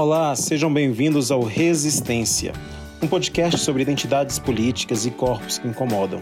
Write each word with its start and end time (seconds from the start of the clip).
Olá, 0.00 0.34
sejam 0.34 0.72
bem-vindos 0.72 1.30
ao 1.30 1.42
Resistência, 1.42 2.54
um 3.02 3.06
podcast 3.06 3.60
sobre 3.60 3.82
identidades 3.82 4.38
políticas 4.38 5.04
e 5.04 5.10
corpos 5.10 5.58
que 5.58 5.68
incomodam. 5.68 6.20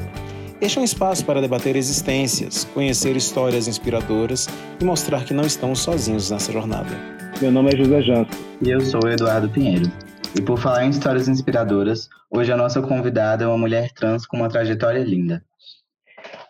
Este 0.60 0.78
é 0.78 0.80
um 0.80 0.84
espaço 0.84 1.24
para 1.24 1.40
debater 1.40 1.76
existências, 1.76 2.64
conhecer 2.74 3.16
histórias 3.16 3.68
inspiradoras 3.68 4.48
e 4.80 4.84
mostrar 4.84 5.24
que 5.24 5.32
não 5.32 5.44
estamos 5.44 5.78
sozinhos 5.78 6.28
nessa 6.28 6.50
jornada. 6.50 6.90
Meu 7.40 7.52
nome 7.52 7.72
é 7.72 7.76
José 7.76 8.02
Jansen. 8.02 8.40
E 8.66 8.68
eu 8.68 8.80
sou 8.80 9.08
Eduardo 9.08 9.48
Pinheiro. 9.48 9.88
E 10.36 10.42
por 10.42 10.58
falar 10.58 10.84
em 10.84 10.90
histórias 10.90 11.28
inspiradoras, 11.28 12.08
hoje 12.32 12.50
a 12.50 12.56
nossa 12.56 12.82
convidada 12.82 13.44
é 13.44 13.46
uma 13.46 13.58
mulher 13.58 13.92
trans 13.92 14.26
com 14.26 14.38
uma 14.38 14.48
trajetória 14.48 15.04
linda. 15.04 15.40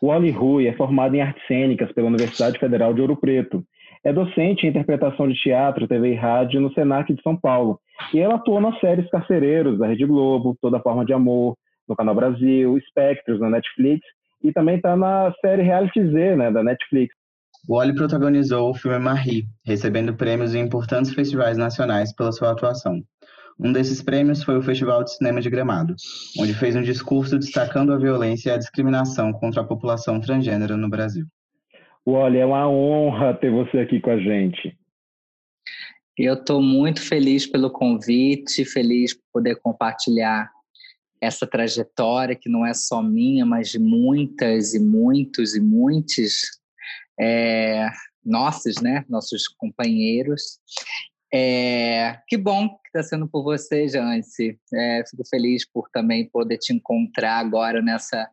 Wally 0.02 0.30
Rui 0.30 0.66
é 0.66 0.72
formada 0.72 1.14
em 1.14 1.20
artes 1.20 1.46
cênicas 1.46 1.92
pela 1.92 2.08
Universidade 2.08 2.58
Federal 2.58 2.94
de 2.94 3.02
Ouro 3.02 3.18
Preto. 3.18 3.62
É 4.04 4.12
docente 4.12 4.66
em 4.66 4.70
interpretação 4.70 5.28
de 5.28 5.34
teatro, 5.34 5.88
TV 5.88 6.12
e 6.12 6.14
rádio 6.14 6.60
no 6.60 6.72
Senac 6.72 7.12
de 7.12 7.22
São 7.22 7.36
Paulo. 7.36 7.80
E 8.14 8.18
ela 8.18 8.36
atuou 8.36 8.60
nas 8.60 8.78
séries 8.80 9.08
Carcereiros, 9.10 9.78
da 9.78 9.86
Rede 9.86 10.06
Globo, 10.06 10.56
Toda 10.60 10.80
Forma 10.80 11.04
de 11.04 11.12
Amor, 11.12 11.56
no 11.88 11.96
Canal 11.96 12.14
Brasil, 12.14 12.76
Espectros, 12.78 13.40
na 13.40 13.50
Netflix, 13.50 14.06
e 14.42 14.52
também 14.52 14.76
está 14.76 14.96
na 14.96 15.32
série 15.40 15.62
Reality 15.62 16.04
Z, 16.10 16.36
né, 16.36 16.50
da 16.50 16.62
Netflix. 16.62 17.14
Wally 17.68 17.94
protagonizou 17.94 18.70
o 18.70 18.74
filme 18.74 18.98
Marie, 18.98 19.46
recebendo 19.64 20.14
prêmios 20.14 20.54
em 20.54 20.60
importantes 20.60 21.12
festivais 21.12 21.58
nacionais 21.58 22.14
pela 22.14 22.32
sua 22.32 22.52
atuação. 22.52 23.02
Um 23.58 23.72
desses 23.72 24.00
prêmios 24.00 24.44
foi 24.44 24.56
o 24.56 24.62
Festival 24.62 25.02
de 25.02 25.12
Cinema 25.14 25.40
de 25.40 25.50
Gramado, 25.50 25.96
onde 26.38 26.54
fez 26.54 26.76
um 26.76 26.82
discurso 26.82 27.36
destacando 27.36 27.92
a 27.92 27.98
violência 27.98 28.50
e 28.50 28.52
a 28.52 28.58
discriminação 28.58 29.32
contra 29.32 29.62
a 29.62 29.66
população 29.66 30.20
transgênero 30.20 30.76
no 30.76 30.88
Brasil. 30.88 31.26
Wally, 32.10 32.38
é 32.38 32.46
uma 32.46 32.66
honra 32.68 33.34
ter 33.34 33.50
você 33.50 33.80
aqui 33.80 34.00
com 34.00 34.10
a 34.10 34.18
gente. 34.18 34.74
Eu 36.16 36.34
estou 36.34 36.62
muito 36.62 37.02
feliz 37.02 37.46
pelo 37.46 37.70
convite, 37.70 38.64
feliz 38.64 39.12
por 39.12 39.24
poder 39.34 39.56
compartilhar 39.56 40.50
essa 41.20 41.46
trajetória 41.46 42.34
que 42.34 42.48
não 42.48 42.64
é 42.64 42.72
só 42.72 43.02
minha, 43.02 43.44
mas 43.44 43.68
de 43.68 43.78
muitas 43.78 44.72
e 44.72 44.80
muitos 44.80 45.54
e 45.54 45.60
muitos 45.60 46.58
é, 47.20 47.88
nossos, 48.24 48.80
né, 48.80 49.04
nossos 49.08 49.46
companheiros. 49.46 50.58
É, 51.32 52.18
que 52.26 52.38
bom 52.38 52.68
que 52.68 52.88
está 52.88 53.02
sendo 53.02 53.28
por 53.28 53.42
você, 53.42 53.86
Jance. 53.86 54.58
É, 54.72 55.04
fico 55.08 55.28
feliz 55.28 55.68
por 55.70 55.90
também 55.90 56.26
poder 56.30 56.56
te 56.56 56.72
encontrar 56.72 57.38
agora 57.38 57.82
nessa 57.82 58.26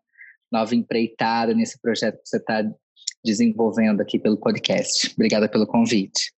nova 0.49 0.73
empreitada, 0.73 1.53
nesse 1.53 1.79
projeto 1.81 2.21
que 2.21 2.29
você 2.29 2.37
está 2.37 2.63
desenvolvendo 3.25 4.01
aqui 4.01 4.17
pelo 4.19 4.37
podcast. 4.37 5.11
Obrigada 5.15 5.49
pelo 5.49 5.67
convite. 5.67 6.31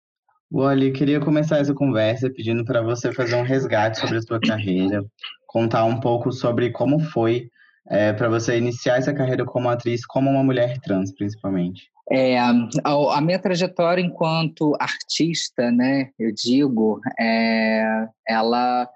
Wally, 0.50 0.92
queria 0.92 1.20
começar 1.20 1.58
essa 1.58 1.74
conversa 1.74 2.30
pedindo 2.30 2.64
para 2.64 2.80
você 2.80 3.12
fazer 3.12 3.34
um 3.34 3.42
resgate 3.42 3.98
sobre 3.98 4.16
a 4.16 4.22
sua 4.22 4.40
carreira, 4.40 5.04
contar 5.46 5.84
um 5.84 5.98
pouco 5.98 6.30
sobre 6.32 6.70
como 6.70 7.00
foi 7.00 7.50
é, 7.88 8.12
para 8.12 8.28
você 8.28 8.56
iniciar 8.56 8.98
essa 8.98 9.12
carreira 9.12 9.44
como 9.44 9.68
atriz, 9.68 10.06
como 10.06 10.30
uma 10.30 10.44
mulher 10.44 10.78
trans, 10.80 11.12
principalmente. 11.12 11.90
É, 12.10 12.38
a, 12.38 12.52
a, 12.84 13.20
minha 13.20 13.38
trajetória 13.38 14.00
enquanto 14.00 14.76
artista, 14.78 15.72
né, 15.72 16.10
eu 16.16 16.32
digo, 16.32 17.00
é, 17.18 18.06
ela 18.28 18.88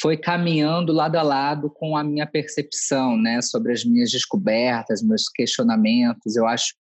foi 0.00 0.16
caminhando 0.16 0.92
lado 0.92 1.16
a 1.16 1.22
lado 1.22 1.70
com 1.70 1.96
a 1.96 2.02
minha 2.02 2.26
percepção, 2.26 3.16
né, 3.16 3.40
sobre 3.40 3.72
as 3.72 3.84
minhas 3.84 4.10
descobertas, 4.10 5.02
meus 5.02 5.28
questionamentos. 5.28 6.36
Eu 6.36 6.46
acho 6.46 6.74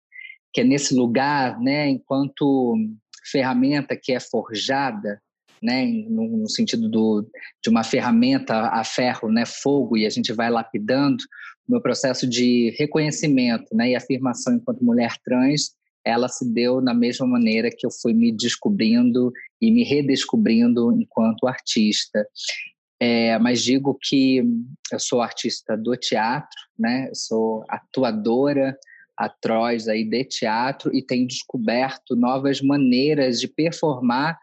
que 0.58 0.62
é 0.62 0.64
nesse 0.64 0.96
lugar, 0.96 1.60
né, 1.60 1.88
enquanto 1.88 2.76
ferramenta 3.32 3.96
que 3.96 4.12
é 4.12 4.20
forjada, 4.20 5.22
né, 5.62 5.86
no, 5.86 6.50
sentido 6.50 6.90
do, 6.90 7.30
de 7.64 7.70
uma 7.70 7.84
ferramenta 7.84 8.56
a 8.70 8.84
ferro, 8.84 9.32
né, 9.32 9.46
fogo, 9.46 9.96
e 9.96 10.04
a 10.04 10.10
gente 10.10 10.34
vai 10.34 10.50
lapidando, 10.50 11.24
o 11.68 11.74
meu 11.74 11.80
processo 11.80 12.28
de 12.28 12.76
reconhecimento 12.80 13.68
né, 13.72 13.92
e 13.92 13.96
afirmação 13.96 14.56
enquanto 14.56 14.84
mulher 14.84 15.14
trans, 15.24 15.76
ela 16.04 16.28
se 16.28 16.52
deu 16.52 16.82
da 16.82 16.94
mesma 16.96 17.28
maneira 17.28 17.70
que 17.70 17.86
eu 17.86 17.92
fui 17.92 18.16
me 18.16 18.32
descobrindo 18.32 19.32
e 19.62 19.70
me 19.70 19.84
redescobrindo 19.84 20.92
enquanto 21.00 21.46
artista. 21.46 22.26
É, 23.00 23.38
mas 23.38 23.62
digo 23.62 23.96
que 24.02 24.44
eu 24.92 25.00
sou 25.00 25.22
artista 25.22 25.78
do 25.78 25.96
teatro, 25.96 26.58
né? 26.80 27.10
Eu 27.10 27.16
sou 27.16 27.64
atuadora 27.70 28.76
atroz 29.18 29.88
aí 29.88 30.04
de 30.04 30.24
teatro 30.24 30.96
e 30.96 31.02
tenho 31.02 31.28
descoberto 31.28 32.16
novas 32.16 32.62
maneiras 32.62 33.40
de 33.40 33.48
performar 33.48 34.40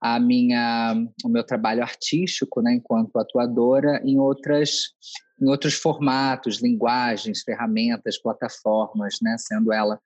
a 0.00 0.18
minha 0.18 0.94
o 1.24 1.28
meu 1.28 1.44
trabalho 1.44 1.82
artístico, 1.82 2.60
né, 2.60 2.74
enquanto 2.74 3.18
atuadora 3.18 4.02
em 4.04 4.18
outras 4.18 4.94
em 5.40 5.48
outros 5.48 5.74
formatos, 5.74 6.62
linguagens, 6.62 7.42
ferramentas, 7.42 8.18
plataformas, 8.18 9.18
né, 9.20 9.36
sendo 9.38 9.72
ela 9.72 10.00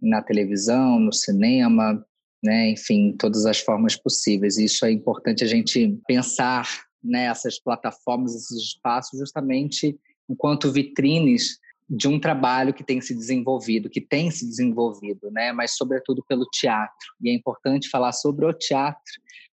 na 0.00 0.22
televisão, 0.22 1.00
no 1.00 1.12
cinema, 1.12 2.04
né, 2.42 2.70
enfim, 2.70 3.16
todas 3.18 3.44
as 3.44 3.58
formas 3.58 3.96
possíveis. 3.96 4.56
Isso 4.56 4.86
é 4.86 4.92
importante 4.92 5.42
a 5.42 5.48
gente 5.48 5.98
pensar 6.06 6.68
nessas 7.02 7.54
né, 7.54 7.60
plataformas, 7.64 8.34
esses 8.36 8.56
espaços, 8.56 9.18
justamente 9.18 9.98
enquanto 10.28 10.70
vitrines 10.70 11.58
de 11.88 12.06
um 12.06 12.20
trabalho 12.20 12.74
que 12.74 12.84
tem 12.84 13.00
se 13.00 13.14
desenvolvido, 13.14 13.88
que 13.88 14.00
tem 14.00 14.30
se 14.30 14.46
desenvolvido, 14.46 15.30
né? 15.30 15.52
Mas 15.52 15.76
sobretudo 15.76 16.22
pelo 16.28 16.44
teatro. 16.46 17.14
E 17.22 17.30
é 17.30 17.32
importante 17.34 17.88
falar 17.88 18.12
sobre 18.12 18.44
o 18.44 18.52
teatro, 18.52 19.12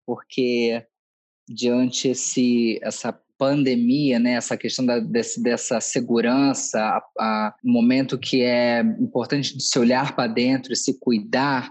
porque 0.07 0.85
diante 1.49 2.09
esse 2.09 2.79
essa 2.83 3.19
pandemia, 3.39 4.19
né, 4.19 4.33
essa 4.33 4.57
questão 4.57 4.85
da, 4.85 4.99
desse, 4.99 5.41
dessa 5.41 5.81
segurança, 5.81 6.81
a, 6.81 7.03
a, 7.21 7.55
um 7.65 7.73
momento 7.73 8.19
que 8.19 8.43
é 8.43 8.81
importante 8.81 9.57
de 9.57 9.63
se 9.63 9.79
olhar 9.79 10.17
para 10.17 10.27
dentro 10.27 10.75
se 10.75 10.99
cuidar, 10.99 11.71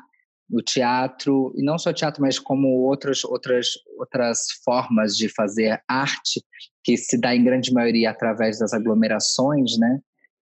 o 0.50 0.62
teatro, 0.62 1.54
e 1.58 1.62
não 1.62 1.78
só 1.78 1.92
teatro, 1.92 2.22
mas 2.22 2.40
como 2.40 2.70
outras, 2.70 3.26
outras, 3.26 3.72
outras 4.00 4.46
formas 4.64 5.16
de 5.18 5.28
fazer 5.28 5.82
arte, 5.88 6.42
que 6.84 6.96
se 6.96 7.20
dá 7.20 7.36
em 7.36 7.44
grande 7.44 7.74
maioria 7.74 8.12
através 8.12 8.58
das 8.58 8.72
aglomerações, 8.72 9.78
né, 9.78 10.00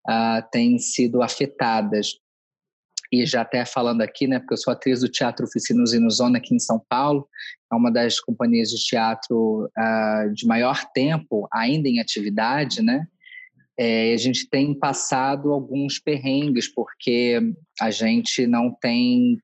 uh, 0.10 0.48
têm 0.52 0.78
sido 0.78 1.22
afetadas. 1.22 2.14
E 3.12 3.26
já 3.26 3.42
até 3.42 3.64
falando 3.66 4.02
aqui, 4.02 4.28
né, 4.28 4.40
porque 4.40 4.54
eu 4.54 4.58
sou 4.58 4.74
atriz 4.74 5.02
do 5.02 5.10
Teatro 5.10 5.46
Oficinas 5.46 5.92
Zona 6.16 6.38
aqui 6.38 6.56
em 6.56 6.60
São 6.60 6.82
Paulo, 6.90 7.28
é 7.72 7.76
uma 7.76 7.92
das 7.92 8.20
companhias 8.20 8.70
de 8.70 8.84
teatro 8.84 9.70
uh, 9.78 10.34
de 10.34 10.46
maior 10.46 10.84
tempo 10.94 11.48
ainda 11.52 11.88
em 11.88 12.00
atividade, 12.00 12.82
né? 12.82 13.06
É, 13.78 14.14
a 14.14 14.18
gente 14.18 14.50
tem 14.50 14.74
passado 14.74 15.52
alguns 15.52 16.00
perrengues 16.00 16.68
porque 16.74 17.40
a 17.82 17.92
gente 17.92 18.48
não 18.48 18.72
tem 18.72 19.38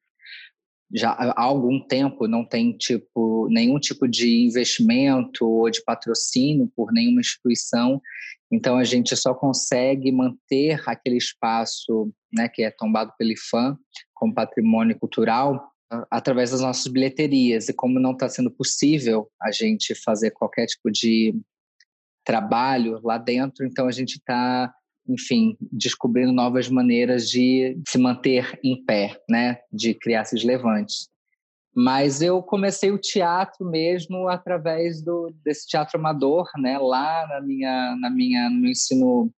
já 0.93 1.11
há 1.11 1.41
algum 1.41 1.79
tempo 1.79 2.27
não 2.27 2.45
tem 2.45 2.75
tipo 2.77 3.47
nenhum 3.49 3.79
tipo 3.79 4.07
de 4.07 4.45
investimento 4.45 5.47
ou 5.47 5.69
de 5.69 5.83
patrocínio 5.83 6.71
por 6.75 6.91
nenhuma 6.91 7.21
instituição 7.21 8.01
então 8.51 8.77
a 8.77 8.83
gente 8.83 9.15
só 9.15 9.33
consegue 9.33 10.11
manter 10.11 10.81
aquele 10.85 11.17
espaço 11.17 12.11
né 12.33 12.49
que 12.49 12.63
é 12.63 12.71
tombado 12.71 13.13
pelo 13.17 13.31
IFAM 13.31 13.77
como 14.13 14.33
patrimônio 14.33 14.97
cultural 14.99 15.71
através 16.09 16.51
das 16.51 16.61
nossas 16.61 16.87
bilheterias. 16.87 17.67
E 17.67 17.73
como 17.73 17.99
não 17.99 18.11
está 18.11 18.29
sendo 18.29 18.49
possível 18.49 19.29
a 19.41 19.51
gente 19.51 19.93
fazer 19.93 20.31
qualquer 20.31 20.65
tipo 20.65 20.89
de 20.89 21.35
trabalho 22.23 22.99
lá 23.03 23.17
dentro, 23.17 23.65
então 23.65 23.87
a 23.87 23.91
gente 23.91 24.17
está, 24.17 24.73
enfim, 25.11 25.57
descobrindo 25.71 26.31
novas 26.31 26.69
maneiras 26.69 27.29
de 27.29 27.77
se 27.87 27.97
manter 27.97 28.59
em 28.63 28.83
pé, 28.83 29.19
né? 29.29 29.59
De 29.71 29.93
criar 29.93 30.21
esses 30.21 30.43
levantes. 30.43 31.09
Mas 31.75 32.21
eu 32.21 32.41
comecei 32.41 32.91
o 32.91 32.99
teatro 32.99 33.65
mesmo 33.65 34.27
através 34.27 35.01
do 35.01 35.33
desse 35.43 35.67
teatro 35.67 35.99
amador, 35.99 36.49
né? 36.57 36.77
Lá 36.77 37.27
na 37.27 37.41
minha, 37.41 37.95
na 37.97 38.09
minha, 38.09 38.49
no 38.49 38.59
meu 38.59 38.71
ensino, 38.71 39.31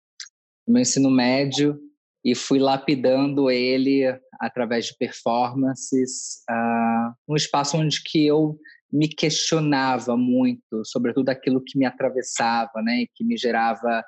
no 0.68 0.74
meu 0.74 0.82
ensino 0.82 1.12
médio, 1.12 1.80
e 2.24 2.34
fui 2.34 2.60
lapidando 2.60 3.52
ele 3.52 4.04
através 4.40 4.86
de 4.88 4.98
performances, 4.98 6.44
uh, 6.50 7.14
um 7.28 7.36
espaço 7.36 7.78
onde 7.78 8.02
que 8.04 8.26
eu 8.26 8.58
me 8.92 9.08
questionava 9.08 10.16
muito, 10.16 10.84
sobretudo 10.86 11.30
aquilo 11.30 11.64
que 11.66 11.78
me 11.78 11.86
atravessava, 11.86 12.82
né, 12.84 13.02
e 13.02 13.10
que 13.14 13.24
me 13.24 13.36
gerava 13.36 14.04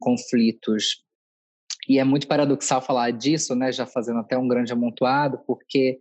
conflitos. 0.00 1.04
E 1.88 1.98
é 1.98 2.04
muito 2.04 2.26
paradoxal 2.26 2.80
falar 2.80 3.10
disso, 3.10 3.54
né, 3.54 3.70
já 3.70 3.86
fazendo 3.86 4.20
até 4.20 4.36
um 4.36 4.48
grande 4.48 4.72
amontoado, 4.72 5.38
porque 5.46 5.98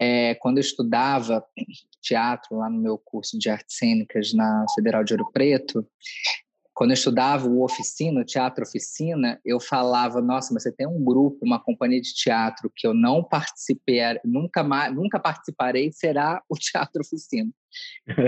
é, 0.00 0.34
quando 0.36 0.58
eu 0.58 0.62
estudava 0.62 1.44
teatro 2.02 2.56
lá 2.56 2.68
no 2.68 2.80
meu 2.80 2.98
curso 2.98 3.38
de 3.38 3.48
artes 3.48 3.76
cênicas 3.78 4.32
na 4.32 4.64
Federal 4.74 5.02
de 5.02 5.14
Ouro 5.14 5.30
Preto, 5.32 5.86
quando 6.76 6.90
eu 6.90 6.94
estudava 6.94 7.48
o 7.48 7.64
oficina, 7.64 8.20
o 8.20 8.24
teatro 8.24 8.62
oficina, 8.62 9.40
eu 9.42 9.58
falava, 9.58 10.20
nossa, 10.20 10.52
mas 10.52 10.62
você 10.62 10.70
tem 10.70 10.86
um 10.86 11.02
grupo, 11.02 11.38
uma 11.42 11.58
companhia 11.58 12.02
de 12.02 12.12
teatro 12.12 12.70
que 12.76 12.86
eu 12.86 12.92
não 12.92 13.24
participei, 13.24 14.02
nunca 14.22 14.62
mais, 14.62 14.94
nunca 14.94 15.18
participarei, 15.18 15.90
será 15.90 16.42
o 16.50 16.54
teatro 16.54 17.00
oficina. 17.00 17.50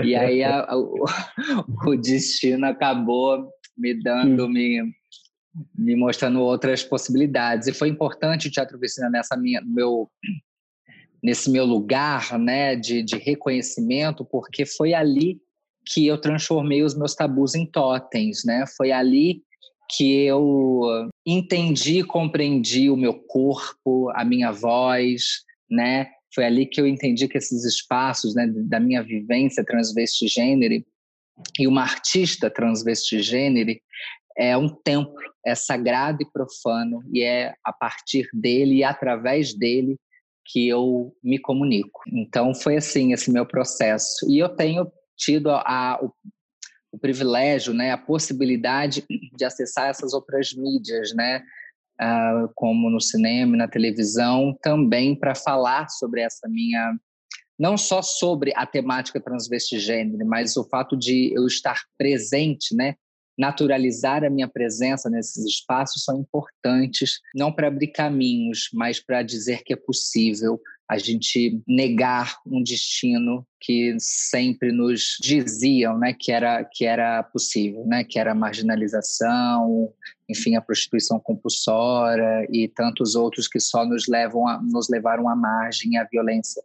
E 0.03 0.15
aí 0.15 0.43
a, 0.43 0.61
a, 0.61 0.75
o, 0.75 1.05
o, 1.85 1.95
destino 1.95 2.65
acabou 2.65 3.47
me 3.77 3.93
dando, 3.93 4.49
me, 4.49 4.81
me 5.75 5.95
mostrando 5.95 6.41
outras 6.41 6.83
possibilidades. 6.83 7.67
E 7.67 7.73
foi 7.73 7.89
importante 7.89 8.47
o 8.47 8.51
teatro 8.51 8.77
oficina 8.77 9.09
nessa 9.09 9.35
minha, 9.35 9.61
meu 9.61 10.09
nesse 11.21 11.51
meu 11.51 11.65
lugar, 11.65 12.39
né, 12.39 12.77
de, 12.77 13.03
de 13.03 13.17
reconhecimento, 13.17 14.23
porque 14.23 14.65
foi 14.65 14.93
ali 14.93 15.37
que 15.85 16.07
eu 16.07 16.17
transformei 16.17 16.81
os 16.81 16.95
meus 16.95 17.13
tabus 17.13 17.55
em 17.55 17.65
totens, 17.65 18.43
né? 18.45 18.63
Foi 18.77 18.91
ali 18.91 19.43
que 19.91 20.23
eu 20.23 21.09
entendi, 21.25 22.03
compreendi 22.03 22.89
o 22.89 22.95
meu 22.95 23.13
corpo, 23.13 24.09
a 24.11 24.23
minha 24.23 24.51
voz, 24.51 25.43
né? 25.69 26.07
Foi 26.33 26.45
ali 26.45 26.67
que 26.67 26.79
eu 26.79 26.85
entendi 26.85 27.27
que 27.27 27.37
esses 27.37 27.65
espaços, 27.65 28.35
né, 28.35 28.47
da 28.47 28.79
minha 28.79 29.01
vivência 29.01 29.65
transvestigênero 29.65 30.85
e 31.57 31.67
uma 31.67 31.81
artista 31.81 32.49
transvestigênero 32.51 33.71
é 34.37 34.57
um 34.57 34.69
templo, 34.69 35.13
é 35.45 35.55
sagrado 35.55 36.21
e 36.21 36.31
profano 36.31 37.03
e 37.13 37.23
é 37.23 37.53
a 37.63 37.73
partir 37.73 38.27
dele 38.33 38.77
e 38.77 38.83
através 38.83 39.53
dele 39.53 39.97
que 40.45 40.67
eu 40.67 41.13
me 41.23 41.37
comunico. 41.39 42.01
Então 42.11 42.55
foi 42.55 42.77
assim 42.77 43.13
esse 43.13 43.31
meu 43.31 43.45
processo. 43.45 44.29
E 44.29 44.39
eu 44.39 44.49
tenho 44.49 44.91
tido 45.15 45.51
a, 45.51 45.61
a, 45.61 46.03
o, 46.03 46.11
o, 46.91 46.97
privilégio, 46.97 47.73
né, 47.73 47.91
a 47.91 47.97
possibilidade 47.97 49.05
de 49.35 49.45
acessar 49.45 49.89
essas 49.89 50.13
outras 50.13 50.53
mídias, 50.53 51.13
né, 51.13 51.43
uh, 52.01 52.49
como 52.55 52.89
no 52.89 52.99
cinema 52.99 53.55
na 53.55 53.67
televisão, 53.67 54.57
também 54.61 55.15
para 55.15 55.35
falar 55.35 55.87
sobre 55.89 56.21
essa 56.21 56.47
minha 56.47 56.95
não 57.59 57.77
só 57.77 58.01
sobre 58.01 58.53
a 58.55 58.65
temática 58.65 59.19
transvestigênero, 59.19 60.25
mas 60.25 60.55
o 60.55 60.63
fato 60.63 60.95
de 60.95 61.33
eu 61.35 61.45
estar 61.45 61.77
presente, 61.97 62.73
né, 62.73 62.95
naturalizar 63.39 64.25
a 64.25 64.29
minha 64.29 64.49
presença 64.49 65.09
nesses 65.09 65.45
espaços 65.45 66.03
são 66.03 66.19
importantes, 66.19 67.21
não 67.33 67.53
para 67.53 67.67
abrir 67.67 67.87
caminhos, 67.87 68.69
mas 68.73 68.99
para 68.99 69.23
dizer 69.23 69.63
que 69.63 69.71
é 69.71 69.77
possível 69.77 70.59
a 70.89 70.97
gente 70.97 71.61
negar 71.67 72.37
um 72.45 72.63
destino 72.63 73.45
que 73.61 73.95
sempre 73.99 74.71
nos 74.71 75.17
diziam, 75.21 75.97
né, 75.99 76.15
que 76.17 76.31
era 76.31 76.63
que 76.63 76.83
era 76.83 77.21
possível, 77.21 77.85
né, 77.85 78.03
que 78.03 78.17
era 78.17 78.31
a 78.31 78.35
marginalização, 78.35 79.93
enfim, 80.27 80.55
a 80.55 80.61
prostituição 80.61 81.19
compulsória 81.19 82.47
e 82.51 82.67
tantos 82.67 83.15
outros 83.15 83.47
que 83.47 83.59
só 83.59 83.85
nos 83.85 84.07
levam 84.07 84.47
a, 84.47 84.59
nos 84.61 84.89
levaram 84.89 85.29
à 85.29 85.35
margem, 85.35 85.97
à 85.97 86.03
violência 86.05 86.61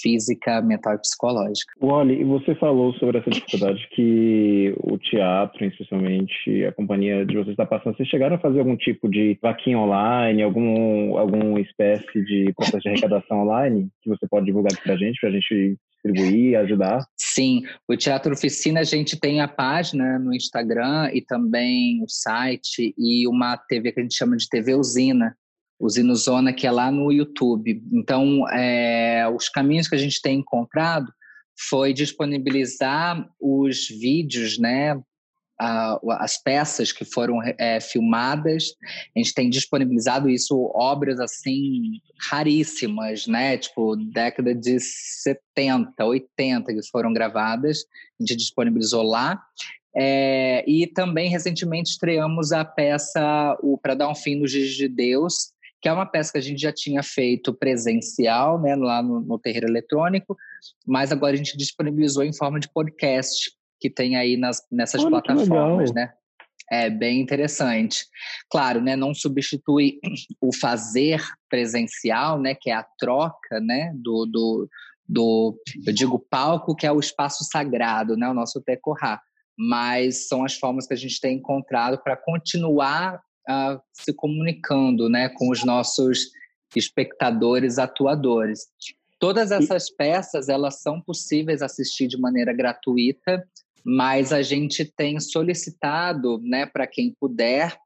física, 0.00 0.60
mental 0.62 0.94
e 0.94 0.98
psicológica. 0.98 1.72
Wally, 1.80 2.20
e 2.20 2.24
você 2.24 2.54
falou 2.54 2.92
sobre 2.94 3.18
essa 3.18 3.30
dificuldade 3.30 3.86
que 3.94 4.74
o 4.78 4.98
teatro, 4.98 5.64
especialmente 5.64 6.64
a 6.64 6.72
companhia 6.72 7.24
de 7.24 7.34
vocês 7.34 7.50
está 7.50 7.66
passando. 7.66 7.96
Vocês 7.96 8.08
chegaram 8.08 8.36
a 8.36 8.40
fazer 8.40 8.60
algum 8.60 8.76
tipo 8.76 9.08
de 9.08 9.38
vaquinha 9.42 9.78
online, 9.78 10.42
algum 10.42 11.16
alguma 11.16 11.60
espécie 11.60 12.24
de 12.24 12.52
processo 12.54 12.80
de 12.80 12.88
arrecadação 12.88 13.42
online 13.42 13.88
que 14.02 14.08
você 14.08 14.26
pode 14.28 14.46
divulgar 14.46 14.72
para 14.82 14.94
a 14.94 14.96
gente, 14.96 15.20
para 15.20 15.30
a 15.30 15.32
gente 15.32 15.78
distribuir, 16.02 16.58
ajudar? 16.58 17.04
Sim, 17.16 17.62
o 17.88 17.96
Teatro 17.96 18.32
Oficina 18.32 18.80
a 18.80 18.84
gente 18.84 19.18
tem 19.18 19.40
a 19.40 19.48
página 19.48 20.18
no 20.18 20.34
Instagram 20.34 21.10
e 21.12 21.22
também 21.22 22.02
o 22.02 22.08
site 22.08 22.94
e 22.98 23.26
uma 23.28 23.56
TV 23.56 23.92
que 23.92 24.00
a 24.00 24.02
gente 24.02 24.16
chama 24.16 24.36
de 24.36 24.48
TV 24.48 24.74
Usina, 24.74 25.36
o 25.82 25.90
Zinozona, 25.90 26.52
que 26.52 26.64
é 26.64 26.70
lá 26.70 26.92
no 26.92 27.10
YouTube. 27.10 27.82
Então, 27.92 28.48
é, 28.50 29.28
os 29.28 29.48
caminhos 29.48 29.88
que 29.88 29.96
a 29.96 29.98
gente 29.98 30.22
tem 30.22 30.38
encontrado 30.38 31.12
foi 31.68 31.92
disponibilizar 31.92 33.28
os 33.40 33.88
vídeos, 33.88 34.58
né, 34.58 34.96
as 35.58 36.40
peças 36.40 36.92
que 36.92 37.04
foram 37.04 37.40
é, 37.58 37.80
filmadas. 37.80 38.74
A 39.14 39.18
gente 39.18 39.34
tem 39.34 39.50
disponibilizado 39.50 40.30
isso, 40.30 40.70
obras 40.72 41.18
assim 41.18 42.00
raríssimas, 42.30 43.26
né? 43.26 43.58
Tipo, 43.58 43.96
década 43.96 44.54
de 44.54 44.78
70, 44.80 46.04
80 46.04 46.74
que 46.74 46.88
foram 46.90 47.12
gravadas. 47.12 47.84
A 48.20 48.22
gente 48.22 48.36
disponibilizou 48.36 49.02
lá. 49.02 49.40
É, 49.94 50.64
e 50.66 50.86
também 50.86 51.28
recentemente 51.28 51.90
estreamos 51.90 52.50
a 52.50 52.64
peça 52.64 53.56
o 53.62 53.76
Para 53.76 53.94
Dar 53.94 54.08
um 54.08 54.14
Fim 54.14 54.36
no 54.36 54.48
Giz 54.48 54.74
de 54.74 54.88
Deus, 54.88 55.51
que 55.82 55.88
é 55.88 55.92
uma 55.92 56.06
peça 56.06 56.30
que 56.30 56.38
a 56.38 56.42
gente 56.42 56.60
já 56.60 56.72
tinha 56.72 57.02
feito 57.02 57.52
presencial, 57.52 58.58
né, 58.62 58.76
lá 58.76 59.02
no, 59.02 59.20
no 59.20 59.36
terreiro 59.36 59.66
eletrônico, 59.66 60.36
mas 60.86 61.10
agora 61.10 61.34
a 61.34 61.36
gente 61.36 61.56
disponibilizou 61.56 62.22
em 62.22 62.32
forma 62.32 62.60
de 62.60 62.72
podcast, 62.72 63.50
que 63.80 63.90
tem 63.90 64.14
aí 64.14 64.36
nas, 64.36 64.64
nessas 64.70 65.02
Olha, 65.02 65.20
plataformas, 65.20 65.92
né? 65.92 66.12
É 66.70 66.88
bem 66.88 67.20
interessante. 67.20 68.06
Claro, 68.48 68.80
né, 68.80 68.94
não 68.94 69.12
substitui 69.12 69.98
o 70.40 70.54
fazer 70.54 71.20
presencial, 71.50 72.40
né, 72.40 72.54
que 72.54 72.70
é 72.70 72.74
a 72.74 72.86
troca, 72.96 73.60
né, 73.60 73.92
do, 73.96 74.24
do, 74.24 74.68
do 75.08 75.58
eu 75.84 75.92
digo 75.92 76.24
palco, 76.30 76.76
que 76.76 76.86
é 76.86 76.92
o 76.92 77.00
espaço 77.00 77.42
sagrado, 77.42 78.16
né, 78.16 78.28
o 78.28 78.34
nosso 78.34 78.62
tecorá. 78.62 79.20
Mas 79.58 80.28
são 80.28 80.44
as 80.44 80.54
formas 80.54 80.86
que 80.86 80.94
a 80.94 80.96
gente 80.96 81.20
tem 81.20 81.38
encontrado 81.38 82.00
para 82.02 82.16
continuar 82.16 83.20
uh, 83.48 83.80
se 83.92 84.12
comunicando 84.12 85.08
né, 85.08 85.28
com 85.30 85.50
os 85.50 85.64
nossos 85.64 86.30
espectadores 86.74 87.78
atuadores. 87.78 88.66
Todas 89.18 89.52
essas 89.52 89.88
peças 89.90 90.48
elas 90.48 90.80
são 90.80 91.00
possíveis 91.00 91.62
assistir 91.62 92.08
de 92.08 92.18
maneira 92.18 92.52
gratuita, 92.52 93.46
mas 93.84 94.32
a 94.32 94.42
gente 94.42 94.84
tem 94.84 95.18
solicitado, 95.20 96.40
né, 96.42 96.66
para 96.66 96.86
quem 96.86 97.14
puder, 97.18 97.76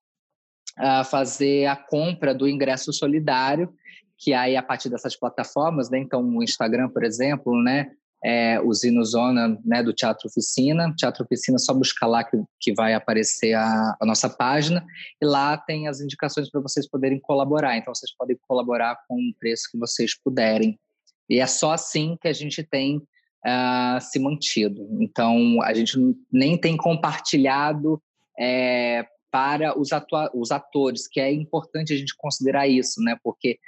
uh, 0.79 1.05
fazer 1.05 1.67
a 1.67 1.76
compra 1.76 2.35
do 2.35 2.49
ingresso 2.49 2.93
solidário, 2.93 3.73
que 4.19 4.32
aí 4.32 4.56
a 4.56 4.62
partir 4.62 4.88
dessas 4.88 5.14
plataformas, 5.14 5.91
né, 5.91 5.99
então 5.99 6.23
o 6.23 6.43
Instagram, 6.43 6.88
por 6.88 7.05
exemplo, 7.05 7.62
né, 7.62 7.91
é, 8.25 8.61
o 8.61 8.73
Zinozona 8.73 9.59
né, 9.65 9.83
do 9.83 9.93
Teatro 9.93 10.29
Oficina. 10.29 10.93
Teatro 10.97 11.25
Oficina, 11.25 11.59
só 11.59 11.73
buscar 11.73 12.07
lá 12.07 12.25
que, 12.25 12.37
que 12.61 12.75
vai 12.75 12.95
aparecer 12.95 13.55
a, 13.55 13.97
a 14.01 14.07
nossa 14.07 14.29
página. 14.29 14.85
E 15.21 15.27
lá 15.27 15.57
tem 15.57 15.89
as 15.89 16.01
indicações 16.01 16.51
para 16.51 16.61
vocês 16.61 16.89
poderem 16.89 17.21
colaborar. 17.21 17.77
Então, 17.77 17.95
vocês 17.95 18.15
podem 18.17 18.37
colaborar 18.49 18.99
com 19.09 19.15
o 19.15 19.35
preço 19.39 19.69
que 19.71 19.79
vocês 19.79 20.19
puderem. 20.19 20.79
E 21.29 21.41
é 21.41 21.47
só 21.47 21.73
assim 21.73 22.17
que 22.21 22.29
a 22.29 22.33
gente 22.33 22.63
tem 22.63 22.99
uh, 22.99 24.01
se 24.01 24.19
mantido. 24.19 24.87
Então, 25.01 25.61
a 25.63 25.75
gente 25.75 25.99
nem 26.32 26.58
tem 26.58 26.77
compartilhado 26.77 28.03
é, 28.39 29.06
para 29.31 29.79
os, 29.79 29.91
os 30.35 30.51
atores, 30.51 31.06
que 31.06 31.20
é 31.20 31.32
importante 31.32 31.93
a 31.93 31.96
gente 31.96 32.15
considerar 32.17 32.67
isso, 32.67 33.01
né? 33.03 33.17
Porque 33.23 33.58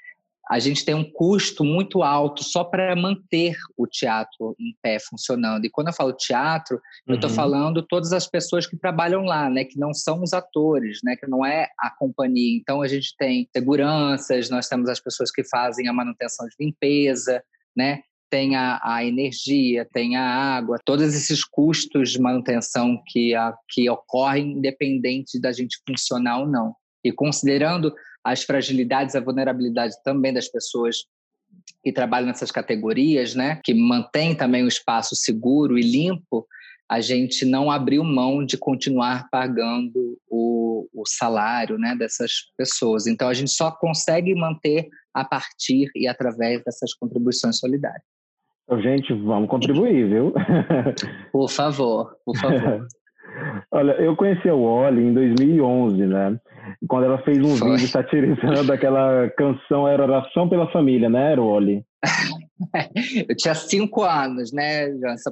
a 0.49 0.59
gente 0.59 0.85
tem 0.85 0.95
um 0.95 1.05
custo 1.05 1.63
muito 1.63 2.03
alto 2.03 2.43
só 2.43 2.65
para 2.65 2.97
manter 2.97 3.55
o 3.77 3.87
teatro 3.87 4.57
em 4.59 4.75
pé 4.83 4.99
funcionando. 4.99 5.67
E 5.67 5.71
quando 5.71 5.89
eu 5.89 5.93
falo 5.93 6.13
teatro, 6.13 6.77
uhum. 6.77 7.15
eu 7.15 7.15
estou 7.17 7.29
falando 7.29 7.83
todas 7.83 8.13
as 8.13 8.27
pessoas 8.27 8.67
que 8.67 8.77
trabalham 8.77 9.23
lá, 9.23 9.51
né, 9.51 9.65
que 9.65 9.79
não 9.79 9.93
são 9.93 10.23
os 10.23 10.33
atores, 10.33 11.01
né, 11.05 11.17
que 11.17 11.27
não 11.27 11.45
é 11.45 11.69
a 11.79 11.91
companhia. 11.91 12.57
Então 12.57 12.81
a 12.81 12.89
gente 12.89 13.15
tem 13.19 13.47
seguranças, 13.55 14.49
nós 14.49 14.67
temos 14.69 14.89
as 14.89 14.99
pessoas 14.99 15.31
que 15.31 15.45
fazem 15.45 15.87
a 15.87 15.93
manutenção 15.93 16.47
de 16.47 16.55
limpeza, 16.59 17.43
né, 17.77 18.01
tem 18.31 18.57
a, 18.57 18.81
a, 18.83 19.05
energia, 19.05 19.87
tem 19.93 20.17
a 20.17 20.23
água, 20.23 20.79
todos 20.85 21.15
esses 21.15 21.45
custos 21.45 22.11
de 22.11 22.21
manutenção 22.21 23.03
que, 23.07 23.35
a, 23.35 23.55
que 23.69 23.89
ocorrem 23.89 24.53
independente 24.53 25.41
da 25.41 25.53
gente 25.53 25.79
funcionar 25.87 26.41
ou 26.41 26.47
não. 26.47 26.75
E 27.05 27.13
considerando 27.13 27.95
as 28.25 28.43
fragilidades, 28.43 29.15
a 29.15 29.21
vulnerabilidade 29.21 29.95
também 30.03 30.33
das 30.33 30.49
pessoas 30.49 31.05
que 31.83 31.93
trabalham 31.93 32.27
nessas 32.27 32.51
categorias, 32.51 33.35
né, 33.35 33.61
que 33.65 33.75
mantém 33.75 34.35
também 34.35 34.65
o 34.65 34.69
espaço 34.69 35.15
seguro 35.17 35.79
e 35.79 35.83
limpo, 35.83 36.47
a 36.91 37.01
gente 37.01 37.45
não 37.45 37.71
abriu 37.71 38.03
mão 38.03 38.45
de 38.45 38.57
continuar 38.57 39.29
pagando 39.31 40.19
o, 40.29 40.89
o 40.95 41.03
salário 41.07 41.79
né, 41.79 41.95
dessas 41.95 42.33
pessoas. 42.57 43.07
Então, 43.07 43.29
a 43.29 43.35
gente 43.35 43.51
só 43.51 43.71
consegue 43.71 44.35
manter 44.35 44.89
a 45.13 45.23
partir 45.25 45.91
e 45.95 46.09
através 46.09 46.63
dessas 46.65 46.95
contribuições 46.95 47.59
solidárias. 47.59 48.03
Gente, 48.83 49.13
vamos 49.15 49.49
contribuir, 49.49 50.09
viu? 50.09 50.33
Por 51.33 51.49
favor, 51.51 52.17
por 52.25 52.37
favor. 52.37 52.87
Olha, 53.71 53.93
eu 53.93 54.17
conheci 54.17 54.49
a 54.49 54.55
Wally 54.55 55.03
em 55.03 55.15
2011, 55.15 56.07
né? 56.07 56.39
Quando 56.89 57.05
ela 57.05 57.19
fez 57.23 57.39
um 57.39 57.57
Foi. 57.57 57.73
vídeo 57.73 57.89
satirizando 57.89 58.73
aquela 58.73 59.29
canção 59.31 59.89
Era 59.89 60.05
Oração 60.05 60.49
pela 60.49 60.71
Família, 60.71 61.09
né, 61.09 61.35
Wally? 61.37 61.85
eu 63.29 63.37
tinha 63.37 63.55
cinco 63.55 64.03
anos, 64.03 64.53
né, 64.53 64.91
Jansa? 64.99 65.31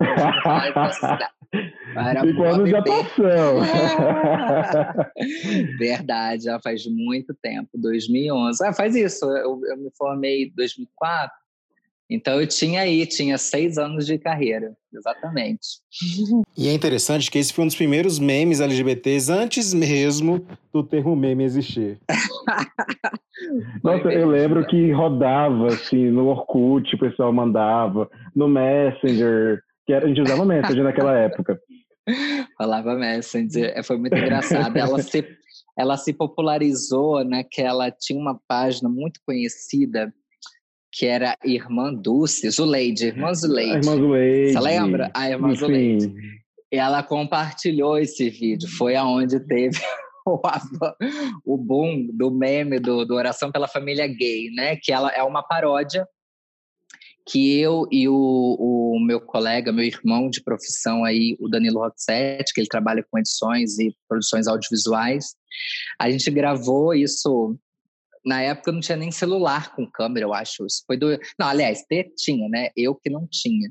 Era 1.96 2.20
Cinco 2.20 2.42
anos 2.42 2.68
de 2.68 2.76
atuação. 2.76 3.62
Verdade, 5.78 6.44
já 6.44 6.60
faz 6.60 6.86
muito 6.86 7.34
tempo, 7.42 7.70
2011. 7.74 8.66
Ah, 8.66 8.72
faz 8.72 8.94
isso, 8.94 9.24
eu, 9.24 9.60
eu 9.64 9.76
me 9.76 9.90
formei 9.96 10.44
em 10.44 10.52
2004, 10.54 11.30
então 12.08 12.40
eu 12.40 12.46
tinha 12.46 12.82
aí, 12.82 13.04
tinha 13.04 13.36
seis 13.36 13.78
anos 13.78 14.06
de 14.06 14.16
carreira, 14.16 14.76
exatamente. 14.94 15.80
E 16.56 16.68
é 16.68 16.72
interessante 16.72 17.30
que 17.30 17.38
esse 17.38 17.52
foi 17.52 17.64
um 17.64 17.66
dos 17.66 17.76
primeiros 17.76 18.18
memes 18.18 18.60
LGBTs 18.60 19.30
antes 19.30 19.74
mesmo 19.74 20.46
do 20.72 20.84
termo 20.84 21.16
meme 21.16 21.42
existir. 21.42 21.98
Nossa, 23.82 24.08
eu 24.08 24.28
lembro 24.28 24.64
que 24.66 24.92
rodava 24.92 25.66
assim 25.66 26.10
no 26.10 26.28
Orkut, 26.28 26.94
o 26.94 26.98
pessoal 26.98 27.32
mandava, 27.32 28.08
no 28.34 28.48
Messenger, 28.48 29.60
que 29.84 29.92
a 29.92 30.06
gente 30.06 30.20
usava 30.20 30.44
Messenger 30.44 30.84
naquela 30.84 31.16
época. 31.18 31.60
Falava 32.56 32.94
Messenger, 32.94 33.72
é, 33.76 33.82
foi 33.82 33.98
muito 33.98 34.16
engraçado. 34.16 34.76
Ela 34.76 35.02
se, 35.02 35.26
ela 35.76 35.96
se 35.96 36.12
popularizou 36.12 37.24
naquela, 37.24 37.90
tinha 37.90 38.18
uma 38.18 38.40
página 38.46 38.88
muito 38.88 39.20
conhecida 39.26 40.12
que 40.96 41.04
era 41.04 41.36
Irmã 41.44 41.92
Dulce, 41.92 42.50
Zuleide, 42.50 43.08
Irmã 43.08 43.34
Zuleide. 43.34 43.72
A 43.72 43.76
Irmã 43.76 43.96
Zuleide. 43.96 44.52
Você 44.52 44.60
lembra? 44.60 45.10
A 45.12 45.28
Irmã 45.28 45.50
Sim. 45.50 45.56
Zuleide. 45.56 46.14
E 46.72 46.76
ela 46.76 47.02
compartilhou 47.02 47.98
esse 47.98 48.30
vídeo, 48.30 48.66
foi 48.66 48.96
aonde 48.96 49.38
teve 49.40 49.78
o, 50.26 50.40
o 51.44 51.58
boom 51.58 52.08
do 52.14 52.30
meme 52.30 52.80
do, 52.80 53.04
do 53.04 53.14
Oração 53.14 53.52
pela 53.52 53.68
Família 53.68 54.06
Gay, 54.06 54.50
né? 54.52 54.76
Que 54.82 54.90
ela 54.90 55.10
é 55.10 55.22
uma 55.22 55.42
paródia 55.42 56.08
que 57.28 57.60
eu 57.60 57.86
e 57.90 58.08
o, 58.08 58.14
o, 58.14 59.00
meu 59.04 59.20
colega, 59.20 59.72
meu 59.72 59.84
irmão 59.84 60.30
de 60.30 60.42
profissão 60.42 61.04
aí, 61.04 61.36
o 61.40 61.48
Danilo 61.48 61.80
Roxette, 61.80 62.54
que 62.54 62.60
ele 62.60 62.68
trabalha 62.68 63.04
com 63.10 63.18
edições 63.18 63.78
e 63.78 63.94
produções 64.08 64.46
audiovisuais, 64.46 65.34
a 66.00 66.08
gente 66.08 66.30
gravou 66.30 66.94
isso 66.94 67.58
na 68.26 68.42
época 68.42 68.72
não 68.72 68.80
tinha 68.80 68.96
nem 68.96 69.12
celular 69.12 69.74
com 69.74 69.88
câmera, 69.88 70.26
eu 70.26 70.34
acho. 70.34 70.66
Isso 70.66 70.82
foi 70.86 70.96
do. 70.96 71.16
Não, 71.38 71.46
aliás, 71.46 71.82
ter 71.88 72.12
tinha, 72.16 72.48
né? 72.48 72.70
Eu 72.76 72.94
que 72.94 73.08
não 73.08 73.26
tinha. 73.30 73.70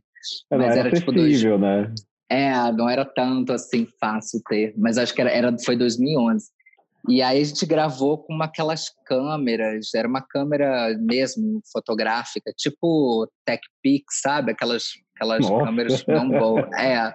Mas 0.50 0.78
era, 0.78 0.88
era 0.88 0.92
tipo 0.92 1.12
dois. 1.12 1.44
né? 1.44 1.94
É, 2.30 2.72
não 2.72 2.90
era 2.90 3.06
tanto 3.06 3.54
assim 3.54 3.88
fácil 4.00 4.42
ter, 4.50 4.74
mas 4.78 4.98
acho 4.98 5.14
que 5.14 5.22
era, 5.22 5.30
era 5.30 5.56
foi 5.60 5.76
2011. 5.76 6.48
E 7.08 7.22
aí 7.22 7.40
a 7.40 7.44
gente 7.44 7.66
gravou 7.68 8.18
com 8.18 8.34
uma, 8.34 8.46
aquelas 8.46 8.90
câmeras, 9.06 9.94
era 9.94 10.08
uma 10.08 10.22
câmera 10.22 10.98
mesmo 11.00 11.62
fotográfica, 11.72 12.52
tipo 12.58 13.30
TechPix, 13.46 14.22
sabe? 14.22 14.54
Aquelas, 14.54 14.86
aquelas 15.16 15.48
câmeras 15.48 16.06
não 16.08 16.30
boas. 16.30 16.66
É. 16.78 17.14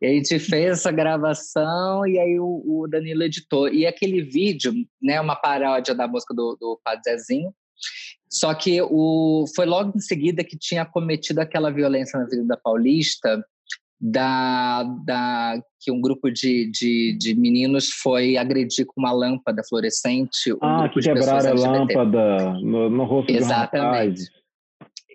E 0.00 0.06
a 0.06 0.10
gente 0.10 0.38
fez 0.38 0.78
essa 0.78 0.90
gravação 0.90 2.06
e 2.06 2.18
aí 2.18 2.38
o, 2.38 2.62
o, 2.64 2.88
Danilo 2.88 3.22
editou. 3.22 3.68
E 3.68 3.86
aquele 3.86 4.22
vídeo, 4.22 4.72
né, 5.00 5.20
uma 5.20 5.36
paródia 5.36 5.94
da 5.94 6.08
música 6.08 6.34
do, 6.34 6.56
do 6.60 6.80
Padre 6.84 7.02
Zezinho, 7.04 7.52
só 8.30 8.54
que 8.54 8.80
o, 8.82 9.44
foi 9.54 9.66
logo 9.66 9.92
em 9.96 10.00
seguida 10.00 10.42
que 10.42 10.56
tinha 10.56 10.84
cometido 10.84 11.40
aquela 11.40 11.70
violência 11.70 12.18
na 12.18 12.24
Avenida 12.24 12.58
Paulista, 12.62 13.44
da, 14.00 14.82
da 15.04 15.62
que 15.80 15.92
um 15.92 16.00
grupo 16.00 16.28
de, 16.28 16.68
de, 16.72 17.16
de, 17.16 17.34
meninos 17.36 17.88
foi 17.88 18.36
agredir 18.36 18.84
com 18.84 19.00
uma 19.00 19.12
lâmpada 19.12 19.62
fluorescente. 19.68 20.52
Um 20.54 20.58
ah, 20.60 20.88
que 20.92 21.00
quebraram 21.00 21.50
a 21.50 21.54
lâmpada 21.54 22.52
no, 22.54 22.90
no 22.90 23.04
rosto 23.04 23.30
Exatamente. 23.30 24.24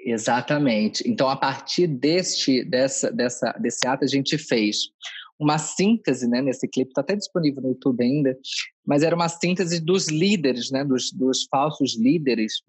Exatamente. 0.09 1.03
Então, 1.05 1.27
a 1.27 1.35
partir 1.35 1.85
deste, 1.85 2.63
dessa, 2.63 3.11
dessa, 3.11 3.51
desse 3.59 3.85
ato, 3.85 4.05
a 4.05 4.07
gente 4.07 4.37
fez 4.37 4.89
uma 5.37 5.57
síntese 5.57 6.25
né, 6.29 6.41
nesse 6.41 6.65
clipe, 6.65 6.91
está 6.91 7.01
até 7.01 7.13
disponível 7.13 7.61
no 7.61 7.69
YouTube 7.71 8.01
ainda, 8.01 8.37
mas 8.85 9.03
era 9.03 9.13
uma 9.13 9.27
síntese 9.27 9.81
dos 9.81 10.07
líderes, 10.07 10.71
né, 10.71 10.85
dos, 10.85 11.11
dos 11.11 11.45
falsos 11.51 11.97
líderes 11.99 12.63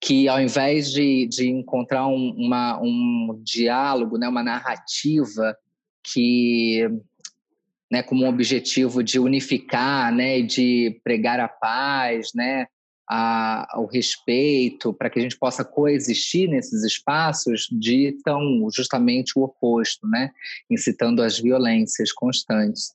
que 0.00 0.28
ao 0.28 0.40
invés 0.40 0.90
de, 0.90 1.26
de 1.28 1.48
encontrar 1.48 2.08
um, 2.08 2.34
uma, 2.36 2.80
um 2.82 3.40
diálogo, 3.42 4.18
né, 4.18 4.28
uma 4.28 4.42
narrativa 4.42 5.56
que 6.02 6.86
né, 7.88 8.02
como 8.02 8.24
um 8.24 8.28
objetivo 8.28 9.04
de 9.04 9.20
unificar, 9.20 10.12
né, 10.12 10.42
de 10.42 11.00
pregar 11.04 11.38
a 11.38 11.48
paz, 11.48 12.30
né, 12.34 12.66
a, 13.08 13.66
o 13.76 13.86
respeito, 13.86 14.92
para 14.92 15.10
que 15.10 15.18
a 15.18 15.22
gente 15.22 15.38
possa 15.38 15.64
coexistir 15.64 16.48
nesses 16.48 16.82
espaços, 16.84 17.68
ditam 17.70 18.40
justamente 18.74 19.38
o 19.38 19.42
oposto, 19.42 20.06
né, 20.08 20.30
incitando 20.70 21.22
as 21.22 21.38
violências 21.38 22.12
constantes. 22.12 22.94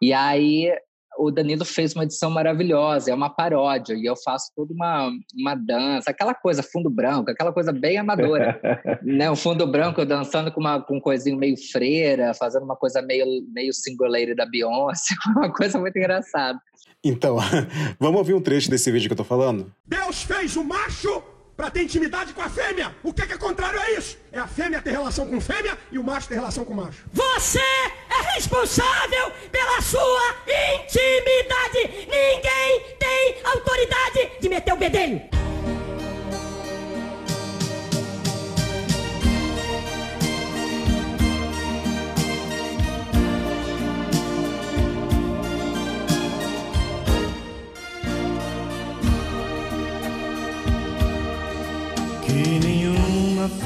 E 0.00 0.12
aí 0.12 0.72
o 1.18 1.30
Danilo 1.30 1.64
fez 1.64 1.94
uma 1.94 2.04
edição 2.04 2.30
maravilhosa, 2.30 3.10
é 3.10 3.14
uma 3.14 3.28
paródia, 3.28 3.94
e 3.94 4.06
eu 4.06 4.16
faço 4.16 4.52
toda 4.54 4.72
uma, 4.72 5.10
uma 5.34 5.54
dança, 5.54 6.10
aquela 6.10 6.34
coisa, 6.34 6.62
fundo 6.62 6.88
branco, 6.88 7.30
aquela 7.30 7.52
coisa 7.52 7.72
bem 7.72 7.98
amadora. 7.98 8.60
né? 9.02 9.30
O 9.30 9.36
fundo 9.36 9.66
branco 9.66 10.04
dançando 10.04 10.50
com, 10.50 10.60
uma, 10.60 10.80
com 10.80 10.96
um 10.96 11.00
coisinho 11.00 11.36
meio 11.36 11.56
freira, 11.70 12.32
fazendo 12.34 12.64
uma 12.64 12.76
coisa 12.76 13.02
meio, 13.02 13.26
meio 13.52 13.72
singular 13.72 14.34
da 14.34 14.46
Beyoncé, 14.46 15.14
uma 15.36 15.52
coisa 15.52 15.78
muito 15.78 15.96
engraçada. 15.96 16.58
Então, 17.02 17.36
vamos 17.98 18.18
ouvir 18.18 18.34
um 18.34 18.40
trecho 18.40 18.70
desse 18.70 18.90
vídeo 18.90 19.08
que 19.08 19.12
eu 19.12 19.18
tô 19.18 19.24
falando? 19.24 19.72
Deus 19.86 20.22
fez 20.22 20.56
o 20.56 20.64
macho 20.64 21.22
para 21.60 21.70
ter 21.70 21.82
intimidade 21.82 22.32
com 22.32 22.40
a 22.40 22.48
fêmea. 22.48 22.96
O 23.02 23.12
que 23.12 23.20
é, 23.20 23.26
que 23.26 23.34
é 23.34 23.36
contrário 23.36 23.78
a 23.78 23.90
isso? 23.90 24.16
É 24.32 24.38
a 24.38 24.46
fêmea 24.46 24.80
ter 24.80 24.92
relação 24.92 25.26
com 25.26 25.38
fêmea 25.38 25.76
e 25.92 25.98
o 25.98 26.02
macho 26.02 26.26
ter 26.26 26.36
relação 26.36 26.64
com 26.64 26.72
macho. 26.72 27.04
Você 27.12 27.60
é 27.60 28.34
responsável 28.34 29.30
pela 29.52 29.78
sua 29.82 30.36
intimidade. 30.46 32.08
Ninguém 32.08 32.96
tem 32.98 33.42
autoridade 33.44 34.40
de 34.40 34.48
meter 34.48 34.72
o 34.72 34.76
bedelho. 34.78 35.20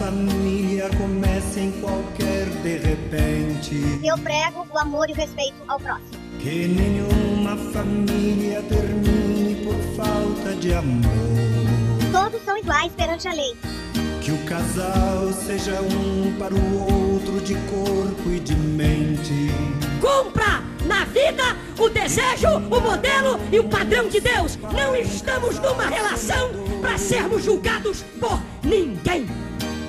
Família 0.05 0.91
comece 0.99 1.61
em 1.61 1.73
qualquer 1.81 2.45
de 2.63 2.77
repente. 2.77 4.01
Eu 4.05 4.19
prego 4.19 4.67
o 4.71 4.79
amor 4.79 5.09
e 5.09 5.13
o 5.15 5.17
respeito 5.17 5.55
ao 5.67 5.81
próximo. 5.81 6.11
Que 6.41 6.69
nenhuma 6.69 7.57
família 7.73 8.63
termine 8.69 9.65
por 9.65 9.75
falta 9.97 10.55
de 10.57 10.75
amor. 10.75 11.11
Todos 12.13 12.43
são 12.45 12.59
iguais 12.59 12.93
perante 12.93 13.29
a 13.29 13.33
lei. 13.33 13.57
Que 14.21 14.33
o 14.33 14.39
casal 14.45 15.33
seja 15.33 15.81
um 15.81 16.37
para 16.39 16.55
o 16.55 17.15
outro 17.15 17.41
de 17.41 17.55
corpo 17.55 18.29
e 18.31 18.41
de 18.41 18.55
mente. 18.55 19.51
Cumpra 20.03 20.63
na 20.85 21.07
vida 21.07 21.57
o 21.79 21.89
desejo, 21.89 22.49
o 22.59 22.81
modelo 22.81 23.41
e 23.51 23.59
o 23.59 23.65
padrão 23.65 24.07
de 24.11 24.21
Deus. 24.21 24.59
Não 24.75 24.95
estamos 24.95 25.59
numa 25.59 25.87
relação 25.87 26.51
para 26.83 26.99
sermos 26.99 27.43
julgados 27.43 28.05
por 28.21 28.39
ninguém. 28.63 29.27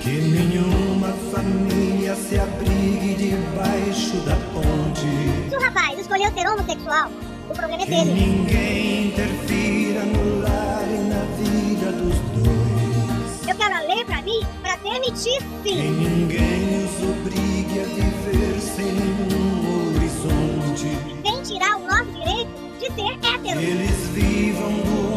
Que 0.06 0.20
nenhuma 0.20 1.08
família 1.32 2.14
se 2.14 2.38
abrigue 2.38 3.16
debaixo 3.16 4.16
da 4.18 4.36
ponte. 4.54 5.50
Se 5.50 5.56
o 5.56 5.60
rapaz 5.60 5.98
escolheu 5.98 6.30
ser 6.30 6.46
homossexual, 6.46 7.10
o 7.50 7.52
problema 7.52 7.82
é 7.82 7.86
que 7.86 7.90
dele. 7.90 8.12
Ninguém 8.12 9.08
interfira 9.08 10.04
no 10.04 10.42
lar 10.42 10.84
e 10.88 10.98
na 11.08 11.24
vida 11.34 11.90
dos 11.90 12.14
dois. 12.40 13.48
Eu 13.48 13.56
quero 13.56 13.74
a 13.74 13.80
lei 13.80 14.04
pra 14.04 14.22
mim 14.22 14.46
pra 14.62 14.76
permitir 14.76 15.40
sim. 15.40 15.62
Que 15.64 15.74
ninguém 15.74 16.84
os 16.84 17.02
obrigue 17.02 17.80
a 17.80 17.84
viver 17.86 18.60
sem 18.60 18.86
nenhum 18.86 19.96
horizonte. 19.96 20.88
Sem 21.24 21.42
tirar 21.42 21.78
o 21.78 21.80
nosso 21.84 22.12
direito 22.12 22.48
de 22.78 22.86
ser 22.94 23.12
hétero. 23.26 23.60
Eles 23.60 24.08
vivam 24.14 24.70
do 24.70 25.15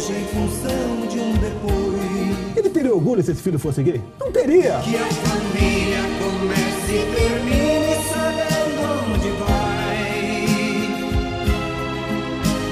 hoje 0.00 0.12
em 0.12 0.24
função 0.24 1.06
de 1.08 1.18
um 1.20 1.32
depois. 1.34 2.56
Ele 2.56 2.70
teria 2.70 2.94
orgulho 2.94 3.22
se 3.22 3.32
esse 3.32 3.42
filho 3.42 3.58
fosse 3.58 3.82
gay? 3.82 4.00
Não 4.18 4.32
teria! 4.32 4.80
Que 4.80 4.96
a 4.96 5.04
família 5.04 6.00
comece 6.18 6.94
e 6.94 7.04
termine 7.14 7.94
sabendo 8.08 8.80
onde 9.12 9.28
vai. 9.42 10.00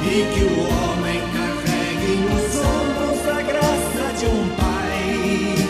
E 0.07 0.25
que 0.33 0.43
o 0.43 0.57
homem 0.73 1.21
carregue 1.37 2.13
nos 2.25 2.49
ombros 2.65 3.21
a 3.29 3.43
graça 3.43 4.05
de 4.19 4.27
um 4.27 4.49
pai. 4.57 5.69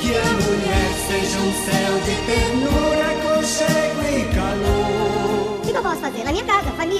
Que 0.00 0.10
a 0.16 0.32
mulher 0.46 0.90
seja 1.08 1.38
um 1.40 1.52
céu 1.64 1.92
de 2.04 2.14
ternura, 2.26 2.49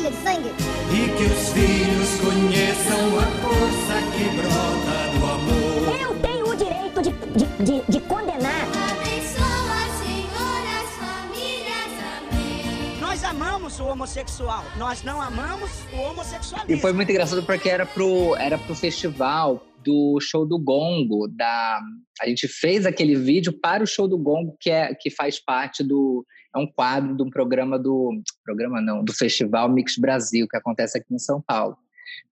de 0.03 0.17
sangue. 0.17 0.51
E 0.91 1.17
que 1.17 1.25
os 1.25 1.53
filhos 1.53 2.21
conheçam 2.21 3.19
a 3.19 3.27
força 3.43 3.95
que 4.13 4.25
brota 4.37 5.19
do 5.19 5.25
amor. 5.25 6.01
Eu 6.01 6.19
tenho 6.21 6.49
o 6.49 6.57
direito 6.57 7.03
de, 7.03 7.11
de, 7.11 7.65
de, 7.65 7.93
de 7.93 8.01
condenar. 8.01 8.67
Abençoa, 8.91 9.81
Senhor, 10.03 10.63
as 10.81 10.91
famílias. 10.97 11.93
Amém. 12.19 13.01
Nós 13.01 13.23
amamos 13.25 13.79
o 13.79 13.85
homossexual, 13.85 14.65
nós 14.77 15.03
não 15.03 15.21
amamos 15.21 15.71
o 15.93 16.01
homossexualismo. 16.01 16.75
E 16.75 16.81
foi 16.81 16.93
muito 16.93 17.11
engraçado 17.11 17.43
porque 17.43 17.69
era 17.69 17.85
pro, 17.85 18.35
era 18.37 18.57
pro 18.57 18.75
festival, 18.75 19.63
do 19.85 20.19
show 20.21 20.47
do 20.47 20.59
Gongo, 20.59 21.27
da 21.29 21.81
a 22.21 22.29
gente 22.29 22.47
fez 22.47 22.85
aquele 22.85 23.15
vídeo 23.15 23.53
para 23.53 23.83
o 23.83 23.87
show 23.87 24.07
do 24.07 24.19
Gongo 24.19 24.57
que 24.61 24.71
é 24.71 24.95
que 24.95 25.11
faz 25.11 25.43
parte 25.43 25.83
do 25.83 26.25
é 26.55 26.59
um 26.59 26.67
quadro 26.67 27.17
de 27.17 27.23
um 27.23 27.31
programa 27.31 27.79
do 27.79 28.21
programa 28.45 28.81
não 28.81 29.05
do 29.05 29.13
festival 29.13 29.69
Mix 29.69 29.97
Brasil 29.97 30.47
que 30.49 30.57
acontece 30.57 30.99
aqui 30.99 31.15
em 31.15 31.19
São 31.19 31.41
Paulo 31.41 31.77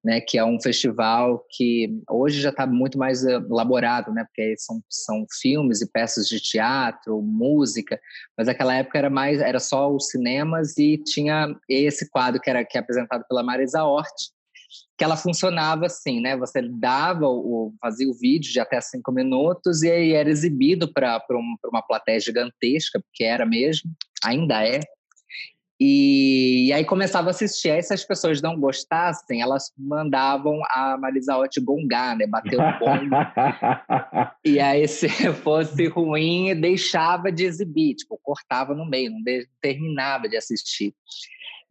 né, 0.02 0.20
que 0.20 0.38
é 0.38 0.44
um 0.44 0.60
festival 0.60 1.44
que 1.50 2.02
hoje 2.08 2.40
já 2.40 2.50
está 2.50 2.66
muito 2.66 2.98
mais 2.98 3.24
elaborado, 3.24 4.12
né, 4.12 4.24
porque 4.24 4.54
são, 4.56 4.82
são 4.88 5.26
filmes 5.40 5.80
e 5.80 5.90
peças 5.90 6.26
de 6.26 6.40
teatro, 6.40 7.20
música, 7.20 7.98
mas 8.36 8.46
naquela 8.46 8.74
época 8.74 8.98
era 8.98 9.10
mais 9.10 9.40
era 9.40 9.58
só 9.58 9.92
os 9.92 10.08
cinemas 10.08 10.76
e 10.78 10.98
tinha 10.98 11.54
esse 11.68 12.08
quadro 12.10 12.40
que 12.40 12.50
era 12.50 12.64
que 12.64 12.76
é 12.76 12.80
apresentado 12.80 13.24
pela 13.28 13.42
Marisa 13.42 13.84
Hort, 13.84 14.30
que 14.98 15.04
ela 15.04 15.16
funcionava 15.16 15.86
assim, 15.86 16.20
né? 16.20 16.36
Você 16.36 16.60
dava 16.60 17.26
o 17.28 17.72
fazia 17.80 18.10
o 18.10 18.18
vídeo 18.18 18.52
de 18.52 18.58
até 18.58 18.80
cinco 18.80 19.12
minutos 19.12 19.82
e 19.82 19.90
aí 19.90 20.12
era 20.12 20.28
exibido 20.28 20.92
para 20.92 21.22
um, 21.30 21.56
uma 21.66 21.82
plateia 21.82 22.18
gigantesca, 22.18 23.00
porque 23.00 23.22
era 23.22 23.46
mesmo, 23.46 23.90
ainda 24.24 24.66
é, 24.66 24.80
e, 25.80 26.66
e, 26.66 26.72
aí 26.72 26.84
começava 26.84 27.28
a 27.28 27.30
assistir. 27.30 27.70
Aí, 27.70 27.80
se 27.82 27.94
as 27.94 28.04
pessoas 28.04 28.42
não 28.42 28.58
gostassem, 28.58 29.40
elas 29.40 29.72
mandavam 29.78 30.58
a 30.70 30.98
Marisa 30.98 31.36
Hort 31.36 31.54
gongar, 31.60 32.16
né? 32.16 32.26
Bater 32.26 32.58
o 32.58 32.78
gongo. 32.80 33.14
e 34.44 34.58
aí, 34.58 34.88
se 34.88 35.08
fosse 35.34 35.86
ruim, 35.86 36.60
deixava 36.60 37.30
de 37.30 37.44
exibir. 37.44 37.94
Tipo, 37.94 38.18
cortava 38.20 38.74
no 38.74 38.84
meio, 38.84 39.12
não 39.12 39.22
terminava 39.60 40.28
de 40.28 40.36
assistir. 40.36 40.92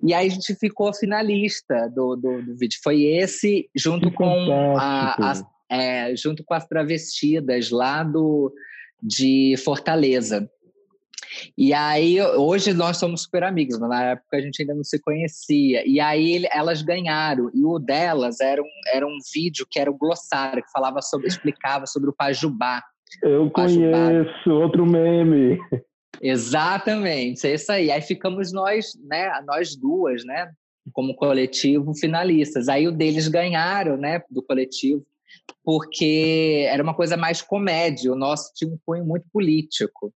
E 0.04 0.13
aí 0.13 0.27
a 0.27 0.30
gente 0.30 0.56
ficou 0.56 0.94
finalista 0.94 1.89
do, 1.89 2.16
do, 2.16 2.42
do 2.42 2.56
vídeo. 2.56 2.80
Foi 2.84 3.04
esse, 3.04 3.70
junto 3.75 4.10
que 4.10 4.16
com 4.16 4.75
a, 4.77 5.32
a, 5.32 5.34
é, 5.70 6.16
junto 6.16 6.44
com 6.44 6.54
as 6.54 6.68
travestidas 6.68 7.72
lá 7.72 8.04
do, 8.04 8.54
de 9.01 9.56
Fortaleza. 9.63 10.50
E 11.58 11.74
aí, 11.74 12.22
hoje 12.22 12.74
nós 12.74 12.98
somos 12.98 13.24
super 13.24 13.44
amigos, 13.44 13.77
mas 13.80 13.89
na 13.89 14.04
época 14.12 14.38
a 14.38 14.42
gente 14.42 14.62
ainda 14.62 14.74
não 14.74 14.84
se 14.84 15.00
conhecia. 15.00 15.84
E 15.86 16.00
aí 16.00 16.46
elas 16.51 16.82
ganharam, 16.82 17.50
e 17.54 17.63
o 17.63 17.80
delas 17.80 18.39
era 18.39 18.62
um, 18.62 18.70
era 18.94 19.06
um 19.06 19.18
vídeo 19.34 19.66
que 19.70 19.80
era 19.80 19.92
o 19.92 19.96
um 19.96 19.98
glossário, 19.98 20.63
que 20.63 20.72
falava 20.72 21.01
sobre, 21.01 21.27
explicava 21.27 21.86
sobre 21.86 22.10
o 22.10 22.13
Pajubá. 22.13 22.82
Eu 23.22 23.50
Pajubá. 23.50 24.08
conheço, 24.08 24.50
outro 24.51 24.86
meme. 24.86 25.60
Exatamente, 26.21 27.47
é 27.47 27.53
isso 27.53 27.71
aí. 27.71 27.91
Aí 27.91 28.01
ficamos 28.01 28.51
nós, 28.51 28.93
né, 29.03 29.41
nós 29.45 29.75
duas, 29.75 30.24
né, 30.25 30.51
como 30.93 31.15
coletivo 31.15 31.93
finalistas. 31.93 32.67
Aí 32.69 32.88
o 32.88 32.91
deles 32.91 33.27
ganharam, 33.27 33.97
né, 33.97 34.21
do 34.29 34.41
coletivo, 34.41 35.05
porque 35.63 36.65
era 36.69 36.81
uma 36.81 36.93
coisa 36.93 37.17
mais 37.17 37.41
comédia, 37.41 38.12
o 38.12 38.15
nosso 38.15 38.51
tinha 38.55 38.71
um 38.71 38.79
cunho 38.86 39.05
muito 39.05 39.25
político. 39.31 40.13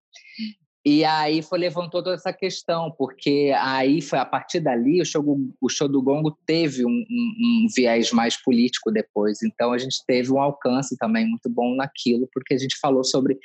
E 0.84 1.04
aí 1.04 1.44
foi 1.44 1.60
levantou 1.60 2.02
toda 2.02 2.16
essa 2.16 2.34
questão, 2.34 2.92
porque 2.98 3.54
aí 3.56 4.02
foi 4.02 4.18
a 4.18 4.26
partir 4.26 4.60
dali 4.60 5.00
o 5.00 5.06
show, 5.06 5.24
o 5.62 5.70
show 5.70 5.88
do 5.88 6.02
Gongo 6.02 6.36
teve 6.44 6.84
um, 6.84 6.90
um, 6.90 6.96
um, 7.40 7.68
viés 7.76 8.12
mais 8.12 8.36
político 8.42 8.92
depois. 8.92 9.44
Então 9.44 9.74
a 9.74 9.78
gente 9.78 10.04
teve 10.08 10.32
um 10.34 10.42
alcance 10.42 10.98
também 10.98 11.28
muito 11.28 11.48
bom 11.48 11.76
naquilo, 11.76 12.28
porque 12.34 12.56
a 12.56 12.58
gente 12.58 12.80
falou 12.80 13.04
sobre 13.04 13.38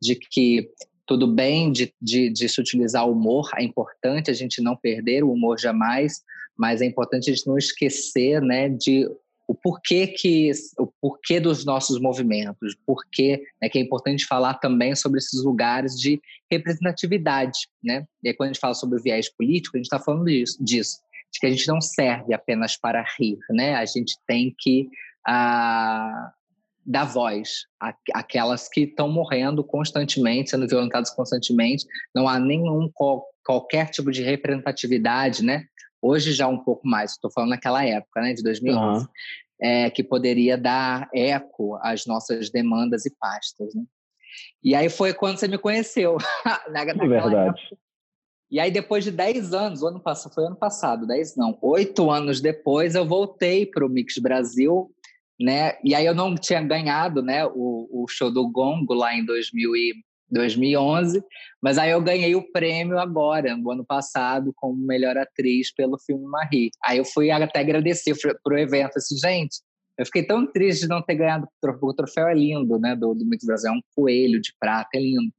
de 0.00 0.14
que 0.14 0.70
tudo 1.06 1.26
bem 1.26 1.70
de, 1.70 1.92
de, 2.00 2.30
de 2.30 2.48
se 2.48 2.60
utilizar 2.60 3.06
o 3.06 3.12
humor, 3.12 3.50
é 3.56 3.62
importante 3.62 4.30
a 4.30 4.34
gente 4.34 4.62
não 4.62 4.76
perder 4.76 5.22
o 5.22 5.32
humor 5.32 5.58
jamais, 5.58 6.22
mas 6.56 6.80
é 6.80 6.86
importante 6.86 7.30
a 7.30 7.34
gente 7.34 7.46
não 7.46 7.58
esquecer 7.58 8.40
né, 8.40 8.68
de 8.68 9.08
o 9.46 9.54
porquê 9.54 10.06
que 10.06 10.50
o 10.78 10.86
porquê 11.00 11.38
dos 11.38 11.64
nossos 11.64 12.00
movimentos, 12.00 12.74
porquê 12.86 13.42
né, 13.60 13.68
que 13.68 13.78
é 13.78 13.82
importante 13.82 14.24
falar 14.26 14.54
também 14.54 14.94
sobre 14.94 15.18
esses 15.18 15.44
lugares 15.44 15.98
de 15.98 16.20
representatividade, 16.50 17.68
né? 17.82 18.06
E 18.22 18.28
aí, 18.28 18.34
quando 18.34 18.48
a 18.48 18.52
gente 18.52 18.60
fala 18.60 18.74
sobre 18.74 18.98
o 18.98 19.02
viés 19.02 19.28
político, 19.28 19.76
a 19.76 19.78
gente 19.78 19.86
está 19.86 19.98
falando 19.98 20.24
disso, 20.24 20.56
disso, 20.64 20.96
de 21.30 21.40
que 21.40 21.46
a 21.46 21.50
gente 21.50 21.68
não 21.68 21.80
serve 21.80 22.32
apenas 22.32 22.76
para 22.78 23.04
rir, 23.18 23.38
né? 23.50 23.74
A 23.74 23.84
gente 23.84 24.16
tem 24.26 24.54
que 24.58 24.88
ah, 25.26 26.32
dar 26.84 27.04
voz 27.04 27.66
àquelas 28.12 28.68
que 28.68 28.82
estão 28.82 29.08
morrendo 29.08 29.64
constantemente, 29.64 30.50
sendo 30.50 30.68
violentadas 30.68 31.10
constantemente. 31.10 31.86
Não 32.14 32.28
há 32.28 32.38
nenhum 32.38 32.90
qualquer 33.44 33.90
tipo 33.90 34.10
de 34.10 34.22
representatividade, 34.22 35.42
né? 35.44 35.64
Hoje 36.00 36.32
já 36.32 36.46
um 36.46 36.58
pouco 36.58 36.86
mais, 36.86 37.12
estou 37.12 37.30
falando 37.30 37.50
naquela 37.50 37.84
época, 37.84 38.20
né, 38.20 38.34
de 38.34 38.42
2011, 38.42 39.04
uhum. 39.04 39.10
é, 39.60 39.88
que 39.88 40.04
poderia 40.04 40.58
dar 40.58 41.08
eco 41.14 41.78
às 41.82 42.04
nossas 42.04 42.50
demandas 42.50 43.06
e 43.06 43.14
pastas, 43.18 43.74
né? 43.74 43.84
E 44.62 44.74
aí 44.74 44.90
foi 44.90 45.14
quando 45.14 45.38
você 45.38 45.48
me 45.48 45.56
conheceu. 45.56 46.18
é 47.04 47.08
verdade. 47.08 47.60
Época. 47.60 47.84
E 48.50 48.60
aí, 48.60 48.70
depois 48.70 49.02
de 49.02 49.10
10 49.10 49.52
anos, 49.52 49.82
ano 49.82 49.98
passado, 49.98 50.34
foi 50.34 50.46
ano 50.46 50.56
passado, 50.56 51.06
10 51.06 51.36
não, 51.36 51.58
8 51.60 52.10
anos 52.10 52.40
depois, 52.40 52.94
eu 52.94 53.04
voltei 53.04 53.66
para 53.66 53.84
o 53.84 53.88
Mix 53.88 54.18
Brasil, 54.18 54.92
né? 55.40 55.74
E 55.84 55.94
aí 55.94 56.06
eu 56.06 56.14
não 56.14 56.34
tinha 56.34 56.62
ganhado 56.62 57.22
né, 57.22 57.44
o, 57.46 57.88
o 57.90 58.06
show 58.08 58.30
do 58.30 58.48
Gongo 58.48 58.94
lá 58.94 59.14
em 59.14 59.24
2000 59.24 59.76
e, 59.76 59.94
2011, 60.30 61.22
mas 61.62 61.78
aí 61.78 61.90
eu 61.90 62.02
ganhei 62.02 62.34
o 62.34 62.50
prêmio 62.52 62.98
agora, 62.98 63.56
no 63.56 63.70
ano 63.70 63.84
passado, 63.84 64.52
como 64.56 64.74
melhor 64.76 65.16
atriz 65.16 65.72
pelo 65.72 65.98
filme 65.98 66.24
Marie. 66.24 66.70
Aí 66.84 66.98
eu 66.98 67.04
fui 67.04 67.30
até 67.30 67.60
agradecer 67.60 68.14
pro 68.42 68.58
evento, 68.58 68.96
assim, 68.96 69.16
gente, 69.16 69.60
eu 69.98 70.04
fiquei 70.04 70.24
tão 70.24 70.46
triste 70.50 70.82
de 70.82 70.88
não 70.88 71.02
ter 71.02 71.14
ganhado 71.14 71.44
o 71.44 71.48
troféu, 71.60 71.88
o 71.88 71.94
troféu 71.94 72.28
é 72.28 72.34
lindo, 72.34 72.78
né, 72.78 72.96
do, 72.96 73.14
do 73.14 73.24
Mix 73.24 73.44
Brasil, 73.44 73.70
é 73.70 73.72
um 73.72 73.80
coelho 73.94 74.40
de 74.40 74.52
prata, 74.58 74.90
é 74.94 75.00
lindo. 75.00 75.32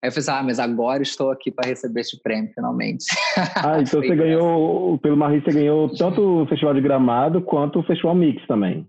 Aí 0.00 0.08
eu 0.08 0.12
falei 0.12 0.20
assim, 0.20 0.30
ah, 0.30 0.42
mas 0.44 0.60
agora 0.60 1.02
estou 1.02 1.32
aqui 1.32 1.50
para 1.50 1.68
receber 1.68 2.02
este 2.02 2.20
prêmio, 2.22 2.52
finalmente. 2.54 3.06
Ah, 3.64 3.80
então 3.80 4.00
você 4.00 4.14
ganhou, 4.14 4.98
pelo 4.98 5.16
Marie, 5.16 5.40
você 5.40 5.52
ganhou 5.52 5.88
tanto 5.96 6.42
o 6.42 6.46
Festival 6.46 6.74
de 6.74 6.80
Gramado 6.80 7.42
quanto 7.42 7.80
o 7.80 7.82
Festival 7.82 8.14
Mix 8.14 8.46
também. 8.46 8.86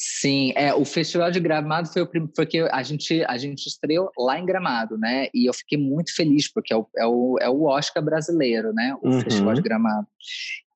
Sim, 0.00 0.52
é, 0.54 0.72
o 0.72 0.84
Festival 0.84 1.28
de 1.28 1.40
Gramado 1.40 1.88
foi 1.88 2.02
o 2.02 2.06
primeiro, 2.06 2.32
porque 2.32 2.58
a 2.70 2.84
gente, 2.84 3.24
a 3.24 3.36
gente 3.36 3.66
estreou 3.66 4.08
lá 4.16 4.38
em 4.38 4.46
Gramado, 4.46 4.96
né? 4.96 5.26
E 5.34 5.50
eu 5.50 5.52
fiquei 5.52 5.76
muito 5.76 6.14
feliz, 6.14 6.48
porque 6.52 6.72
é 6.72 6.76
o, 6.76 6.86
é 6.96 7.04
o, 7.04 7.38
é 7.40 7.50
o 7.50 7.64
Oscar 7.64 8.00
brasileiro, 8.00 8.72
né? 8.72 8.96
O 9.02 9.08
uhum. 9.08 9.20
Festival 9.20 9.54
de 9.54 9.60
Gramado. 9.60 10.06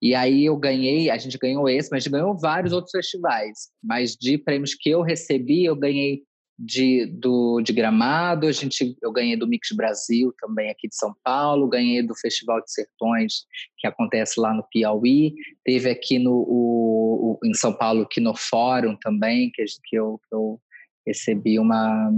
E 0.02 0.12
aí 0.12 0.44
eu 0.44 0.56
ganhei, 0.56 1.08
a 1.08 1.16
gente 1.16 1.38
ganhou 1.38 1.68
esse, 1.68 1.88
mas 1.88 1.98
a 1.98 2.00
gente 2.00 2.12
ganhou 2.12 2.36
vários 2.36 2.72
outros 2.72 2.90
festivais. 2.90 3.68
Mas 3.80 4.16
de 4.16 4.36
prêmios 4.36 4.74
que 4.74 4.90
eu 4.90 5.02
recebi, 5.02 5.64
eu 5.64 5.76
ganhei 5.76 6.24
de, 6.58 7.06
do, 7.06 7.60
de 7.60 7.72
Gramado, 7.72 8.46
a 8.46 8.52
gente, 8.52 8.96
eu 9.02 9.10
ganhei 9.12 9.36
do 9.36 9.48
Mix 9.48 9.72
Brasil 9.72 10.34
também 10.40 10.70
aqui 10.70 10.88
de 10.88 10.96
São 10.96 11.14
Paulo, 11.24 11.68
ganhei 11.68 12.02
do 12.02 12.14
Festival 12.14 12.62
de 12.62 12.72
Sertões, 12.72 13.44
que 13.78 13.86
acontece 13.86 14.38
lá 14.38 14.54
no 14.54 14.66
Piauí, 14.70 15.34
teve 15.64 15.90
aqui 15.90 16.18
no, 16.18 16.32
o, 16.32 17.38
o, 17.42 17.46
em 17.46 17.54
São 17.54 17.72
Paulo, 17.72 18.06
no 18.18 18.36
Fórum 18.36 18.96
também, 19.00 19.50
que, 19.52 19.64
que, 19.84 19.96
eu, 19.96 20.20
que 20.28 20.34
eu 20.34 20.60
recebi 21.06 21.58
uma, 21.58 22.10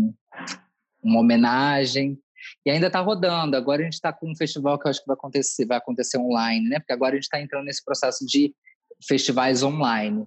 uma 1.03 1.21
homenagem, 1.21 2.19
e 2.67 2.71
ainda 2.71 2.89
está 2.89 3.01
rodando. 3.01 3.57
Agora 3.57 3.81
a 3.81 3.85
gente 3.85 3.95
está 3.95 4.13
com 4.13 4.31
um 4.31 4.37
festival 4.37 4.79
que 4.79 4.87
eu 4.87 4.91
acho 4.91 5.01
que 5.01 5.07
vai 5.07 5.15
acontecer, 5.15 5.67
vai 5.67 5.79
acontecer 5.79 6.19
online, 6.19 6.69
né? 6.69 6.79
Porque 6.79 6.93
agora 6.93 7.13
a 7.13 7.17
gente 7.17 7.25
está 7.25 7.41
entrando 7.41 7.65
nesse 7.65 7.83
processo 7.83 8.25
de 8.27 8.55
festivais 9.07 9.63
online 9.63 10.27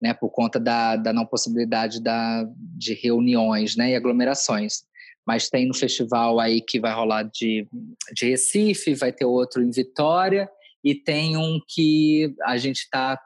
né, 0.00 0.14
por 0.14 0.30
conta 0.30 0.60
da, 0.60 0.96
da 0.96 1.12
não 1.12 1.26
possibilidade 1.26 2.02
da, 2.02 2.46
de 2.56 2.94
reuniões 2.94 3.76
né, 3.76 3.90
e 3.90 3.96
aglomerações. 3.96 4.84
Mas 5.26 5.48
tem 5.48 5.66
no 5.66 5.74
festival 5.74 6.38
aí 6.38 6.60
que 6.60 6.78
vai 6.78 6.94
rolar 6.94 7.24
de, 7.24 7.66
de 8.14 8.28
Recife, 8.28 8.94
vai 8.94 9.12
ter 9.12 9.24
outro 9.24 9.62
em 9.62 9.70
Vitória, 9.70 10.48
e 10.84 10.94
tem 10.94 11.36
um 11.36 11.60
que 11.66 12.32
a 12.44 12.56
gente 12.56 12.78
está 12.78 13.20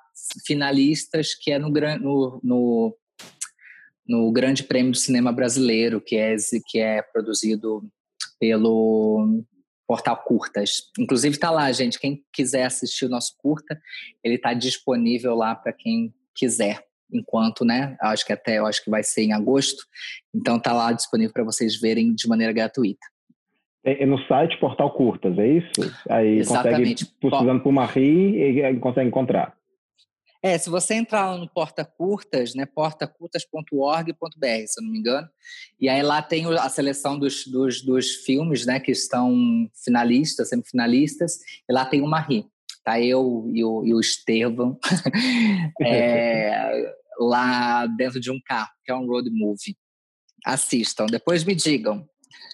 finalistas, 0.46 1.34
que 1.34 1.50
é 1.50 1.58
no, 1.58 1.68
no, 1.68 2.40
no, 2.42 2.96
no 4.06 4.32
Grande 4.32 4.62
Prêmio 4.62 4.92
do 4.92 4.96
Cinema 4.96 5.32
Brasileiro, 5.32 6.00
que 6.00 6.16
é, 6.16 6.34
que 6.66 6.78
é 6.78 7.02
produzido 7.02 7.82
pelo 8.38 9.44
Portal 9.86 10.22
Curtas. 10.24 10.84
Inclusive 10.98 11.34
está 11.34 11.50
lá, 11.50 11.70
gente. 11.72 11.98
Quem 11.98 12.24
quiser 12.32 12.64
assistir 12.64 13.04
o 13.04 13.10
nosso 13.10 13.36
curta, 13.36 13.80
ele 14.24 14.36
está 14.36 14.54
disponível 14.54 15.34
lá 15.34 15.54
para 15.54 15.72
quem 15.72 16.14
quiser, 16.40 16.82
enquanto, 17.12 17.64
né? 17.64 17.96
Acho 18.00 18.26
que 18.26 18.32
até 18.32 18.58
eu 18.58 18.66
acho 18.66 18.82
que 18.82 18.90
vai 18.90 19.02
ser 19.02 19.22
em 19.22 19.32
agosto. 19.32 19.84
Então 20.34 20.58
tá 20.58 20.72
lá 20.72 20.92
disponível 20.92 21.32
para 21.32 21.44
vocês 21.44 21.78
verem 21.78 22.14
de 22.14 22.26
maneira 22.26 22.52
gratuita. 22.52 23.06
É, 23.84 24.02
é, 24.02 24.06
no 24.06 24.18
site 24.26 24.58
Portal 24.58 24.92
Curtas, 24.92 25.38
é 25.38 25.46
isso? 25.46 25.94
Aí 26.08 26.38
Exatamente. 26.38 27.06
consegue, 27.06 27.20
precisando 27.20 27.62
por 27.62 27.72
Marie, 27.72 28.58
e 28.58 28.78
consegue 28.78 29.08
encontrar. 29.08 29.54
É, 30.42 30.56
se 30.56 30.70
você 30.70 30.94
entrar 30.94 31.36
no 31.36 31.48
Porta 31.48 31.84
Curtas, 31.84 32.54
né, 32.54 32.64
portacurtas.org.br, 32.64 34.66
se 34.66 34.80
eu 34.80 34.84
não 34.84 34.90
me 34.90 34.98
engano, 34.98 35.28
e 35.78 35.86
aí 35.86 36.02
lá 36.02 36.22
tem 36.22 36.46
a 36.46 36.68
seleção 36.70 37.18
dos, 37.18 37.46
dos, 37.46 37.82
dos 37.82 38.24
filmes, 38.24 38.64
né, 38.64 38.80
que 38.80 38.90
estão 38.90 39.34
finalistas, 39.84 40.48
semifinalistas, 40.48 41.40
e 41.68 41.72
lá 41.72 41.84
tem 41.84 42.00
o 42.00 42.06
Marie. 42.06 42.46
Tá 42.84 43.00
eu 43.00 43.44
e 43.52 43.64
o, 43.64 43.84
e 43.84 43.94
o 43.94 44.00
Estevam 44.00 44.78
é, 45.82 46.94
lá 47.18 47.86
dentro 47.86 48.18
de 48.18 48.30
um 48.30 48.40
carro, 48.44 48.70
que 48.84 48.90
é 48.90 48.94
um 48.94 49.06
road 49.06 49.30
movie. 49.30 49.76
Assistam, 50.44 51.06
depois 51.06 51.44
me 51.44 51.54
digam. 51.54 52.06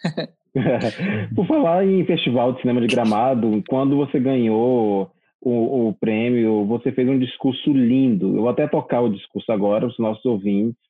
Por 1.34 1.46
falar 1.46 1.84
em 1.84 2.04
Festival 2.06 2.54
de 2.54 2.60
Cinema 2.60 2.80
de 2.80 2.86
Gramado, 2.88 3.62
quando 3.68 3.96
você 3.96 4.18
ganhou 4.18 5.12
o, 5.40 5.88
o 5.88 5.94
prêmio, 5.94 6.66
você 6.66 6.90
fez 6.90 7.08
um 7.08 7.18
discurso 7.18 7.70
lindo. 7.72 8.36
Eu 8.36 8.42
vou 8.42 8.48
até 8.48 8.66
tocar 8.66 9.02
o 9.02 9.12
discurso 9.12 9.52
agora 9.52 9.80
para 9.80 9.90
os 9.90 9.98
nossos 9.98 10.24
ouvintes, 10.24 10.80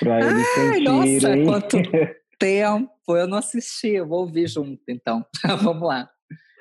para 0.00 0.20
eles 0.20 0.46
sentirem. 0.48 1.44
Nossa, 1.44 1.44
quanto 1.44 1.76
tempo! 2.38 2.90
Eu 3.08 3.28
não 3.28 3.38
assisti, 3.38 3.88
eu 3.88 4.06
vou 4.06 4.20
ouvir 4.20 4.48
junto, 4.48 4.82
então. 4.88 5.24
Vamos 5.62 5.88
lá. 5.88 6.10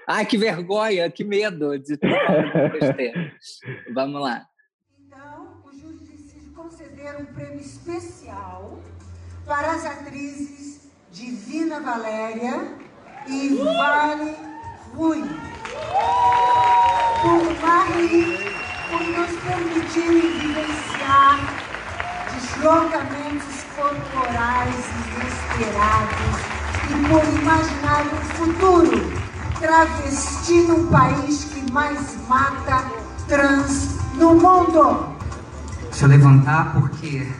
Ai, 0.08 0.24
que 0.24 0.38
vergonha, 0.38 1.10
que 1.10 1.24
medo 1.24 1.80
de 1.80 1.98
Vamos 3.92 4.22
lá. 4.22 4.46
Então, 5.00 5.64
o 5.66 5.72
júri 5.76 5.98
decide 5.98 6.50
conceder 6.50 7.16
um 7.20 7.26
prêmio 7.26 7.60
especial 7.60 8.80
para 9.48 9.72
as 9.72 9.84
atrizes 9.84 10.92
Divina 11.12 11.80
Valéria 11.80 12.78
e 13.28 13.56
Vale 13.56 14.36
Rui. 14.94 15.24
Por 17.22 17.60
Marie, 17.62 18.38
por 18.92 19.02
nos 19.02 19.32
permitirem 19.42 20.40
vivenciar 20.40 21.40
deslocamentos 22.32 23.64
corporais 23.76 24.86
inesperados 25.18 26.38
e 26.92 27.10
por 27.10 27.42
imaginar 27.42 28.06
um 28.06 28.22
futuro 28.36 29.25
travesti 29.60 30.62
no 30.62 30.88
país 30.88 31.46
que 31.46 31.72
mais 31.72 32.18
mata 32.28 32.84
trans 33.28 33.98
no 34.16 34.36
mundo. 34.36 35.16
Deixa 35.84 36.06
eu 36.06 36.10
levantar 36.10 36.74
porque 36.74 37.32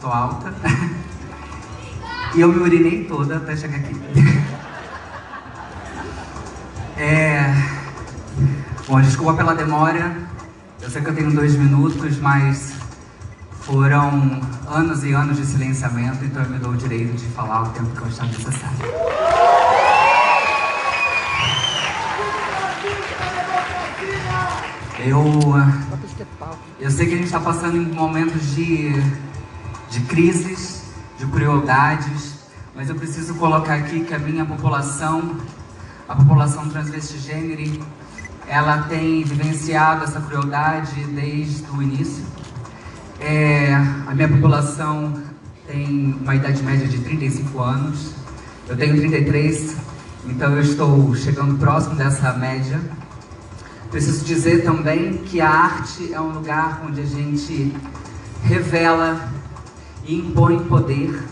tô 0.00 0.08
alta. 0.08 0.52
e 2.34 2.40
eu 2.40 2.48
me 2.48 2.60
urinei 2.60 3.04
toda 3.04 3.36
até 3.36 3.56
chegar 3.56 3.78
aqui. 3.78 4.00
é... 6.96 7.54
Bom, 8.86 9.00
desculpa 9.00 9.34
pela 9.34 9.54
demora. 9.54 10.16
Eu 10.80 10.90
sei 10.90 11.00
que 11.00 11.08
eu 11.08 11.14
tenho 11.14 11.32
dois 11.32 11.54
minutos, 11.54 12.18
mas 12.18 12.72
foram 13.60 14.40
anos 14.68 15.04
e 15.04 15.12
anos 15.12 15.36
de 15.36 15.46
silenciamento, 15.46 16.24
então 16.24 16.42
eu 16.42 16.50
me 16.50 16.58
dou 16.58 16.72
o 16.72 16.76
direito 16.76 17.14
de 17.14 17.26
falar 17.26 17.62
o 17.62 17.68
tempo 17.68 17.94
que 17.94 18.00
eu 18.00 18.08
achar 18.08 18.26
necessário. 18.26 19.61
Eu, 25.04 25.24
eu 26.78 26.90
sei 26.90 27.06
que 27.06 27.14
a 27.14 27.16
gente 27.16 27.26
está 27.26 27.40
passando 27.40 27.76
em 27.76 27.92
momentos 27.92 28.54
de, 28.54 28.92
de 29.90 30.00
crises, 30.02 30.84
de 31.18 31.26
crueldades, 31.26 32.34
mas 32.74 32.88
eu 32.88 32.94
preciso 32.94 33.34
colocar 33.34 33.74
aqui 33.74 34.04
que 34.04 34.14
a 34.14 34.18
minha 34.18 34.44
população, 34.44 35.36
a 36.08 36.14
população 36.14 36.68
transvestigênero, 36.68 37.84
ela 38.46 38.82
tem 38.82 39.24
vivenciado 39.24 40.04
essa 40.04 40.20
crueldade 40.20 41.02
desde 41.06 41.68
o 41.72 41.82
início. 41.82 42.24
É, 43.18 43.74
a 44.06 44.14
minha 44.14 44.28
população 44.28 45.20
tem 45.66 46.16
uma 46.20 46.36
idade 46.36 46.62
média 46.62 46.86
de 46.86 46.98
35 46.98 47.60
anos, 47.60 48.12
eu 48.68 48.76
tenho 48.76 48.96
33, 48.96 49.76
então 50.26 50.52
eu 50.52 50.60
estou 50.60 51.12
chegando 51.16 51.58
próximo 51.58 51.96
dessa 51.96 52.32
média. 52.34 52.80
Preciso 53.92 54.24
dizer 54.24 54.64
também 54.64 55.18
que 55.18 55.38
a 55.38 55.50
arte 55.50 56.14
é 56.14 56.18
um 56.18 56.30
lugar 56.30 56.82
onde 56.88 57.02
a 57.02 57.04
gente 57.04 57.76
revela 58.42 59.30
e 60.06 60.16
impõe 60.16 60.60
poder, 60.60 61.22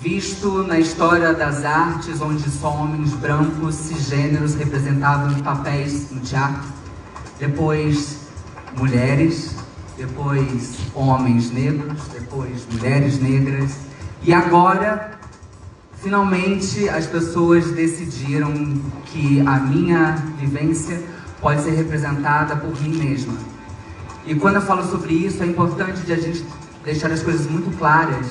visto 0.00 0.62
na 0.62 0.80
história 0.80 1.34
das 1.34 1.62
artes, 1.62 2.22
onde 2.22 2.50
só 2.50 2.70
homens 2.70 3.12
brancos, 3.12 3.74
cisgêneros 3.74 4.54
representavam 4.54 5.34
os 5.34 5.42
papéis 5.42 6.10
no 6.10 6.20
teatro, 6.20 6.64
depois 7.38 8.16
mulheres, 8.78 9.54
depois 9.98 10.78
homens 10.94 11.50
negros, 11.50 12.00
depois 12.14 12.66
mulheres 12.72 13.20
negras, 13.20 13.76
e 14.22 14.32
agora 14.32 15.18
finalmente 16.02 16.88
as 16.88 17.06
pessoas 17.06 17.72
decidiram 17.72 18.80
que 19.04 19.42
a 19.46 19.58
minha 19.58 20.12
vivência 20.38 21.12
pode 21.44 21.62
ser 21.62 21.72
representada 21.72 22.56
por 22.56 22.80
mim 22.80 22.96
mesma. 22.96 23.34
E 24.26 24.34
quando 24.34 24.54
eu 24.54 24.62
falo 24.62 24.82
sobre 24.82 25.12
isso, 25.12 25.42
é 25.42 25.46
importante 25.46 26.00
de 26.00 26.10
a 26.14 26.16
gente 26.16 26.42
deixar 26.82 27.12
as 27.12 27.22
coisas 27.22 27.46
muito 27.46 27.70
claras 27.76 28.26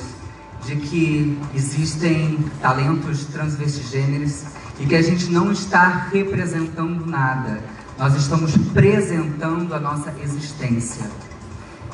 de 0.65 0.75
que 0.77 1.37
existem 1.53 2.39
talentos 2.59 3.25
transvestigêneros 3.25 4.45
e 4.79 4.87
que 4.87 4.95
a 4.95 5.01
gente 5.03 5.29
não 5.29 5.51
está 5.51 6.07
representando 6.11 7.05
nada. 7.05 7.61
Nós 7.99 8.15
estamos 8.15 8.55
apresentando 8.55 9.75
a 9.75 9.79
nossa 9.79 10.11
existência. 10.23 11.05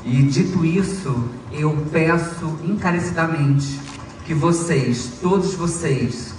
E 0.05 0.23
dito 0.23 0.63
isso, 0.63 1.29
eu 1.51 1.86
peço 1.91 2.58
encarecidamente 2.63 3.77
que 4.23 4.34
vocês, 4.34 5.17
todos 5.21 5.53
vocês, 5.53 6.34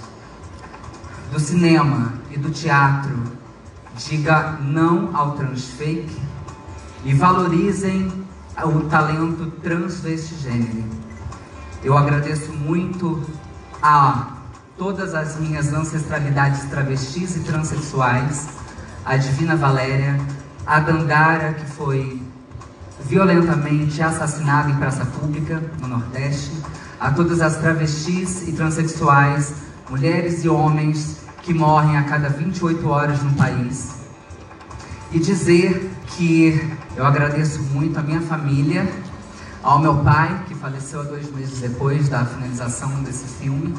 do 1.31 1.39
cinema 1.39 2.13
e 2.31 2.39
do 2.39 2.49
teatro, 2.49 3.40
diga 4.07 4.57
não 4.61 5.15
ao 5.15 5.31
transfake 5.31 6.17
e 7.03 7.13
valorizem 7.13 8.11
o 8.63 8.81
talento 8.81 9.51
transvestigênero. 9.61 10.83
Eu 11.83 11.97
agradeço 11.97 12.51
muito 12.51 13.23
a 13.81 14.37
todas 14.77 15.13
as 15.13 15.39
minhas 15.39 15.73
ancestralidades 15.73 16.65
travestis 16.65 17.35
e 17.35 17.39
transexuais, 17.41 18.49
a 19.05 19.17
Divina 19.17 19.55
Valéria, 19.55 20.19
a 20.65 20.79
Dandara, 20.79 21.53
que 21.53 21.65
foi 21.65 22.21
violentamente 22.99 24.01
assassinada 24.01 24.69
em 24.69 24.75
praça 24.75 25.05
pública 25.05 25.61
no 25.79 25.87
Nordeste, 25.87 26.51
a 26.99 27.09
todas 27.11 27.41
as 27.41 27.57
travestis 27.57 28.47
e 28.47 28.51
transexuais, 28.51 29.53
mulheres 29.89 30.43
e 30.43 30.49
homens 30.49 31.21
que 31.41 31.53
morrem 31.53 31.97
a 31.97 32.03
cada 32.03 32.29
28 32.29 32.87
horas 32.87 33.21
no 33.23 33.33
país. 33.33 33.95
E 35.11 35.19
dizer 35.19 35.91
que 36.07 36.77
eu 36.95 37.05
agradeço 37.05 37.61
muito 37.63 37.99
a 37.99 38.01
minha 38.01 38.21
família, 38.21 38.87
ao 39.63 39.79
meu 39.79 39.97
pai, 39.97 40.43
que 40.47 40.55
faleceu 40.55 41.01
há 41.01 41.03
dois 41.03 41.31
meses 41.33 41.59
depois 41.59 42.09
da 42.09 42.25
finalização 42.25 43.03
desse 43.03 43.25
filme, 43.25 43.75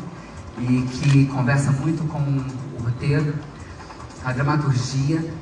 e 0.59 0.83
que 0.83 1.27
conversa 1.27 1.71
muito 1.73 2.07
com 2.09 2.19
o 2.19 2.83
roteiro, 2.85 3.35
a 4.25 4.33
dramaturgia, 4.33 5.33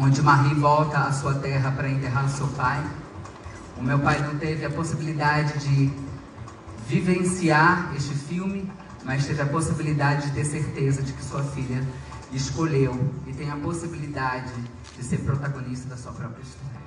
onde 0.00 0.22
Marie 0.22 0.54
volta 0.54 0.98
à 0.98 1.12
sua 1.12 1.34
terra 1.34 1.70
para 1.72 1.88
enterrar 1.88 2.28
seu 2.28 2.46
pai. 2.48 2.82
O 3.76 3.82
meu 3.82 3.98
pai 3.98 4.20
não 4.20 4.38
teve 4.38 4.64
a 4.64 4.70
possibilidade 4.70 5.58
de 5.58 5.92
vivenciar 6.88 7.92
este 7.96 8.14
filme, 8.14 8.70
mas 9.04 9.26
teve 9.26 9.42
a 9.42 9.46
possibilidade 9.46 10.28
de 10.28 10.34
ter 10.34 10.44
certeza 10.44 11.02
de 11.02 11.12
que 11.12 11.22
sua 11.22 11.42
filha 11.42 11.82
escolheu 12.32 12.94
e 13.26 13.32
tem 13.32 13.50
a 13.50 13.56
possibilidade 13.56 14.52
de 14.96 15.04
ser 15.04 15.18
protagonista 15.18 15.88
da 15.88 15.96
sua 15.96 16.12
própria 16.12 16.42
história. 16.42 16.78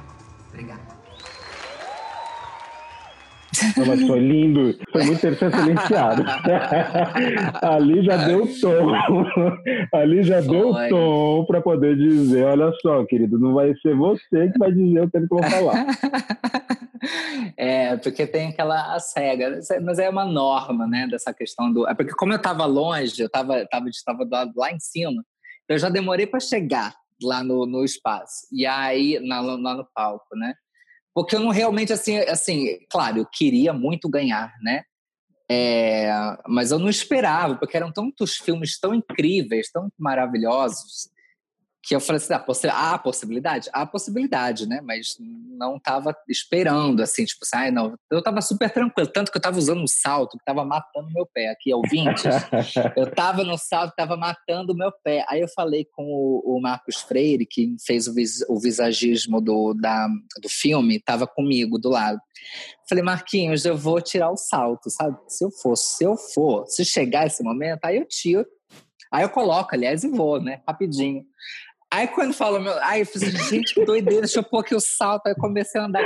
Obrigada. 0.50 0.98
Não, 3.76 3.86
mas 3.88 4.06
foi 4.06 4.20
lindo, 4.20 4.76
foi 4.92 5.04
muito 5.04 5.18
interessante 5.18 5.58
silenciado. 5.58 6.24
Ali 7.64 8.04
já 8.04 8.18
deu 8.18 8.48
tom, 8.62 8.92
ali 9.94 10.24
já 10.24 10.44
foi. 10.44 10.52
deu 10.52 10.74
tom 10.90 11.46
para 11.46 11.62
poder 11.62 11.96
dizer: 11.96 12.44
olha 12.44 12.72
só, 12.82 13.04
querido, 13.06 13.40
não 13.40 13.54
vai 13.54 13.74
ser 13.82 13.96
você 13.96 14.52
que 14.52 14.60
vai 14.60 14.72
dizer 14.72 15.02
o 15.02 15.10
que 15.10 15.18
eu 15.18 15.28
vou 15.28 15.44
falar. 15.44 15.86
É, 17.58 17.98
porque 17.98 18.28
tem 18.28 18.50
aquela 18.50 18.98
regras, 19.16 19.68
mas 19.82 20.00
é 20.00 20.10
uma 20.10 20.26
norma, 20.26 20.88
né, 20.88 21.08
dessa 21.08 21.34
questão 21.34 21.72
do. 21.72 21.88
É 21.88 21.94
porque, 21.94 22.14
como 22.14 22.34
eu 22.34 22.38
estava 22.38 22.66
longe, 22.66 23.20
eu 23.20 23.28
estava 23.28 23.66
tava, 23.68 23.90
tava 24.06 24.28
lá, 24.30 24.52
lá 24.56 24.72
em 24.72 24.80
cima, 24.80 25.24
eu 25.68 25.78
já 25.78 25.90
demorei 25.90 26.28
para 26.28 26.40
chegar 26.40 26.96
lá 27.22 27.44
no, 27.44 27.66
no 27.66 27.84
espaço, 27.84 28.48
e 28.52 28.66
aí, 28.66 29.20
na, 29.20 29.40
lá 29.40 29.76
no 29.76 29.88
palco, 29.94 30.36
né? 30.36 30.54
Porque 31.14 31.36
eu 31.36 31.40
não 31.40 31.50
realmente, 31.50 31.92
assim, 31.92 32.18
assim, 32.20 32.78
claro, 32.92 33.18
eu 33.18 33.26
queria 33.26 33.74
muito 33.74 34.08
ganhar, 34.08 34.54
né? 34.62 34.84
É, 35.50 36.12
mas 36.48 36.72
eu 36.72 36.78
não 36.78 36.90
esperava, 36.90 37.56
porque 37.56 37.76
eram 37.76 37.92
tantos 37.92 38.36
filmes 38.36 38.80
tão 38.80 38.94
incríveis, 38.94 39.72
tão 39.72 39.90
maravilhosos, 39.98 41.10
que 41.88 41.96
eu 41.96 42.02
falei 42.02 42.18
assim, 42.18 42.34
ah, 42.34 42.40
possi 42.40 42.68
há 42.68 42.98
possibilidade? 42.98 43.70
Há 43.72 43.86
possibilidade, 43.86 44.68
né? 44.68 44.82
Mas 44.84 45.16
não 45.58 45.78
estava 45.78 46.14
esperando, 46.28 47.02
assim, 47.02 47.24
tipo 47.24 47.46
assim, 47.46 47.56
ai, 47.56 47.72
não. 47.72 47.96
Eu 48.12 48.20
estava 48.20 48.42
super 48.42 48.70
tranquilo, 48.70 49.10
tanto 49.10 49.32
que 49.32 49.38
eu 49.38 49.40
estava 49.40 49.58
usando 49.58 49.82
um 49.82 49.88
salto 49.88 50.32
que 50.32 50.42
estava 50.42 50.66
matando 50.66 51.10
meu 51.14 51.26
pé, 51.26 51.48
aqui, 51.48 51.74
ouvintes. 51.74 52.26
eu 52.98 53.06
estava 53.06 53.42
no 53.46 53.58
salto, 53.58 53.92
estava 53.92 54.18
matando 54.18 54.74
o 54.74 54.76
meu 54.76 54.92
pé. 55.02 55.24
Aí 55.30 55.40
eu 55.40 55.48
falei 55.48 55.86
com 55.86 56.04
o, 56.04 56.58
o 56.58 56.62
Marcos 56.62 56.98
Freire, 56.98 57.46
que 57.46 57.74
fez 57.86 58.06
o, 58.06 58.14
vis 58.14 58.42
o 58.50 58.60
visagismo 58.60 59.40
do, 59.40 59.74
da, 59.74 60.10
do 60.42 60.50
filme, 60.50 60.98
estava 60.98 61.26
comigo 61.26 61.80
do 61.80 61.88
lado. 61.88 62.20
Falei, 62.90 63.02
Marquinhos, 63.02 63.64
eu 63.64 63.78
vou 63.78 64.02
tirar 64.02 64.30
o 64.30 64.36
salto, 64.36 64.90
sabe? 64.90 65.18
Se 65.30 65.46
eu 65.46 65.52
for, 65.52 65.78
se 65.78 66.04
eu 66.04 66.18
for, 66.18 66.68
se 66.68 66.84
chegar 66.84 67.28
esse 67.28 67.42
momento, 67.42 67.86
aí 67.86 67.96
eu 67.96 68.06
tiro. 68.06 68.46
Aí 69.10 69.24
eu 69.24 69.30
coloco, 69.30 69.74
aliás, 69.74 70.04
e 70.04 70.10
vou, 70.10 70.42
né? 70.42 70.62
Rapidinho. 70.68 71.26
Aí 71.92 72.08
quando 72.08 72.34
falou, 72.34 72.60
meu, 72.60 72.78
aí 72.84 73.02
eu 73.02 73.06
fiz, 73.06 73.22
gente, 73.50 73.74
que 73.74 73.86
doideira, 73.86 74.22
deixa 74.22 74.40
eu 74.40 74.44
pôr 74.44 74.60
aqui 74.60 74.76
o 74.76 74.80
salto. 74.80 75.28
Aí 75.28 75.36
comecei 75.36 75.80
a 75.80 75.86
andar 75.86 76.04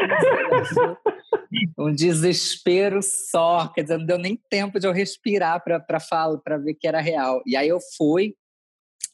com 1.76 1.86
um 1.86 1.94
desespero 1.94 3.02
só, 3.02 3.67
quer 3.67 3.84
dizer, 3.84 3.98
não 3.98 4.06
deu 4.06 4.17
nem 4.17 4.39
tempo 4.50 4.80
de 4.80 4.88
eu 4.88 4.91
respirar 4.91 5.63
para 5.63 6.00
falar, 6.00 6.38
para 6.38 6.58
ver 6.58 6.76
que 6.76 6.88
era 6.88 7.02
real. 7.02 7.41
E 7.46 7.56
aí 7.56 7.67
eu 7.67 7.80
fui, 7.98 8.36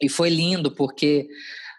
e 0.02 0.10
foi 0.10 0.30
lindo, 0.30 0.74
porque 0.76 1.28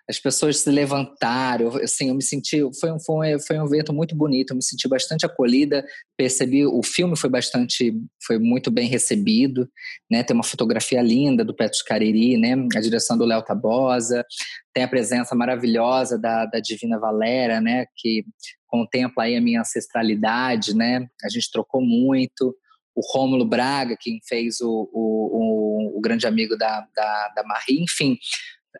as 0.08 0.18
pessoas 0.18 0.60
se 0.60 0.70
levantaram, 0.70 1.68
assim, 1.76 2.08
eu 2.08 2.14
me 2.14 2.22
senti, 2.22 2.62
foi 2.80 2.90
um, 2.90 2.98
foi, 2.98 3.36
um, 3.36 3.40
foi 3.40 3.58
um 3.58 3.66
evento 3.66 3.92
muito 3.92 4.16
bonito, 4.16 4.52
eu 4.52 4.56
me 4.56 4.62
senti 4.62 4.88
bastante 4.88 5.26
acolhida, 5.26 5.84
percebi, 6.16 6.64
o 6.64 6.82
filme 6.82 7.14
foi 7.14 7.28
bastante, 7.28 7.94
foi 8.26 8.38
muito 8.38 8.70
bem 8.70 8.88
recebido, 8.88 9.68
né, 10.10 10.22
tem 10.22 10.34
uma 10.34 10.42
fotografia 10.42 11.02
linda 11.02 11.44
do 11.44 11.54
Petros 11.54 11.82
Cariri, 11.82 12.38
né, 12.38 12.54
a 12.74 12.80
direção 12.80 13.18
do 13.18 13.26
Léo 13.26 13.42
Tabosa, 13.42 14.24
tem 14.72 14.82
a 14.82 14.88
presença 14.88 15.34
maravilhosa 15.34 16.18
da, 16.18 16.46
da 16.46 16.58
Divina 16.58 16.98
Valera, 16.98 17.60
né, 17.60 17.84
que 17.94 18.24
contempla 18.66 19.24
aí 19.24 19.36
a 19.36 19.42
minha 19.42 19.60
ancestralidade, 19.60 20.74
né, 20.74 21.06
a 21.22 21.28
gente 21.28 21.50
trocou 21.50 21.82
muito, 21.82 22.56
o 22.96 23.12
Rômulo 23.12 23.44
Braga, 23.44 23.96
quem 23.98 24.20
fez 24.26 24.60
o, 24.60 24.88
o, 24.92 25.92
o, 25.92 25.98
o 25.98 26.00
grande 26.00 26.26
amigo 26.26 26.56
da, 26.56 26.80
da, 26.96 27.32
da 27.36 27.44
Marie, 27.44 27.82
enfim, 27.82 28.18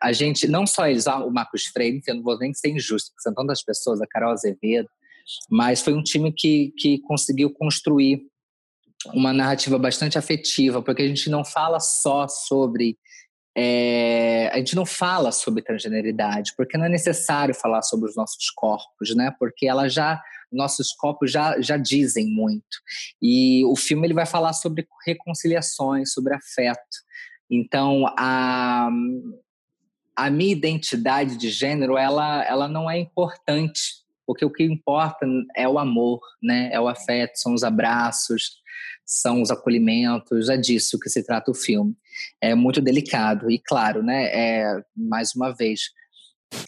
a 0.01 0.11
gente, 0.11 0.47
não 0.47 0.65
só 0.65 0.87
eles, 0.87 1.07
o 1.07 1.29
Marcos 1.29 1.65
Freire, 1.65 2.01
eu 2.07 2.15
não 2.15 2.23
vou 2.23 2.37
nem 2.37 2.53
ser 2.53 2.69
injusto, 2.69 3.11
porque 3.11 3.23
são 3.23 3.33
tantas 3.33 3.63
pessoas, 3.63 4.01
a 4.01 4.07
Carol 4.07 4.31
Azevedo, 4.31 4.89
mas 5.49 5.81
foi 5.81 5.93
um 5.93 6.03
time 6.03 6.31
que, 6.31 6.73
que 6.77 6.99
conseguiu 6.99 7.51
construir 7.51 8.21
uma 9.13 9.31
narrativa 9.31 9.77
bastante 9.77 10.17
afetiva, 10.17 10.81
porque 10.81 11.01
a 11.01 11.07
gente 11.07 11.29
não 11.29 11.43
fala 11.43 11.79
só 11.79 12.27
sobre. 12.27 12.97
É, 13.57 14.49
a 14.53 14.57
gente 14.57 14.75
não 14.75 14.85
fala 14.85 15.31
sobre 15.31 15.63
transgeneridade, 15.63 16.53
porque 16.55 16.77
não 16.77 16.85
é 16.85 16.89
necessário 16.89 17.53
falar 17.53 17.81
sobre 17.81 18.09
os 18.09 18.15
nossos 18.15 18.49
corpos, 18.51 19.15
né? 19.15 19.33
Porque 19.39 19.67
ela 19.67 19.89
já 19.89 20.21
nossos 20.51 20.91
corpos 20.93 21.31
já, 21.31 21.59
já 21.61 21.77
dizem 21.77 22.27
muito. 22.27 22.79
E 23.21 23.63
o 23.65 23.75
filme 23.75 24.07
ele 24.07 24.13
vai 24.13 24.25
falar 24.25 24.53
sobre 24.53 24.87
reconciliações, 25.05 26.11
sobre 26.11 26.33
afeto. 26.33 26.97
Então, 27.49 28.05
a, 28.17 28.89
a 30.25 30.29
minha 30.29 30.51
identidade 30.51 31.37
de 31.37 31.49
gênero 31.49 31.97
ela, 31.97 32.43
ela 32.43 32.67
não 32.67 32.89
é 32.89 32.99
importante, 32.99 34.03
porque 34.27 34.43
o 34.43 34.51
que 34.51 34.63
importa 34.63 35.25
é 35.55 35.67
o 35.67 35.79
amor, 35.79 36.19
né? 36.41 36.69
É 36.71 36.79
o 36.79 36.87
afeto, 36.87 37.37
são 37.37 37.53
os 37.53 37.63
abraços, 37.63 38.59
são 39.05 39.41
os 39.41 39.49
acolhimentos, 39.49 40.49
é 40.49 40.57
disso 40.57 40.99
que 40.99 41.09
se 41.09 41.23
trata 41.23 41.51
o 41.51 41.55
filme. 41.55 41.95
É 42.41 42.53
muito 42.53 42.81
delicado 42.81 43.49
e 43.49 43.57
claro, 43.57 44.03
né? 44.03 44.25
É 44.25 44.83
mais 44.95 45.33
uma 45.35 45.51
vez 45.51 45.91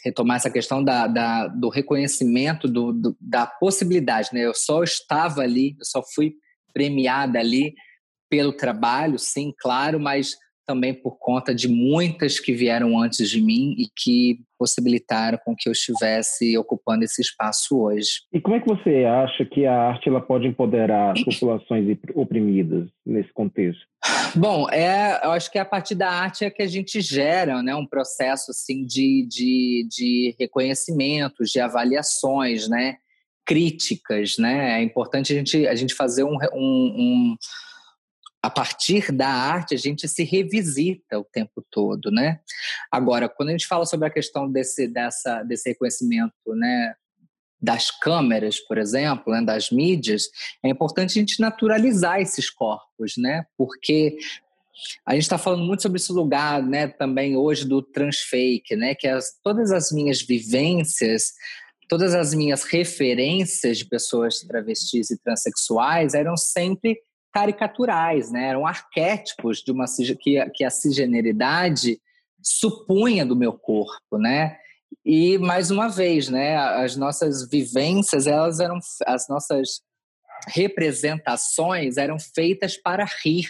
retomar 0.04 0.38
essa 0.38 0.50
questão 0.50 0.84
da, 0.84 1.08
da 1.08 1.48
do 1.48 1.68
reconhecimento 1.68 2.68
do, 2.68 2.94
do, 2.94 3.18
da 3.20 3.46
possibilidade, 3.46 4.30
né? 4.32 4.46
Eu 4.46 4.54
só 4.54 4.82
estava 4.82 5.42
ali, 5.42 5.76
eu 5.78 5.86
só 5.86 6.02
fui 6.02 6.36
premiada 6.74 7.38
ali 7.38 7.76
pelo 8.30 8.54
trabalho, 8.54 9.20
sim, 9.20 9.54
claro, 9.60 10.00
mas 10.00 10.38
também 10.72 10.94
por 10.94 11.18
conta 11.20 11.54
de 11.54 11.68
muitas 11.68 12.40
que 12.40 12.54
vieram 12.54 12.98
antes 12.98 13.30
de 13.30 13.42
mim 13.42 13.76
e 13.78 13.88
que 13.94 14.40
possibilitaram 14.58 15.38
com 15.44 15.54
que 15.54 15.68
eu 15.68 15.74
estivesse 15.74 16.58
ocupando 16.58 17.04
esse 17.04 17.22
espaço 17.22 17.78
hoje. 17.78 18.22
E 18.32 18.40
como 18.40 18.56
é 18.56 18.62
que 18.62 18.70
você 18.70 19.04
acha 19.04 19.44
que 19.44 19.66
a 19.66 19.74
arte 19.74 20.08
ela 20.08 20.22
pode 20.22 20.48
empoderar 20.48 21.12
as 21.12 21.22
populações 21.26 21.98
oprimidas 22.16 22.88
nesse 23.06 23.34
contexto? 23.34 23.82
Bom, 24.34 24.70
é, 24.70 25.20
eu 25.26 25.32
acho 25.32 25.52
que 25.52 25.60
a 25.60 25.66
partir 25.66 25.96
da 25.96 26.10
arte 26.10 26.46
é 26.46 26.50
que 26.50 26.64
a 26.64 26.68
gente 26.68 27.02
gera 27.02 27.62
né, 27.62 27.76
um 27.76 27.86
processo 27.86 28.52
assim, 28.52 28.86
de, 28.86 29.28
de, 29.30 29.88
de 29.90 30.36
reconhecimentos, 30.40 31.50
de 31.50 31.60
avaliações, 31.60 32.70
né, 32.70 32.96
críticas. 33.46 34.38
Né? 34.38 34.80
É 34.80 34.84
importante 34.84 35.34
a 35.34 35.36
gente, 35.36 35.68
a 35.68 35.76
gente 35.76 35.94
fazer 35.94 36.24
um, 36.24 36.38
um, 36.54 36.56
um 36.56 37.36
a 38.42 38.50
partir 38.50 39.12
da 39.12 39.28
arte 39.28 39.76
a 39.76 39.78
gente 39.78 40.08
se 40.08 40.24
revisita 40.24 41.20
o 41.20 41.24
tempo 41.24 41.64
todo, 41.70 42.10
né? 42.10 42.40
Agora, 42.92 43.30
quando 43.30 43.50
a 43.50 43.52
gente 43.52 43.68
fala 43.68 43.86
sobre 43.86 44.08
a 44.08 44.12
questão 44.12 44.52
desse, 44.52 44.88
dessa, 44.88 45.44
desse 45.44 45.70
reconhecimento, 45.70 46.34
né, 46.48 46.96
das 47.62 47.92
câmeras, 47.92 48.60
por 48.60 48.80
exemplo, 48.80 49.32
né, 49.32 49.44
das 49.44 49.70
mídias, 49.70 50.24
é 50.64 50.70
importante 50.70 51.12
a 51.12 51.22
gente 51.22 51.40
naturalizar 51.40 52.20
esses 52.20 52.50
corpos, 52.50 53.14
né? 53.18 53.46
Porque 53.56 54.18
a 55.06 55.14
gente 55.14 55.24
está 55.24 55.38
falando 55.38 55.64
muito 55.64 55.84
sobre 55.84 56.00
esse 56.00 56.12
lugar, 56.12 56.64
né, 56.64 56.88
também 56.88 57.38
hoje 57.38 57.68
do 57.68 57.84
transfake, 57.84 58.76
né? 58.76 58.96
Que 58.96 59.08
as, 59.08 59.40
todas 59.44 59.72
as 59.72 59.92
minhas 59.92 60.22
vivências 60.22 61.34
todas 61.88 62.14
as 62.16 62.34
minhas 62.34 62.64
referências 62.64 63.80
de 63.80 63.86
pessoas 63.86 64.40
travestis 64.40 65.12
e 65.12 65.22
transexuais 65.22 66.14
eram 66.14 66.38
sempre 66.38 66.98
caricaturais, 67.32 68.32
né? 68.32 68.50
eram 68.50 68.66
arquétipos 68.66 69.64
de 69.64 69.72
uma 69.72 69.86
que, 70.20 70.44
que 70.52 70.64
a 70.64 70.70
cisgeneridade 70.70 72.00
supunha 72.42 73.26
do 73.26 73.36
meu 73.36 73.54
corpo, 73.54 74.18
né? 74.18 74.58
E 75.06 75.38
mais 75.38 75.72
uma 75.72 75.88
vez, 75.88 76.28
né, 76.28 76.58
as 76.58 76.96
nossas 76.96 77.48
vivências, 77.48 78.28
elas 78.28 78.60
eram 78.60 78.80
as 79.06 79.28
nossas 79.30 79.82
representações 80.48 81.98
eram 81.98 82.18
feitas 82.20 82.76
para 82.76 83.06
rir, 83.24 83.48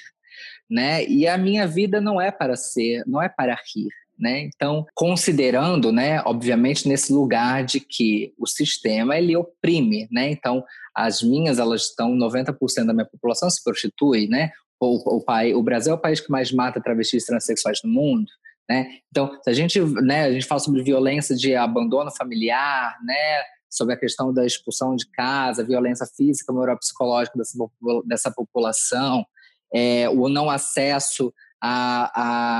né? 0.69 1.05
E 1.05 1.27
a 1.27 1.37
minha 1.37 1.67
vida 1.67 2.01
não 2.01 2.19
é 2.19 2.31
para 2.31 2.55
ser, 2.55 3.03
não 3.07 3.21
é 3.21 3.29
para 3.29 3.55
rir, 3.73 3.89
né? 4.21 4.41
Então, 4.41 4.85
considerando, 4.93 5.91
né, 5.91 6.21
obviamente 6.25 6.87
nesse 6.87 7.11
lugar 7.11 7.65
de 7.65 7.79
que 7.79 8.31
o 8.37 8.45
sistema 8.45 9.17
ele 9.17 9.35
oprime, 9.35 10.07
né? 10.11 10.29
Então, 10.29 10.63
as 10.95 11.23
minhas, 11.23 11.57
elas 11.57 11.85
estão 11.85 12.15
90% 12.15 12.85
da 12.85 12.93
minha 12.93 13.05
população 13.05 13.49
se 13.49 13.63
prostitui, 13.63 14.27
né? 14.27 14.51
O, 14.79 15.17
o, 15.17 15.23
pai, 15.23 15.53
o 15.53 15.63
Brasil 15.63 15.91
é 15.91 15.95
o 15.95 15.99
país 15.99 16.19
que 16.19 16.31
mais 16.31 16.51
mata 16.51 16.81
travestis 16.81 17.25
transexuais 17.25 17.79
no 17.83 17.91
mundo, 17.91 18.27
né? 18.69 18.99
Então, 19.09 19.31
se 19.43 19.49
a 19.49 19.53
gente, 19.53 19.79
né, 19.79 20.25
a 20.25 20.31
gente 20.31 20.45
fala 20.45 20.59
sobre 20.59 20.83
violência 20.83 21.35
de 21.35 21.55
abandono 21.55 22.11
familiar, 22.11 22.95
né? 23.03 23.41
Sobre 23.69 23.95
a 23.95 23.97
questão 23.97 24.31
da 24.31 24.45
expulsão 24.45 24.95
de 24.95 25.09
casa, 25.09 25.63
violência 25.63 26.05
física, 26.15 26.53
moral 26.53 26.77
psicológica 26.77 27.37
dessa, 27.37 27.57
dessa 28.05 28.31
população, 28.31 29.25
é, 29.73 30.09
o 30.09 30.27
não 30.29 30.49
acesso 30.49 31.33
à, 31.61 32.11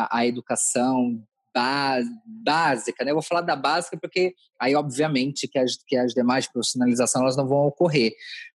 à, 0.09 0.17
à 0.19 0.25
educação 0.25 1.21
básica, 1.53 3.03
né? 3.03 3.11
Eu 3.11 3.15
vou 3.15 3.23
falar 3.23 3.41
da 3.41 3.55
básica 3.55 3.97
porque 3.99 4.33
aí, 4.59 4.75
obviamente, 4.75 5.47
que 5.47 5.59
as, 5.59 5.75
que 5.87 5.95
as 5.95 6.13
demais 6.13 6.47
profissionalizações 6.47 7.21
elas 7.21 7.37
não 7.37 7.47
vão 7.47 7.67
ocorrer, 7.67 8.13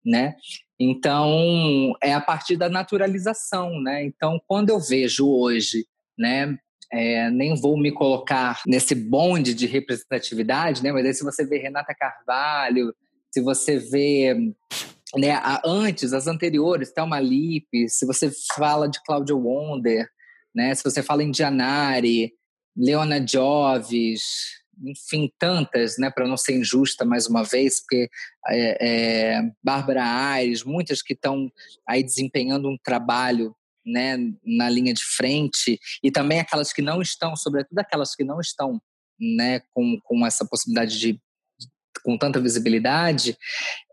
né? 0.05 0.35
Então, 0.79 1.93
é 2.01 2.13
a 2.13 2.21
partir 2.21 2.57
da 2.57 2.69
naturalização, 2.69 3.79
né? 3.81 4.03
Então, 4.03 4.41
quando 4.47 4.69
eu 4.69 4.79
vejo 4.79 5.27
hoje, 5.29 5.85
né? 6.17 6.57
É, 6.93 7.29
nem 7.29 7.55
vou 7.55 7.77
me 7.77 7.89
colocar 7.89 8.61
nesse 8.67 8.93
bonde 8.93 9.53
de 9.53 9.65
representatividade, 9.65 10.83
né? 10.83 10.91
Mas 10.91 11.05
aí 11.05 11.13
se 11.13 11.23
você 11.23 11.45
vê 11.45 11.57
Renata 11.57 11.95
Carvalho, 11.97 12.93
se 13.31 13.39
você 13.39 13.77
vê 13.77 14.35
né, 15.15 15.31
a, 15.31 15.61
antes, 15.65 16.11
as 16.11 16.27
anteriores, 16.27 16.91
Thelma 16.91 17.19
Lippe, 17.19 17.87
se 17.87 18.05
você 18.05 18.29
fala 18.55 18.89
de 18.89 19.01
Claudio 19.05 19.39
Wonder, 19.39 20.05
né? 20.53 20.75
Se 20.75 20.83
você 20.83 21.01
fala 21.01 21.23
em 21.23 21.33
Gianari, 21.33 22.33
Leona 22.75 23.25
Joves, 23.25 24.21
enfim, 24.83 25.31
tantas, 25.37 25.97
né, 25.97 26.09
para 26.09 26.27
não 26.27 26.37
ser 26.37 26.57
injusta 26.57 27.05
mais 27.05 27.27
uma 27.27 27.43
vez, 27.43 27.81
porque 27.81 28.09
é, 28.47 28.87
é, 29.35 29.41
Bárbara 29.63 30.03
Aires, 30.03 30.63
muitas 30.63 31.01
que 31.01 31.13
estão 31.13 31.51
aí 31.87 32.03
desempenhando 32.03 32.69
um 32.69 32.77
trabalho 32.83 33.55
né, 33.85 34.17
na 34.45 34.69
linha 34.69 34.93
de 34.93 35.03
frente, 35.03 35.79
e 36.03 36.11
também 36.11 36.39
aquelas 36.39 36.71
que 36.71 36.81
não 36.81 37.01
estão, 37.01 37.35
sobretudo 37.35 37.79
aquelas 37.79 38.15
que 38.15 38.23
não 38.23 38.39
estão 38.39 38.81
né, 39.19 39.61
com, 39.71 39.99
com 40.03 40.25
essa 40.25 40.45
possibilidade 40.45 40.99
de 40.99 41.19
com 42.03 42.17
tanta 42.17 42.39
visibilidade, 42.39 43.37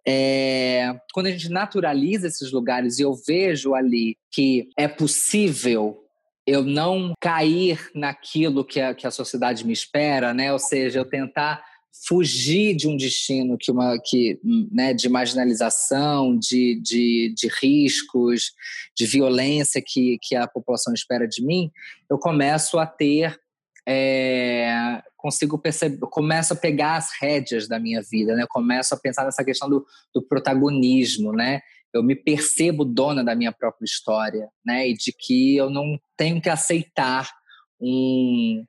é, 0.07 0.99
quando 1.12 1.27
a 1.27 1.31
gente 1.31 1.51
naturaliza 1.51 2.27
esses 2.27 2.51
lugares 2.51 2.99
e 2.99 3.03
eu 3.03 3.14
vejo 3.14 3.75
ali 3.75 4.17
que 4.31 4.71
é 4.79 4.88
possível 4.88 6.08
eu 6.49 6.63
não 6.63 7.13
cair 7.21 7.91
naquilo 7.95 8.65
que 8.65 8.81
a, 8.81 8.95
que 8.95 9.07
a 9.07 9.11
sociedade 9.11 9.67
me 9.67 9.73
espera, 9.73 10.33
né? 10.33 10.51
Ou 10.51 10.59
seja, 10.59 10.99
eu 10.99 11.05
tentar 11.05 11.63
fugir 12.07 12.75
de 12.75 12.89
um 12.89 12.97
destino 12.97 13.59
que 13.59 13.71
uma 13.71 13.99
que 14.03 14.41
né, 14.73 14.95
de 14.95 15.11
marginalização, 15.11 16.39
de, 16.39 16.81
de, 16.81 17.35
de 17.37 17.49
riscos, 17.49 18.53
de 18.97 19.05
violência 19.05 19.83
que, 19.85 20.19
que 20.23 20.35
a 20.35 20.47
população 20.47 20.95
espera 20.95 21.29
de 21.29 21.45
mim, 21.45 21.71
eu 22.09 22.19
começo 22.19 22.79
a 22.79 22.87
ter 22.87 23.39
é, 23.87 25.03
consigo 25.17 25.59
perceber, 25.59 25.99
começo 26.11 26.55
a 26.55 26.57
pegar 26.57 26.97
as 26.97 27.11
rédeas 27.21 27.69
da 27.69 27.79
minha 27.79 28.01
vida, 28.01 28.35
né? 28.35 28.43
Eu 28.45 28.49
começo 28.49 28.95
a 28.95 28.99
pensar 28.99 29.25
nessa 29.25 29.45
questão 29.45 29.69
do, 29.69 29.85
do 30.15 30.23
protagonismo, 30.23 31.33
né? 31.33 31.61
Eu 31.94 32.03
me 32.03 32.14
percebo 32.14 32.85
dona 32.85 33.24
da 33.24 33.35
minha 33.35 33.53
própria 33.53 33.85
história, 33.85 34.48
né? 34.64 34.88
E 34.88 34.94
de 34.94 35.12
que 35.12 35.57
eu 35.57 35.70
não 35.70 35.98
tenho 36.16 36.40
que 36.40 36.51
aceitar 36.51 37.29
um, 37.81 38.64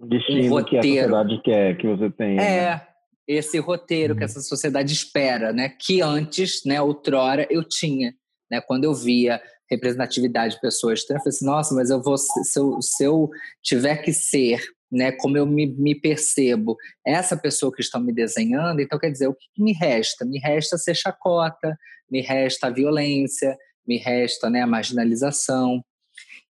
destino 0.00 0.46
um 0.46 0.48
roteiro. 0.50 0.80
que 0.80 0.88
a 0.88 1.02
sociedade 1.02 1.42
quer 1.42 1.76
que 1.76 1.86
você 1.86 2.10
tenha. 2.10 2.40
É, 2.40 2.70
né? 2.70 2.86
esse 3.28 3.58
roteiro 3.58 4.14
uhum. 4.14 4.18
que 4.18 4.24
essa 4.24 4.40
sociedade 4.40 4.92
espera, 4.92 5.52
né? 5.52 5.68
Que 5.68 6.02
antes, 6.02 6.64
né, 6.64 6.80
outrora, 6.80 7.46
eu 7.50 7.62
tinha. 7.62 8.12
Né? 8.50 8.60
Quando 8.60 8.84
eu 8.84 8.94
via 8.94 9.40
representatividade 9.70 10.54
de 10.54 10.60
pessoas 10.60 11.04
trans, 11.04 11.18
eu 11.18 11.22
falei 11.22 11.36
assim, 11.36 11.46
nossa, 11.46 11.74
mas 11.74 11.90
eu 11.90 12.02
vou, 12.02 12.18
se 12.18 12.58
eu, 12.58 12.82
se 12.82 13.04
eu 13.04 13.30
tiver 13.62 13.98
que 13.98 14.12
ser 14.12 14.60
né, 14.90 15.12
como 15.12 15.36
eu 15.36 15.46
me, 15.46 15.66
me, 15.66 15.94
percebo 15.94 16.76
essa 17.06 17.36
pessoa 17.36 17.72
que 17.72 17.80
estão 17.80 18.00
me 18.00 18.12
desenhando, 18.12 18.80
então 18.80 18.98
quer 18.98 19.10
dizer, 19.10 19.28
o 19.28 19.34
que 19.34 19.62
me 19.62 19.72
resta? 19.72 20.24
Me 20.24 20.38
resta 20.38 20.76
ser 20.76 20.94
chacota, 20.94 21.76
me 22.10 22.20
resta 22.20 22.66
a 22.66 22.70
violência, 22.70 23.56
me 23.86 23.98
resta 23.98 24.50
né, 24.50 24.62
a 24.62 24.66
marginalização. 24.66 25.84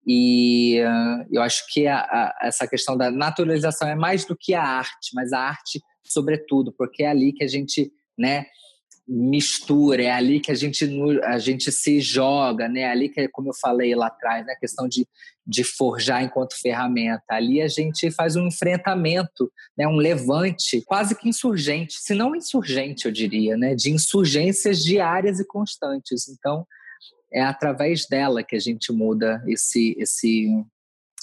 E 0.07 0.83
uh, 0.83 1.27
eu 1.33 1.41
acho 1.43 1.65
que 1.73 1.87
a, 1.87 1.99
a, 1.99 2.39
essa 2.43 2.67
questão 2.67 2.97
da 2.97 3.11
naturalização 3.11 3.89
é 3.89 3.95
mais 3.95 4.25
do 4.25 4.37
que 4.39 4.53
a 4.53 4.63
arte, 4.63 5.11
mas 5.15 5.33
a 5.33 5.39
arte 5.39 5.81
sobretudo, 6.05 6.73
porque 6.77 7.03
é 7.03 7.09
ali 7.09 7.33
que 7.33 7.43
a 7.43 7.49
gente 7.49 7.91
né, 8.17 8.47
mistura, 9.07 10.03
é 10.03 10.11
ali 10.11 10.41
que 10.41 10.51
a 10.51 10.55
gente, 10.55 10.89
a 11.25 11.39
gente 11.39 11.71
se 11.71 12.01
joga, 12.01 12.69
né? 12.69 12.87
Ali 12.87 13.09
que, 13.09 13.29
como 13.29 13.51
eu 13.51 13.55
falei 13.55 13.95
lá 13.95 14.07
atrás, 14.07 14.47
né? 14.47 14.55
a 14.55 14.59
questão 14.59 14.89
de, 14.89 15.07
de 15.47 15.63
forjar 15.63 16.23
enquanto 16.23 16.59
ferramenta. 16.61 17.23
Ali 17.29 17.61
a 17.61 17.69
gente 17.69 18.11
faz 18.11 18.35
um 18.35 18.47
enfrentamento, 18.47 19.53
né? 19.77 19.87
um 19.87 19.97
levante 19.97 20.83
quase 20.87 21.15
que 21.15 21.29
insurgente, 21.29 21.95
se 21.95 22.15
não 22.15 22.35
insurgente, 22.35 23.05
eu 23.05 23.13
diria, 23.13 23.57
né? 23.57 23.75
de 23.75 23.91
insurgências 23.91 24.83
diárias 24.83 25.39
e 25.39 25.47
constantes. 25.47 26.27
Então, 26.29 26.67
é 27.31 27.43
através 27.43 28.07
dela 28.07 28.43
que 28.43 28.57
a 28.57 28.61
gente 28.61 28.91
muda 28.91 29.43
esse, 29.47 29.95
esse, 29.99 30.47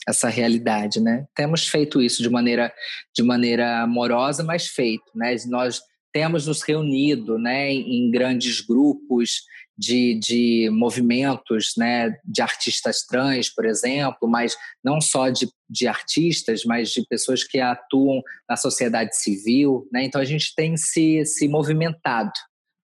essa 0.08 0.28
realidade, 0.28 1.00
né? 1.00 1.26
Temos 1.34 1.68
feito 1.68 2.02
isso 2.02 2.22
de 2.22 2.30
maneira 2.30 2.72
de 3.16 3.24
maneira 3.24 3.84
amorosa, 3.84 4.44
mas 4.44 4.68
feito, 4.68 5.06
né? 5.16 5.34
Nós 5.48 5.82
temos 6.12 6.48
nos 6.48 6.62
reunido 6.62 7.38
né, 7.38 7.72
em 7.72 8.10
grandes 8.12 8.62
grupos 8.62 9.42
de, 9.78 10.20
de 10.20 10.70
movimentos 10.72 11.74
né, 11.78 12.16
de 12.24 12.42
artistas 12.42 13.06
trans, 13.06 13.50
por 13.50 13.66
exemplo, 13.66 14.28
mas 14.28 14.56
não 14.84 15.02
só 15.02 15.30
de, 15.30 15.48
de 15.70 15.88
artistas, 15.88 16.64
mas 16.64 16.90
de 16.90 17.06
pessoas 17.08 17.44
que 17.44 17.60
atuam 17.60 18.22
na 18.48 18.56
sociedade 18.56 19.16
civil. 19.18 19.88
Né? 19.92 20.04
Então 20.04 20.22
a 20.22 20.26
gente 20.26 20.54
tem 20.56 20.78
se, 20.78 21.26
se 21.26 21.48
movimentado 21.48 22.32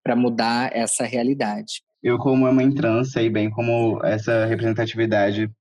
para 0.04 0.16
mudar 0.16 0.76
essa 0.76 1.04
realidade. 1.04 1.82
Eu, 2.02 2.18
como 2.18 2.52
mãe 2.52 2.74
trans, 2.74 3.12
sei 3.12 3.30
bem 3.30 3.50
como 3.50 4.04
essa 4.04 4.46
representatividade 4.46 5.52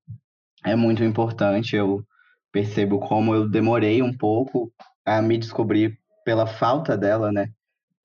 é 0.65 0.77
muito 0.77 1.03
importante. 1.03 1.75
Eu 1.75 2.05
percebo 2.53 2.99
como 2.99 3.35
eu 3.35 3.49
demorei 3.49 4.01
um 4.03 4.17
pouco 4.17 4.73
a 5.05 5.21
me 5.21 5.37
descobrir 5.37 5.99
pela 6.27 6.47
falta 6.47 6.99
dela, 6.99 7.31
né? 7.33 7.49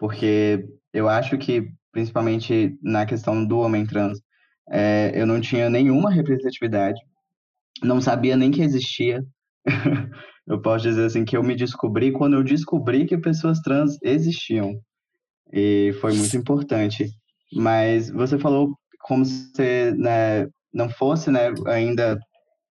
porque 0.01 0.67
eu 0.91 1.07
acho 1.07 1.37
que, 1.37 1.71
principalmente 1.91 2.75
na 2.81 3.05
questão 3.05 3.45
do 3.45 3.59
homem 3.59 3.85
trans, 3.85 4.19
é, 4.67 5.11
eu 5.13 5.27
não 5.27 5.39
tinha 5.39 5.69
nenhuma 5.69 6.09
representatividade, 6.09 6.99
não 7.83 8.01
sabia 8.01 8.35
nem 8.35 8.49
que 8.49 8.63
existia. 8.63 9.23
eu 10.47 10.59
posso 10.59 10.85
dizer 10.85 11.05
assim 11.05 11.23
que 11.23 11.37
eu 11.37 11.43
me 11.43 11.55
descobri 11.55 12.11
quando 12.11 12.33
eu 12.33 12.43
descobri 12.43 13.05
que 13.05 13.15
pessoas 13.15 13.59
trans 13.59 13.99
existiam. 14.01 14.73
E 15.53 15.93
foi 16.01 16.13
muito 16.13 16.35
importante. 16.35 17.07
Mas 17.53 18.09
você 18.09 18.39
falou 18.39 18.75
como 19.01 19.23
se 19.23 19.91
né, 19.91 20.47
não 20.73 20.89
fosse 20.89 21.29
né, 21.29 21.53
ainda 21.67 22.17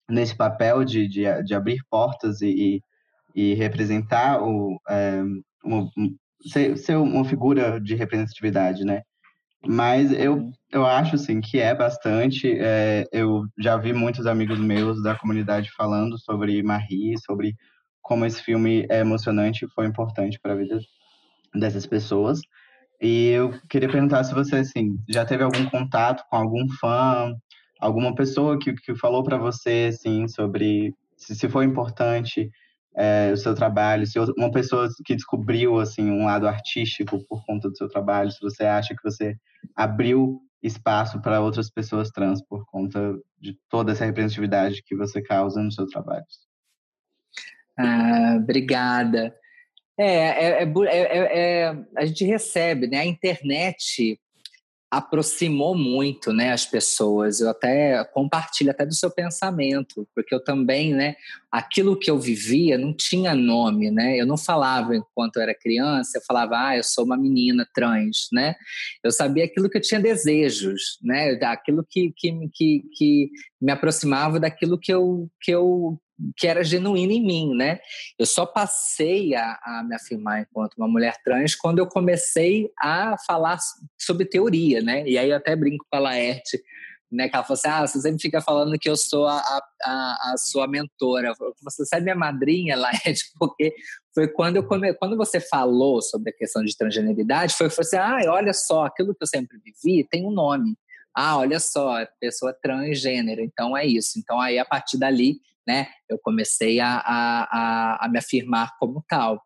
nesse 0.08 0.36
papel 0.36 0.84
de, 0.84 1.08
de, 1.08 1.42
de 1.42 1.54
abrir 1.54 1.78
portas 1.90 2.40
e, 2.40 2.50
e 2.50 2.80
representar 3.54 4.42
o, 4.42 4.80
é, 4.88 5.22
uma, 5.64 5.90
ser, 6.50 6.76
ser 6.76 6.96
uma 6.96 7.24
figura 7.24 7.80
de 7.80 7.94
representatividade, 7.94 8.84
né? 8.84 9.02
Mas 9.66 10.12
eu, 10.12 10.50
eu 10.72 10.86
acho, 10.86 11.16
assim, 11.16 11.40
que 11.40 11.58
é 11.58 11.74
bastante. 11.74 12.56
É, 12.58 13.04
eu 13.12 13.44
já 13.58 13.76
vi 13.76 13.92
muitos 13.92 14.26
amigos 14.26 14.58
meus 14.58 15.02
da 15.02 15.14
comunidade 15.14 15.70
falando 15.76 16.18
sobre 16.18 16.62
Marie, 16.62 17.18
sobre 17.24 17.54
como 18.00 18.24
esse 18.24 18.42
filme 18.42 18.86
é 18.88 19.00
emocionante 19.00 19.64
e 19.64 19.70
foi 19.70 19.86
importante 19.86 20.38
para 20.40 20.52
a 20.52 20.56
vida 20.56 20.78
dessas 21.54 21.86
pessoas. 21.86 22.40
E 23.00 23.30
eu 23.30 23.52
queria 23.68 23.88
perguntar 23.88 24.24
se 24.24 24.32
você, 24.32 24.56
assim, 24.56 24.96
já 25.08 25.24
teve 25.24 25.42
algum 25.42 25.68
contato 25.68 26.24
com 26.30 26.36
algum 26.36 26.68
fã, 26.80 27.34
alguma 27.80 28.14
pessoa 28.14 28.58
que, 28.58 28.72
que 28.74 28.94
falou 28.94 29.22
para 29.22 29.36
você, 29.36 29.90
assim, 29.92 30.28
sobre 30.28 30.94
se, 31.16 31.34
se 31.34 31.48
foi 31.48 31.64
importante 31.64 32.50
é, 32.96 33.30
o 33.32 33.36
seu 33.36 33.54
trabalho, 33.54 34.06
se 34.06 34.18
uma 34.18 34.50
pessoa 34.50 34.88
que 35.04 35.14
descobriu 35.14 35.78
assim 35.78 36.10
um 36.10 36.24
lado 36.24 36.48
artístico 36.48 37.22
por 37.28 37.44
conta 37.44 37.68
do 37.68 37.76
seu 37.76 37.88
trabalho, 37.88 38.30
se 38.30 38.40
você 38.40 38.64
acha 38.64 38.94
que 38.94 39.02
você 39.02 39.36
abriu 39.74 40.40
espaço 40.62 41.20
para 41.20 41.40
outras 41.40 41.70
pessoas 41.70 42.10
trans 42.10 42.42
por 42.42 42.64
conta 42.66 43.14
de 43.38 43.58
toda 43.68 43.92
essa 43.92 44.04
representatividade 44.04 44.82
que 44.82 44.96
você 44.96 45.20
causa 45.22 45.62
no 45.62 45.70
seu 45.70 45.86
trabalho. 45.86 46.24
Ah, 47.78 48.36
obrigada. 48.38 49.34
É, 49.98 50.62
é, 50.62 50.62
é, 50.62 51.64
é, 51.64 51.76
a 51.96 52.06
gente 52.06 52.24
recebe, 52.24 52.86
né? 52.86 53.00
A 53.00 53.06
internet 53.06 54.18
aproximou 54.90 55.76
muito, 55.76 56.32
né, 56.32 56.52
as 56.52 56.64
pessoas. 56.64 57.40
Eu 57.40 57.50
até 57.50 58.04
compartilho 58.04 58.70
até 58.70 58.86
do 58.86 58.94
seu 58.94 59.10
pensamento, 59.10 60.06
porque 60.14 60.34
eu 60.34 60.42
também, 60.42 60.94
né, 60.94 61.16
aquilo 61.50 61.98
que 61.98 62.10
eu 62.10 62.18
vivia 62.18 62.78
não 62.78 62.94
tinha 62.94 63.34
nome, 63.34 63.90
né? 63.90 64.20
Eu 64.20 64.26
não 64.26 64.36
falava 64.36 64.94
enquanto 64.94 65.36
eu 65.36 65.42
era 65.42 65.54
criança, 65.54 66.18
eu 66.18 66.22
falava, 66.22 66.68
ah, 66.68 66.76
eu 66.76 66.84
sou 66.84 67.04
uma 67.04 67.16
menina 67.16 67.66
trans, 67.74 68.28
né? 68.32 68.54
Eu 69.02 69.10
sabia 69.10 69.44
aquilo 69.44 69.68
que 69.68 69.78
eu 69.78 69.82
tinha 69.82 70.00
desejos, 70.00 70.98
né? 71.02 71.38
Aquilo 71.42 71.84
que, 71.88 72.12
que, 72.16 72.32
que, 72.54 72.82
que 72.96 73.30
me 73.60 73.72
aproximava 73.72 74.38
daquilo 74.38 74.78
que 74.78 74.92
eu, 74.92 75.28
que 75.40 75.50
eu 75.50 75.98
que 76.36 76.46
era 76.46 76.64
genuíno 76.64 77.12
em 77.12 77.24
mim, 77.24 77.54
né? 77.54 77.78
Eu 78.18 78.26
só 78.26 78.46
passei 78.46 79.34
a, 79.34 79.58
a, 79.62 79.84
me 79.86 79.94
afirmar 79.94 80.42
enquanto 80.42 80.74
uma 80.76 80.88
mulher 80.88 81.16
trans 81.22 81.54
quando 81.54 81.78
eu 81.78 81.86
comecei 81.86 82.70
a 82.80 83.16
falar 83.26 83.58
sobre 83.98 84.24
teoria, 84.24 84.80
né? 84.80 85.06
E 85.06 85.18
aí 85.18 85.30
eu 85.30 85.36
até 85.36 85.54
brinco 85.54 85.84
com 85.90 85.96
a 85.96 86.00
Laerte, 86.00 86.62
né? 87.10 87.28
Que 87.28 87.36
ela 87.36 87.44
falou 87.44 87.58
assim, 87.58 87.68
ah, 87.68 87.86
você 87.86 88.00
sempre 88.00 88.20
fica 88.20 88.40
falando 88.40 88.78
que 88.78 88.88
eu 88.88 88.96
sou 88.96 89.26
a, 89.26 89.38
a, 89.82 90.32
a 90.32 90.34
sua 90.38 90.66
mentora. 90.66 91.32
Você 91.62 91.96
é 91.96 92.00
minha 92.00 92.16
madrinha, 92.16 92.76
Laerte, 92.78 93.24
porque 93.38 93.74
foi 94.14 94.28
quando, 94.28 94.56
eu 94.56 94.66
come... 94.66 94.94
quando 94.94 95.16
você 95.16 95.38
falou 95.38 96.00
sobre 96.00 96.30
a 96.30 96.36
questão 96.36 96.64
de 96.64 96.76
transgeneridade, 96.76 97.54
foi, 97.54 97.68
foi 97.68 97.82
assim, 97.84 97.96
ah, 97.96 98.20
olha 98.28 98.52
só, 98.54 98.86
aquilo 98.86 99.14
que 99.14 99.22
eu 99.22 99.28
sempre 99.28 99.58
vivi 99.58 100.06
tem 100.08 100.24
um 100.24 100.30
nome. 100.30 100.76
Ah, 101.14 101.38
olha 101.38 101.58
só, 101.58 101.98
é 101.98 102.08
pessoa 102.20 102.54
transgênero, 102.62 103.40
então 103.40 103.76
é 103.76 103.86
isso. 103.86 104.18
Então 104.18 104.38
aí, 104.38 104.58
a 104.58 104.66
partir 104.66 104.98
dali, 104.98 105.40
né? 105.66 105.88
Eu 106.08 106.18
comecei 106.22 106.80
a, 106.80 106.98
a, 106.98 108.06
a, 108.06 108.08
me 108.08 108.18
afirmar 108.18 108.72
como 108.78 109.04
tal. 109.08 109.42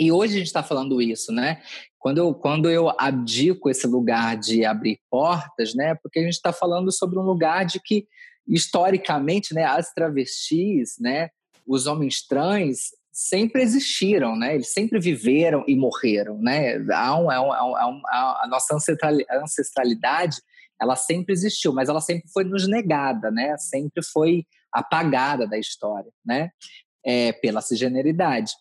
E 0.00 0.12
hoje 0.12 0.34
a 0.34 0.38
gente 0.38 0.46
está 0.46 0.62
falando 0.62 1.00
isso, 1.02 1.32
né? 1.32 1.60
Quando 1.98 2.18
eu, 2.18 2.34
quando 2.34 2.70
eu 2.70 2.88
abdico 2.98 3.68
esse 3.68 3.86
lugar 3.86 4.36
de 4.36 4.64
abrir 4.64 5.00
portas, 5.10 5.74
né? 5.74 5.94
Porque 5.96 6.20
a 6.20 6.22
gente 6.22 6.34
está 6.34 6.52
falando 6.52 6.92
sobre 6.92 7.18
um 7.18 7.22
lugar 7.22 7.64
de 7.64 7.80
que, 7.80 8.06
historicamente, 8.46 9.52
né? 9.54 9.64
As 9.64 9.92
travestis, 9.92 10.96
né? 11.00 11.30
Os 11.66 11.86
homens 11.86 12.26
trans 12.26 12.90
sempre 13.12 13.62
existiram, 13.62 14.36
né? 14.36 14.54
Eles 14.54 14.72
sempre 14.72 15.00
viveram 15.00 15.64
e 15.66 15.74
morreram, 15.74 16.38
né? 16.38 16.76
Há 16.92 17.18
um, 17.18 17.30
há 17.30 17.42
um, 17.42 17.76
há 17.76 17.88
um, 17.88 18.00
a 18.06 18.46
nossa 18.48 18.76
ancestralidade, 18.76 20.36
ela 20.80 20.94
sempre 20.94 21.32
existiu, 21.32 21.72
mas 21.72 21.88
ela 21.88 22.00
sempre 22.00 22.28
foi 22.32 22.44
nos 22.44 22.68
negada, 22.68 23.32
né? 23.32 23.56
Sempre 23.58 24.04
foi 24.04 24.44
apagada 24.72 25.46
da 25.46 25.58
história, 25.58 26.10
né? 26.24 26.50
é, 27.04 27.32
pela 27.32 27.62
cisgeneridade. 27.62 28.52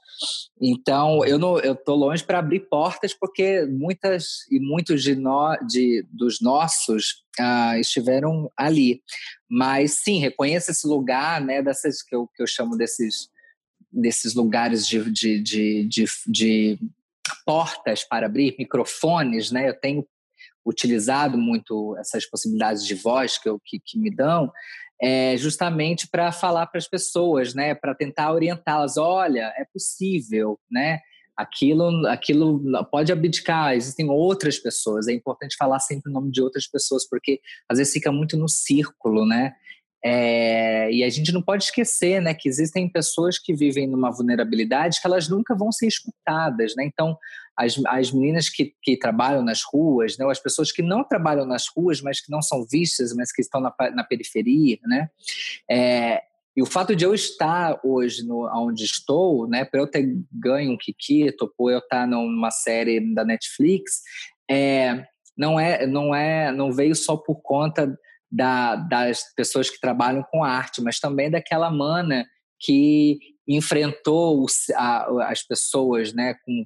Então, 0.62 1.24
eu 1.26 1.38
não, 1.38 1.60
eu 1.60 1.76
tô 1.76 1.95
longe 1.95 2.24
para 2.24 2.39
abrir 2.39 2.62
portas 2.62 3.14
porque 3.14 3.66
muitas 3.66 4.49
e 4.49 4.60
muitos 4.60 5.03
de, 5.03 5.16
no, 5.16 5.55
de 5.68 6.05
dos 6.10 6.39
nossos 6.41 7.24
ah, 7.38 7.78
estiveram 7.78 8.49
ali. 8.55 9.01
Mas 9.49 9.99
sim, 10.03 10.20
reconheça 10.20 10.72
esse 10.72 10.88
lugar, 10.88 11.41
né, 11.41 11.62
dessas 11.62 12.01
que 12.01 12.16
eu, 12.16 12.28
que 12.28 12.41
eu 12.41 12.47
chamo 12.47 12.78
desses 12.78 13.30
desses 13.89 14.36
lugares 14.36 14.86
de, 14.86 15.10
de, 15.10 15.41
de, 15.41 15.88
de, 15.88 16.05
de 16.28 16.80
portas 17.45 18.03
para 18.03 18.26
abrir, 18.28 18.55
microfones, 18.60 19.49
né? 19.49 19.70
Eu 19.70 19.80
tenho 19.80 20.05
utilizado 20.66 21.38
muito 21.38 21.95
essas 21.97 22.30
possibilidades 22.30 22.86
de 22.86 22.93
voz 22.93 23.38
que, 23.38 23.47
eu, 23.47 23.60
que, 23.64 23.80
que 23.80 23.97
me 23.97 24.14
dão, 24.14 24.51
é 25.01 25.37
justamente 25.37 26.07
para 26.07 26.31
falar 26.31 26.67
para 26.67 26.79
as 26.79 26.87
pessoas, 26.87 27.53
né? 27.53 27.75
Para 27.75 27.93
tentar 27.93 28.33
orientá-las. 28.33 28.97
Olha, 28.97 29.53
é 29.57 29.65
possível, 29.71 30.59
né? 30.69 30.99
Aquilo, 31.35 32.07
aquilo 32.07 32.61
pode 32.89 33.11
abdicar. 33.11 33.75
Existem 33.75 34.09
outras 34.09 34.57
pessoas. 34.57 35.07
É 35.07 35.13
importante 35.13 35.55
falar 35.55 35.79
sempre 35.79 36.09
o 36.09 36.13
nome 36.13 36.31
de 36.31 36.41
outras 36.41 36.67
pessoas, 36.67 37.07
porque 37.07 37.39
às 37.69 37.77
vezes 37.77 37.93
fica 37.93 38.11
muito 38.11 38.35
no 38.35 38.49
círculo, 38.49 39.25
né? 39.25 39.53
É, 40.03 40.91
e 40.91 41.03
a 41.03 41.09
gente 41.09 41.31
não 41.31 41.41
pode 41.41 41.65
esquecer 41.65 42.21
né, 42.21 42.33
que 42.33 42.47
existem 42.47 42.87
pessoas 42.87 43.39
que 43.39 43.53
vivem 43.53 43.87
numa 43.87 44.11
vulnerabilidade 44.11 45.01
que 45.01 45.07
elas 45.07 45.27
nunca 45.27 45.55
vão 45.55 45.71
ser 45.71 45.87
escutadas. 45.87 46.73
Né? 46.75 46.85
Então, 46.85 47.17
as, 47.57 47.75
as 47.87 48.11
meninas 48.11 48.49
que, 48.49 48.73
que 48.81 48.97
trabalham 48.97 49.43
nas 49.43 49.61
ruas, 49.63 50.17
né, 50.17 50.25
as 50.29 50.39
pessoas 50.39 50.71
que 50.71 50.83
não 50.83 51.03
trabalham 51.03 51.45
nas 51.45 51.65
ruas, 51.75 52.01
mas 52.01 52.21
que 52.21 52.31
não 52.31 52.41
são 52.41 52.65
vistas, 52.69 53.13
mas 53.13 53.31
que 53.31 53.41
estão 53.41 53.59
na, 53.59 53.73
na 53.93 54.03
periferia, 54.03 54.77
né? 54.85 55.09
É, 55.69 56.21
e 56.55 56.61
o 56.61 56.65
fato 56.65 56.95
de 56.95 57.05
eu 57.05 57.13
estar 57.13 57.79
hoje 57.83 58.25
no, 58.25 58.49
onde 58.55 58.83
estou, 58.83 59.47
né, 59.47 59.63
para 59.63 59.79
eu 59.79 59.87
ter 59.87 60.07
ganho 60.31 60.71
um 60.71 60.77
Kikito, 60.77 61.51
por 61.55 61.71
eu 61.71 61.79
estar 61.79 62.07
numa 62.07 62.49
série 62.49 63.13
da 63.13 63.23
Netflix, 63.23 64.01
é, 64.49 65.05
não 65.37 65.59
é, 65.59 65.85
não 65.85 66.15
é, 66.15 66.51
não 66.51 66.71
veio 66.71 66.95
só 66.95 67.15
por 67.15 67.41
conta 67.41 67.95
da, 68.32 68.75
das 68.75 69.34
pessoas 69.36 69.69
que 69.69 69.80
trabalham 69.80 70.23
com 70.23 70.43
arte, 70.43 70.82
mas 70.82 70.99
também 70.99 71.32
daquela 71.32 71.71
mana 71.71 72.25
que 72.59 73.19
enfrentou 73.47 74.45
a, 74.75 75.32
as 75.32 75.41
pessoas 75.43 76.13
né, 76.13 76.36
com, 76.45 76.65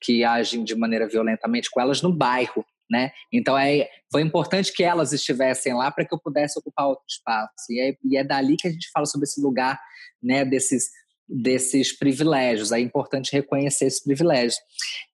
que 0.00 0.22
agem 0.24 0.62
de 0.62 0.74
maneira 0.74 1.08
violentamente 1.08 1.68
com 1.70 1.80
elas 1.80 2.00
no 2.02 2.12
bairro. 2.12 2.64
Né? 2.88 3.12
Então 3.32 3.56
é, 3.56 3.88
foi 4.10 4.22
importante 4.22 4.72
que 4.72 4.82
elas 4.82 5.12
estivessem 5.12 5.74
lá 5.74 5.90
para 5.90 6.04
que 6.04 6.12
eu 6.12 6.18
pudesse 6.18 6.58
ocupar 6.58 6.88
outro 6.88 7.04
espaço. 7.08 7.52
E 7.70 7.80
é, 7.80 7.96
e 8.04 8.16
é 8.16 8.24
dali 8.24 8.56
que 8.56 8.68
a 8.68 8.70
gente 8.70 8.90
fala 8.92 9.06
sobre 9.06 9.24
esse 9.24 9.40
lugar 9.40 9.80
né, 10.22 10.44
desses, 10.44 10.90
desses 11.28 11.96
privilégios. 11.96 12.72
É 12.72 12.80
importante 12.80 13.32
reconhecer 13.32 13.86
esses 13.86 14.02
privilégios. 14.02 14.56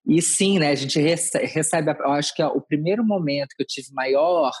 E 0.07 0.21
sim, 0.21 0.59
né, 0.59 0.71
a 0.71 0.75
gente 0.75 0.99
recebe, 0.99 1.91
eu 1.91 2.11
acho 2.11 2.33
que 2.33 2.41
é 2.41 2.47
o 2.47 2.61
primeiro 2.61 3.03
momento 3.03 3.55
que 3.55 3.61
eu 3.61 3.67
tive 3.67 3.93
maior 3.93 4.51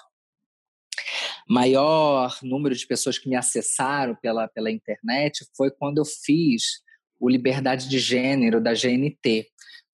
maior 1.47 2.37
número 2.41 2.75
de 2.75 2.85
pessoas 2.87 3.17
que 3.17 3.29
me 3.29 3.35
acessaram 3.35 4.15
pela, 4.15 4.47
pela 4.47 4.71
internet 4.71 5.45
foi 5.55 5.71
quando 5.71 5.97
eu 5.97 6.05
fiz 6.05 6.81
o 7.19 7.29
Liberdade 7.29 7.89
de 7.89 7.99
Gênero, 7.99 8.61
da 8.61 8.73
GNT. 8.73 9.47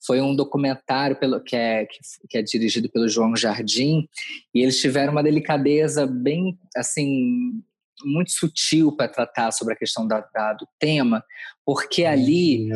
Foi 0.05 0.21
um 0.21 0.35
documentário 0.35 1.15
pelo, 1.15 1.41
que, 1.41 1.55
é, 1.55 1.85
que, 1.85 1.99
que 2.29 2.37
é 2.37 2.41
dirigido 2.41 2.89
pelo 2.89 3.07
João 3.07 3.35
Jardim, 3.35 4.07
e 4.53 4.61
eles 4.61 4.81
tiveram 4.81 5.13
uma 5.13 5.23
delicadeza 5.23 6.05
bem, 6.05 6.59
assim, 6.75 7.63
muito 8.03 8.31
sutil 8.31 8.91
para 8.95 9.07
tratar 9.07 9.51
sobre 9.51 9.73
a 9.73 9.77
questão 9.77 10.05
da, 10.05 10.19
da, 10.33 10.53
do 10.53 10.67
tema, 10.77 11.23
porque 11.65 12.03
ali 12.03 12.69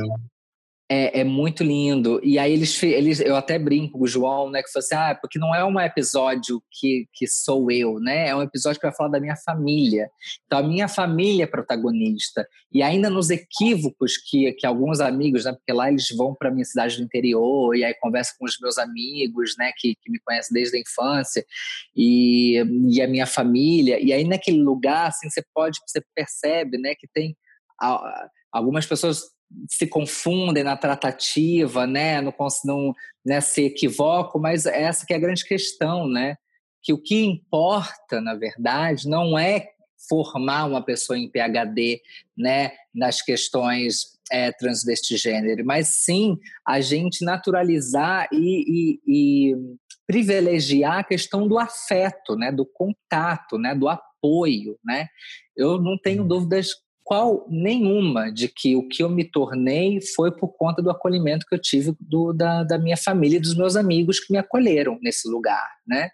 é, 0.89 1.19
é, 1.19 1.23
muito 1.23 1.63
lindo. 1.63 2.19
E 2.23 2.39
aí 2.39 2.53
eles, 2.53 2.81
eles, 2.81 3.19
eu 3.19 3.35
até 3.35 3.59
brinco 3.59 3.97
com 3.97 4.05
o 4.05 4.07
João, 4.07 4.49
né, 4.49 4.63
que 4.63 4.71
falou 4.71 4.83
assim, 4.85 4.95
ah, 4.95 5.17
porque 5.19 5.38
não 5.38 5.53
é 5.53 5.63
um 5.65 5.79
episódio 5.79 6.63
que, 6.71 7.05
que 7.13 7.27
sou 7.27 7.69
eu, 7.69 7.99
né? 7.99 8.29
É 8.29 8.35
um 8.35 8.41
episódio 8.41 8.79
para 8.79 8.93
falar 8.93 9.09
da 9.09 9.19
minha 9.19 9.35
família. 9.35 10.09
Então 10.45 10.59
a 10.59 10.63
minha 10.63 10.88
família 10.88 11.43
é 11.43 11.47
protagonista. 11.47 12.47
E 12.71 12.81
ainda 12.81 13.09
nos 13.09 13.29
equívocos 13.29 14.17
que, 14.17 14.53
que 14.53 14.65
alguns 14.65 15.01
amigos, 15.01 15.43
né, 15.43 15.51
porque 15.51 15.73
lá 15.73 15.89
eles 15.89 16.07
vão 16.15 16.33
para 16.33 16.51
minha 16.51 16.65
cidade 16.65 16.97
do 16.97 17.03
interior 17.03 17.75
e 17.75 17.83
aí 17.83 17.93
conversam 17.99 18.35
com 18.39 18.45
os 18.45 18.57
meus 18.61 18.77
amigos, 18.77 19.55
né, 19.57 19.71
que, 19.77 19.93
que 20.01 20.09
me 20.09 20.19
conhecem 20.19 20.53
desde 20.53 20.77
a 20.77 20.79
infância 20.79 21.45
e, 21.95 22.63
e 22.89 23.01
a 23.01 23.07
minha 23.07 23.25
família. 23.25 23.99
E 24.01 24.13
aí 24.13 24.23
naquele 24.23 24.61
lugar, 24.61 25.07
assim, 25.07 25.29
você 25.29 25.43
pode, 25.53 25.79
você 25.85 26.01
percebe, 26.15 26.77
né, 26.77 26.95
que 26.95 27.07
tem 27.13 27.35
algumas 28.51 28.85
pessoas 28.85 29.36
se 29.70 29.88
confundem 29.88 30.64
na 30.64 30.76
tratativa, 30.76 31.88
né? 31.88 32.22
Não, 32.22 32.34
não 32.66 32.93
né, 33.26 33.41
se 33.41 33.66
equivocam, 33.66 34.41
mas 34.41 34.66
essa 34.66 35.06
que 35.06 35.14
é 35.14 35.16
a 35.18 35.20
grande 35.20 35.45
questão, 35.45 36.08
né? 36.08 36.38
Que 36.84 36.93
o 36.93 37.02
que 37.02 37.24
importa, 37.24 38.22
na 38.22 38.36
verdade, 38.36 39.08
não 39.08 39.38
é 39.38 39.70
formar 40.08 40.66
uma 40.66 40.84
pessoa 40.84 41.18
em 41.18 41.30
PhD, 41.30 42.02
né, 42.38 42.72
nas 42.93 43.22
questões 43.22 44.18
é, 44.32 44.52
transvestigênero, 44.52 45.66
mas 45.66 45.88
sim 45.88 46.38
a 46.66 46.80
gente 46.80 47.26
naturalizar 47.26 48.28
e, 48.32 49.00
e, 49.06 49.52
e 49.52 49.56
privilegiar 50.06 51.00
a 51.00 51.04
questão 51.04 51.48
do 51.48 51.58
afeto, 51.58 52.36
né, 52.36 52.52
do 52.52 52.66
contato, 52.66 53.58
né, 53.58 53.76
do 53.76 53.89
apoio, 53.89 54.78
né. 54.84 55.08
Eu 55.56 55.82
não 55.82 55.98
tenho 55.98 56.22
uhum. 56.22 56.28
dúvidas 56.28 56.70
qual 57.08 57.47
nenhuma 57.49 58.30
de 58.30 58.49
que 58.49 58.76
o 58.76 58.86
que 58.86 59.01
eu 59.01 59.08
me 59.08 59.24
tornei 59.24 60.01
foi 60.14 60.30
por 60.30 60.49
conta 60.49 60.82
do 60.82 60.89
acolhimento 60.91 61.45
que 61.47 61.55
eu 61.55 61.62
tive 61.62 61.95
do, 62.01 62.34
da, 62.34 62.66
da 62.66 62.78
minha 62.78 62.97
família 62.97 63.38
e 63.38 63.39
dos 63.39 63.55
meus 63.55 63.78
amigos 63.78 64.20
que 64.20 64.34
me 64.34 64.38
acolheram 64.38 64.99
nesse 65.01 65.26
lugar, 65.30 65.66
né? 65.88 66.10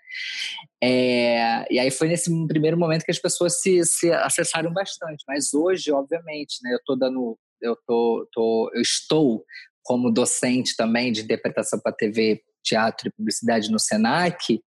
É, 0.84 1.66
e 1.74 1.80
aí 1.80 1.90
foi 1.90 2.10
nesse 2.10 2.30
primeiro 2.46 2.78
momento 2.78 3.06
que 3.06 3.10
as 3.10 3.18
pessoas 3.18 3.60
se, 3.60 3.84
se 3.86 4.12
acessaram 4.12 4.72
bastante, 4.72 5.24
mas 5.28 5.52
hoje, 5.52 5.92
obviamente, 5.92 6.60
né, 6.62 6.72
eu 6.76 6.80
tô 6.86 6.96
dando, 6.96 7.40
eu 7.60 7.76
tô, 7.88 8.30
tô 8.32 8.70
eu 8.76 8.82
estou 8.82 9.44
como 9.82 10.14
docente 10.14 10.76
também 10.76 11.12
de 11.12 11.22
interpretação 11.22 11.80
para 11.80 11.92
TV, 11.92 12.40
teatro 12.64 13.08
e 13.08 13.12
publicidade 13.12 13.72
no 13.72 13.80
Senac, 13.80 14.62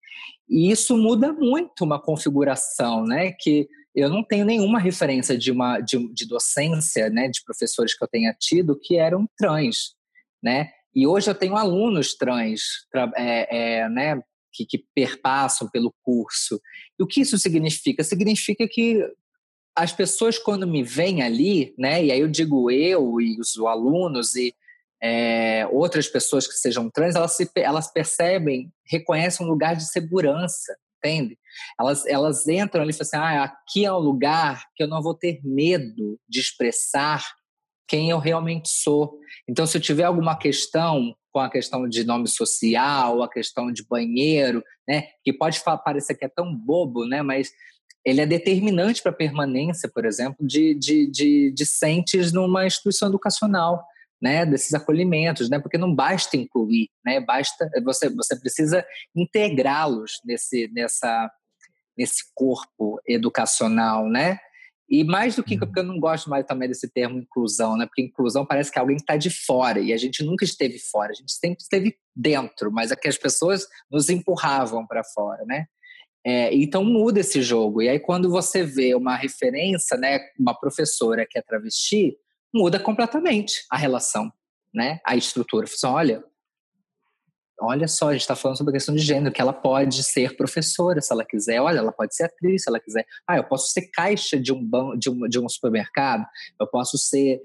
e 0.50 0.72
isso 0.72 0.98
muda 0.98 1.32
muito 1.32 1.84
uma 1.84 2.02
configuração, 2.02 3.04
né? 3.04 3.30
Que 3.30 3.68
eu 3.96 4.10
não 4.10 4.22
tenho 4.22 4.44
nenhuma 4.44 4.78
referência 4.78 5.38
de 5.38 5.50
uma 5.50 5.80
de, 5.80 6.12
de, 6.12 6.26
docência, 6.28 7.08
né, 7.08 7.28
de 7.28 7.42
professores 7.42 7.96
que 7.96 8.04
eu 8.04 8.08
tenha 8.08 8.36
tido 8.38 8.78
que 8.78 8.96
eram 8.96 9.26
trans, 9.38 9.94
né? 10.42 10.70
E 10.94 11.06
hoje 11.06 11.30
eu 11.30 11.34
tenho 11.34 11.56
alunos 11.56 12.14
trans, 12.14 12.60
é, 13.16 13.80
é, 13.80 13.88
né, 13.88 14.20
que, 14.52 14.64
que 14.64 14.84
perpassam 14.94 15.68
pelo 15.68 15.94
curso. 16.02 16.60
E 16.98 17.02
o 17.02 17.06
que 17.06 17.20
isso 17.20 17.38
significa? 17.38 18.02
Significa 18.04 18.66
que 18.68 19.02
as 19.74 19.92
pessoas 19.92 20.38
quando 20.38 20.66
me 20.66 20.82
veem 20.82 21.22
ali, 21.22 21.74
né, 21.78 22.04
e 22.04 22.12
aí 22.12 22.20
eu 22.20 22.28
digo 22.28 22.70
eu 22.70 23.20
e 23.20 23.38
os 23.40 23.58
alunos 23.58 24.34
e 24.34 24.54
é, 25.02 25.66
outras 25.70 26.08
pessoas 26.08 26.46
que 26.46 26.54
sejam 26.54 26.90
trans, 26.90 27.14
elas, 27.14 27.32
se, 27.32 27.50
elas 27.56 27.92
percebem, 27.92 28.72
reconhecem 28.86 29.44
um 29.44 29.48
lugar 29.48 29.76
de 29.76 29.88
segurança, 29.88 30.74
entende? 30.98 31.38
Elas, 31.78 32.06
elas 32.06 32.46
entram 32.46 32.82
ali 32.82 32.90
e 32.90 32.94
falam 32.94 33.26
assim: 33.26 33.38
ah, 33.38 33.44
aqui 33.44 33.84
é 33.84 33.92
um 33.92 33.98
lugar 33.98 34.64
que 34.74 34.82
eu 34.82 34.88
não 34.88 35.02
vou 35.02 35.14
ter 35.14 35.40
medo 35.44 36.18
de 36.28 36.40
expressar 36.40 37.24
quem 37.88 38.10
eu 38.10 38.18
realmente 38.18 38.68
sou. 38.68 39.18
Então, 39.48 39.66
se 39.66 39.76
eu 39.76 39.80
tiver 39.80 40.04
alguma 40.04 40.36
questão 40.36 41.14
com 41.32 41.40
a 41.40 41.50
questão 41.50 41.88
de 41.88 42.02
nome 42.04 42.26
social, 42.28 43.22
a 43.22 43.30
questão 43.30 43.70
de 43.70 43.86
banheiro, 43.86 44.62
né, 44.88 45.08
que 45.22 45.32
pode 45.32 45.62
parecer 45.84 46.14
que 46.14 46.24
é 46.24 46.28
tão 46.28 46.54
bobo, 46.56 47.06
né, 47.06 47.22
mas 47.22 47.50
ele 48.04 48.20
é 48.20 48.26
determinante 48.26 49.02
para 49.02 49.12
a 49.12 49.14
permanência, 49.14 49.90
por 49.92 50.06
exemplo, 50.06 50.46
de, 50.46 50.74
de, 50.74 51.10
de 51.10 51.52
discentes 51.54 52.32
numa 52.32 52.66
instituição 52.66 53.08
educacional 53.08 53.84
né, 54.20 54.46
desses 54.46 54.72
acolhimentos, 54.72 55.50
né, 55.50 55.58
porque 55.58 55.76
não 55.76 55.94
basta 55.94 56.36
incluir, 56.36 56.88
né, 57.04 57.20
basta 57.20 57.68
você 57.84 58.08
você 58.08 58.34
precisa 58.40 58.84
integrá-los 59.14 60.12
nesse 60.24 60.70
nessa 60.72 61.30
nesse 61.96 62.24
corpo 62.34 63.00
educacional, 63.06 64.08
né? 64.08 64.38
E 64.88 65.02
mais 65.02 65.34
do 65.34 65.42
que 65.42 65.54
uhum. 65.54 65.60
porque 65.60 65.80
eu 65.80 65.84
não 65.84 65.98
gosto 65.98 66.30
mais 66.30 66.46
também 66.46 66.68
desse 66.68 66.88
termo 66.88 67.18
inclusão, 67.18 67.76
né? 67.76 67.86
Porque 67.86 68.02
inclusão 68.02 68.46
parece 68.46 68.70
que 68.70 68.78
é 68.78 68.80
alguém 68.80 68.96
está 68.96 69.16
de 69.16 69.30
fora 69.30 69.80
e 69.80 69.92
a 69.92 69.96
gente 69.96 70.22
nunca 70.22 70.44
esteve 70.44 70.78
fora, 70.78 71.10
a 71.10 71.14
gente 71.14 71.32
sempre 71.32 71.60
esteve 71.60 71.96
dentro, 72.14 72.70
mas 72.70 72.92
é 72.92 72.96
que 72.96 73.08
as 73.08 73.18
pessoas 73.18 73.66
nos 73.90 74.08
empurravam 74.08 74.86
para 74.86 75.02
fora, 75.02 75.44
né? 75.44 75.66
É, 76.24 76.54
então 76.54 76.84
muda 76.84 77.20
esse 77.20 77.42
jogo. 77.42 77.82
E 77.82 77.88
aí 77.88 77.98
quando 77.98 78.30
você 78.30 78.62
vê 78.62 78.94
uma 78.94 79.16
referência, 79.16 79.96
né, 79.96 80.20
uma 80.38 80.54
professora 80.54 81.26
que 81.28 81.38
é 81.38 81.42
travesti, 81.42 82.16
muda 82.54 82.78
completamente 82.78 83.64
a 83.70 83.76
relação, 83.76 84.32
né? 84.72 85.00
A 85.04 85.16
estrutura. 85.16 85.66
Você 85.66 85.86
olha, 85.86 86.22
olha 87.60 87.88
só, 87.88 88.08
a 88.08 88.12
gente 88.12 88.22
está 88.22 88.36
falando 88.36 88.58
sobre 88.58 88.70
a 88.70 88.74
questão 88.74 88.94
de 88.94 89.02
gênero, 89.02 89.32
que 89.32 89.40
ela 89.40 89.52
pode 89.52 90.02
ser 90.04 90.36
professora 90.36 91.00
se 91.00 91.12
ela 91.12 91.24
quiser, 91.24 91.60
olha, 91.60 91.78
ela 91.78 91.92
pode 91.92 92.14
ser 92.14 92.24
atriz 92.24 92.62
se 92.62 92.68
ela 92.68 92.80
quiser. 92.80 93.06
Ah, 93.26 93.36
eu 93.36 93.44
posso 93.44 93.72
ser 93.72 93.90
caixa 93.92 94.38
de 94.38 94.52
um, 94.52 94.96
de 94.98 95.10
um, 95.10 95.28
de 95.28 95.38
um 95.38 95.48
supermercado, 95.48 96.26
eu 96.60 96.66
posso 96.66 96.98
ser 96.98 97.40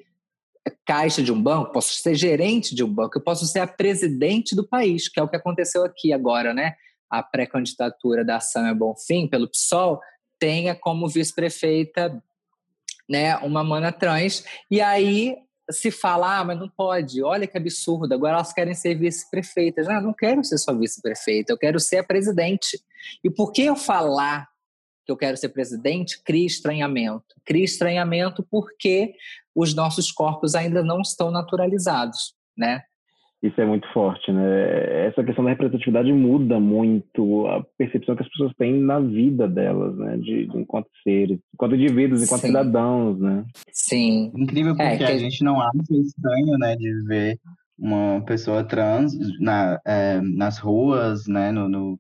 caixa 0.86 1.24
de 1.24 1.32
um 1.32 1.42
banco, 1.42 1.72
posso 1.72 1.94
ser 1.94 2.16
gerente 2.16 2.76
de 2.76 2.84
um 2.84 2.94
banco, 2.94 3.18
eu 3.18 3.24
posso 3.24 3.46
ser 3.48 3.60
a 3.60 3.68
presidente 3.68 4.56
do 4.56 4.68
país, 4.68 5.08
que 5.10 5.20
é 5.20 5.24
o 5.24 5.30
que 5.30 5.36
aconteceu 5.36 5.84
aqui 5.84 6.14
agora, 6.14 6.54
né? 6.54 6.76
A 7.10 7.24
pré-candidatura 7.24 8.24
da 8.24 8.40
Samia 8.40 8.74
Bonfim 8.74 9.28
pelo 9.28 9.50
PSOL 9.50 10.00
tenha 10.40 10.76
como 10.76 11.08
vice-prefeita 11.08 12.22
né, 13.10 13.36
uma 13.38 13.64
mana 13.64 13.92
trans, 13.92 14.46
e 14.70 14.80
aí 14.80 15.36
se 15.72 15.92
fala, 15.92 16.40
ah, 16.40 16.44
mas 16.44 16.60
não 16.60 16.70
pode, 16.70 17.24
olha 17.24 17.48
que 17.48 17.58
absurdo, 17.58 18.14
agora 18.14 18.36
elas 18.36 18.54
querem 18.54 18.74
ser 18.74 18.96
vice-prefeitas. 18.96 19.88
Não, 19.88 20.02
não 20.02 20.14
quero 20.14 20.44
ser 20.44 20.58
só 20.58 20.74
vice-prefeita, 20.74 21.52
eu 21.52 21.58
quero 21.58 21.80
ser 21.80 21.98
a 21.98 22.04
presidente. 22.04 22.82
E 23.24 23.30
por 23.30 23.52
que 23.52 23.64
eu 23.64 23.76
falar 23.76 24.52
que 25.06 25.12
eu 25.12 25.18
quero 25.18 25.38
ser 25.38 25.50
presidente, 25.50 26.22
cria 26.24 26.46
estranhamento. 26.46 27.36
Cria 27.44 27.66
estranhamento 27.66 28.46
porque 28.50 29.14
os 29.56 29.74
nossos 29.74 30.12
corpos 30.12 30.56
ainda 30.56 30.84
não 30.84 31.02
estão 31.02 31.32
naturalizados, 31.32 32.36
né? 32.58 32.84
Isso 33.44 33.60
é 33.60 33.66
muito 33.66 33.92
forte, 33.92 34.32
né? 34.32 35.08
Essa 35.08 35.24
questão 35.24 35.44
da 35.44 35.50
representatividade 35.50 36.14
muda 36.14 36.60
muito 36.60 37.48
a 37.48 37.64
percepção 37.76 38.16
que 38.16 38.22
as 38.22 38.30
pessoas 38.30 38.54
têm 38.56 38.80
na 38.80 39.00
vida 39.00 39.48
delas, 39.48 39.98
né? 39.98 40.16
De, 40.18 40.46
de 40.46 40.58
enquanto 40.60 40.88
seres, 41.04 41.40
enquanto 41.52 41.76
indivíduos, 41.76 42.22
enquanto 42.22 42.42
Sim. 42.42 42.48
cidadãos, 42.48 43.20
né? 43.20 43.44
Sim. 43.72 44.32
Incrível 44.36 44.76
é, 44.78 44.90
porque 44.90 45.04
é, 45.04 45.08
que... 45.08 45.14
a 45.14 45.18
gente 45.18 45.44
não 45.44 45.60
acha 45.60 45.72
estranho, 45.90 46.56
né? 46.60 46.76
De 46.76 47.04
ver 47.08 47.40
uma 47.80 48.22
pessoa 48.22 48.64
trans 48.64 49.12
na, 49.40 49.80
é, 49.88 50.22
nas 50.22 50.60
ruas, 50.60 51.26
né? 51.26 51.52
No, 51.52 51.68
no, 51.68 52.00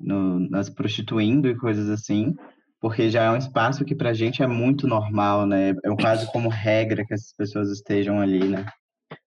no, 0.00 0.40
nas 0.50 0.68
prostituindo 0.68 1.46
e 1.46 1.56
coisas 1.56 1.88
assim, 1.88 2.34
porque 2.80 3.08
já 3.10 3.22
é 3.22 3.30
um 3.30 3.36
espaço 3.36 3.84
que 3.84 3.94
para 3.94 4.10
a 4.10 4.14
gente 4.14 4.42
é 4.42 4.46
muito 4.48 4.88
normal, 4.88 5.46
né? 5.46 5.70
É 5.70 5.90
quase 6.00 6.26
como 6.32 6.48
regra 6.48 7.06
que 7.06 7.14
essas 7.14 7.32
pessoas 7.32 7.70
estejam 7.70 8.20
ali, 8.20 8.48
né? 8.48 8.66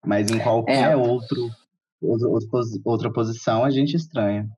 Mas 0.04 0.30
em 0.30 0.38
qualquer 0.38 0.92
é. 0.92 0.96
outro, 0.96 1.50
outra 2.84 3.12
posição 3.12 3.64
a 3.64 3.70
gente 3.70 3.96
estranha. 3.96 4.48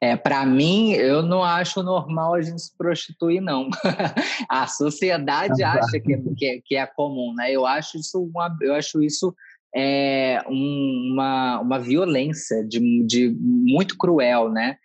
É, 0.00 0.16
para 0.16 0.44
mim, 0.44 0.92
eu 0.92 1.22
não 1.22 1.44
acho 1.44 1.82
normal 1.82 2.34
a 2.34 2.42
gente 2.42 2.60
se 2.60 2.76
prostituir, 2.76 3.40
não. 3.40 3.68
a 4.48 4.66
sociedade 4.66 5.62
acha 5.62 6.00
que, 6.00 6.16
que, 6.36 6.62
que, 6.64 6.76
é 6.76 6.86
comum, 6.86 7.32
né? 7.34 7.52
Eu 7.52 7.64
acho 7.64 7.98
isso 7.98 8.20
uma, 8.20 8.56
eu 8.60 8.74
acho 8.74 9.00
isso 9.02 9.34
é, 9.74 10.42
uma, 10.46 11.60
uma 11.60 11.78
violência 11.78 12.66
de, 12.66 12.80
de 13.06 13.30
muito 13.38 13.96
cruel, 13.96 14.50
né? 14.50 14.76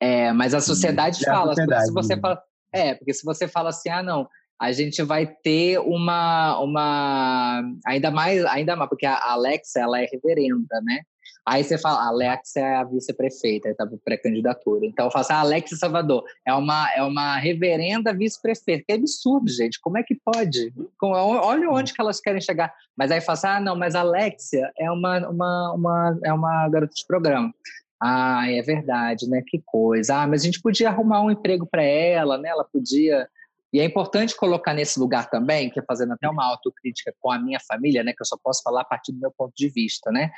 É, 0.00 0.32
mas 0.32 0.54
a 0.54 0.60
sociedade 0.60 1.22
é 1.22 1.26
fala, 1.26 1.52
a 1.52 1.56
sociedade, 1.56 1.86
se 1.86 1.92
você 1.92 2.16
fala, 2.20 2.40
é, 2.72 2.94
porque 2.94 3.12
se 3.12 3.24
você 3.24 3.48
fala 3.48 3.70
assim, 3.70 3.88
ah, 3.88 4.02
não, 4.02 4.28
a 4.60 4.72
gente 4.72 5.02
vai 5.02 5.26
ter 5.26 5.78
uma, 5.78 6.58
uma 6.60 7.62
ainda 7.86 8.10
mais, 8.10 8.44
ainda 8.46 8.74
mais, 8.76 8.88
porque 8.88 9.06
a 9.06 9.32
Alexa, 9.32 9.80
ela 9.80 10.00
é 10.00 10.06
reverenda, 10.06 10.80
né? 10.82 11.00
Aí 11.48 11.64
você 11.64 11.78
fala, 11.78 12.00
a 12.00 12.08
Alexa 12.08 12.60
é 12.60 12.76
a 12.76 12.84
vice-prefeita, 12.84 13.74
para 13.74 13.88
pré-candidatura. 14.04 14.84
Então 14.84 15.06
eu 15.06 15.10
falo 15.10 15.22
assim, 15.22 15.32
a 15.32 15.40
Alexa 15.40 15.76
Salvador 15.76 16.22
é 16.46 16.52
uma, 16.52 16.92
é 16.94 17.02
uma 17.02 17.38
reverenda 17.38 18.12
vice-prefeita. 18.12 18.84
Que 18.86 18.92
absurdo, 18.92 19.48
gente. 19.48 19.80
Como 19.80 19.96
é 19.96 20.02
que 20.02 20.14
pode? 20.14 20.70
Olha 21.02 21.70
onde 21.70 21.94
que 21.94 22.00
elas 22.02 22.20
querem 22.20 22.40
chegar. 22.40 22.70
Mas 22.94 23.10
aí 23.10 23.22
fala 23.22 23.38
assim, 23.38 23.46
ah, 23.46 23.60
não, 23.60 23.76
mas 23.76 23.94
a 23.94 24.00
Alexia 24.00 24.70
é 24.78 24.90
uma, 24.90 25.26
uma, 25.26 25.72
uma, 25.72 26.18
é 26.22 26.32
uma 26.34 26.68
garota 26.68 26.92
de 26.94 27.06
programa. 27.06 27.50
Ah, 27.98 28.44
é 28.50 28.60
verdade, 28.60 29.26
né? 29.26 29.42
Que 29.46 29.62
coisa. 29.64 30.16
Ah, 30.16 30.26
mas 30.26 30.42
a 30.42 30.44
gente 30.44 30.60
podia 30.60 30.90
arrumar 30.90 31.22
um 31.22 31.30
emprego 31.30 31.66
para 31.66 31.82
ela, 31.82 32.36
né? 32.36 32.50
Ela 32.50 32.64
podia. 32.64 33.26
E 33.72 33.80
é 33.80 33.84
importante 33.84 34.34
colocar 34.34 34.72
nesse 34.72 34.98
lugar 34.98 35.28
também, 35.28 35.68
que 35.68 35.78
é 35.78 35.82
fazendo 35.82 36.12
até 36.12 36.28
uma 36.28 36.44
autocrítica 36.44 37.12
com 37.20 37.30
a 37.30 37.38
minha 37.38 37.58
família, 37.60 38.02
né? 38.02 38.12
Que 38.12 38.22
eu 38.22 38.26
só 38.26 38.36
posso 38.42 38.62
falar 38.62 38.80
a 38.80 38.84
partir 38.84 39.12
do 39.12 39.20
meu 39.20 39.30
ponto 39.30 39.52
de 39.54 39.68
vista, 39.68 40.10
né? 40.10 40.30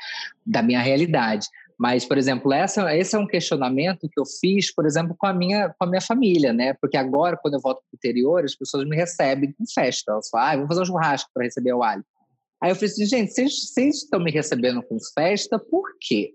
Da 0.45 0.62
minha 0.62 0.81
realidade. 0.81 1.47
Mas, 1.78 2.05
por 2.05 2.18
exemplo, 2.18 2.53
essa, 2.53 2.95
esse 2.95 3.16
é 3.16 3.18
um 3.18 3.26
questionamento 3.26 4.09
que 4.12 4.20
eu 4.20 4.24
fiz, 4.26 4.74
por 4.74 4.85
exemplo, 4.85 5.14
com 5.16 5.26
a 5.26 5.33
minha, 5.33 5.70
com 5.70 5.85
a 5.85 5.87
minha 5.87 6.01
família, 6.01 6.53
né? 6.53 6.74
Porque 6.74 6.97
agora, 6.97 7.39
quando 7.41 7.55
eu 7.55 7.61
volto 7.61 7.78
para 7.78 7.95
o 7.95 7.97
interior, 7.97 8.45
as 8.45 8.55
pessoas 8.55 8.87
me 8.87 8.97
recebem 8.97 9.53
com 9.53 9.64
festa. 9.72 10.12
Elas 10.12 10.28
falam, 10.28 10.47
ah, 10.47 10.55
vamos 10.57 10.68
fazer 10.68 10.83
um 10.83 10.87
churrasco 10.87 11.31
para 11.33 11.45
receber 11.45 11.72
o 11.72 11.83
alho. 11.83 12.05
Aí 12.61 12.70
eu 12.70 12.74
falei 12.74 12.91
assim, 12.91 13.07
gente, 13.07 13.33
vocês, 13.33 13.70
vocês 13.72 13.97
estão 14.03 14.20
me 14.20 14.31
recebendo 14.31 14.83
com 14.83 14.99
festa, 15.14 15.59
por 15.59 15.89
quê? 15.99 16.35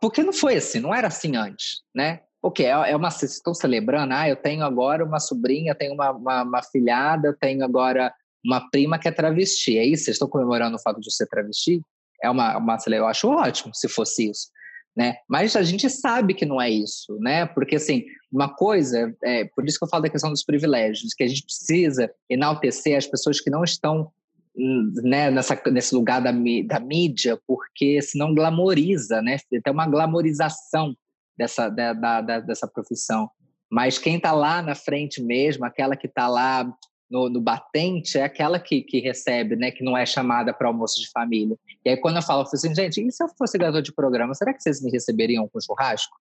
Porque 0.00 0.22
não 0.22 0.32
foi 0.32 0.56
assim, 0.56 0.78
não 0.78 0.94
era 0.94 1.08
assim 1.08 1.34
antes, 1.34 1.82
né? 1.92 2.20
O 2.42 2.50
que? 2.50 2.64
É, 2.64 2.70
é 2.70 2.96
uma. 2.96 3.10
Vocês 3.10 3.32
estão 3.32 3.54
celebrando? 3.54 4.14
Ah, 4.14 4.28
eu 4.28 4.36
tenho 4.36 4.64
agora 4.64 5.04
uma 5.04 5.18
sobrinha, 5.18 5.74
tenho 5.74 5.94
uma, 5.94 6.10
uma, 6.10 6.42
uma 6.42 6.62
filhada, 6.62 7.36
tenho 7.40 7.64
agora 7.64 8.12
uma 8.44 8.68
prima 8.70 8.98
que 8.98 9.08
é 9.08 9.12
travesti. 9.12 9.76
É 9.76 9.84
isso? 9.84 10.04
Vocês 10.04 10.14
estão 10.14 10.28
comemorando 10.28 10.76
o 10.76 10.80
fato 10.80 11.00
de 11.00 11.12
ser 11.12 11.26
travesti? 11.26 11.80
É 12.22 12.30
uma, 12.30 12.56
uma. 12.56 12.76
Eu 12.86 13.06
acho 13.06 13.28
ótimo 13.28 13.74
se 13.74 13.88
fosse 13.88 14.30
isso. 14.30 14.48
Né? 14.96 15.16
Mas 15.28 15.54
a 15.54 15.62
gente 15.62 15.88
sabe 15.88 16.34
que 16.34 16.44
não 16.44 16.60
é 16.60 16.68
isso, 16.68 17.16
né? 17.20 17.46
Porque 17.46 17.76
assim, 17.76 18.04
uma 18.32 18.52
coisa, 18.52 19.14
é, 19.22 19.44
por 19.44 19.64
isso 19.64 19.78
que 19.78 19.84
eu 19.84 19.88
falo 19.88 20.02
da 20.02 20.08
questão 20.08 20.30
dos 20.30 20.42
privilégios, 20.42 21.14
que 21.14 21.22
a 21.22 21.28
gente 21.28 21.44
precisa 21.44 22.10
enaltecer 22.28 22.96
as 22.96 23.06
pessoas 23.06 23.40
que 23.40 23.48
não 23.48 23.62
estão 23.62 24.10
né, 24.56 25.30
nessa, 25.30 25.60
nesse 25.70 25.94
lugar 25.94 26.20
da, 26.20 26.32
da 26.32 26.80
mídia, 26.80 27.38
porque 27.46 28.02
senão 28.02 28.34
glamoriza, 28.34 29.22
né? 29.22 29.36
Tem 29.48 29.72
uma 29.72 29.86
glamorização 29.86 30.96
dessa, 31.38 31.68
da, 31.68 31.92
da, 31.92 32.40
dessa 32.40 32.66
profissão. 32.66 33.30
Mas 33.70 33.98
quem 33.98 34.16
está 34.16 34.32
lá 34.32 34.60
na 34.60 34.74
frente 34.74 35.22
mesmo, 35.22 35.64
aquela 35.64 35.96
que 35.96 36.06
está 36.08 36.26
lá 36.26 36.64
no, 37.08 37.28
no, 37.30 37.40
batente, 37.40 38.18
é 38.18 38.24
aquela 38.24 38.58
que, 38.58 38.82
que 38.82 38.98
recebe, 38.98 39.54
né? 39.56 39.70
Que 39.70 39.84
não 39.84 39.96
é 39.96 40.04
chamada 40.04 40.52
para 40.52 40.66
almoço 40.66 41.00
de 41.00 41.08
família. 41.10 41.56
E 41.84 41.90
aí 41.90 41.96
quando 41.96 42.16
eu 42.16 42.22
falo, 42.22 42.42
eu 42.42 42.44
falo 42.46 42.54
assim, 42.54 42.74
gente, 42.74 43.06
e 43.06 43.12
se 43.12 43.22
eu 43.22 43.28
fosse 43.28 43.56
garoto 43.56 43.82
de 43.82 43.94
programa, 43.94 44.34
será 44.34 44.52
que 44.52 44.62
vocês 44.62 44.82
me 44.82 44.90
receberiam 44.90 45.48
com 45.48 45.60
churrasco? 45.60 46.16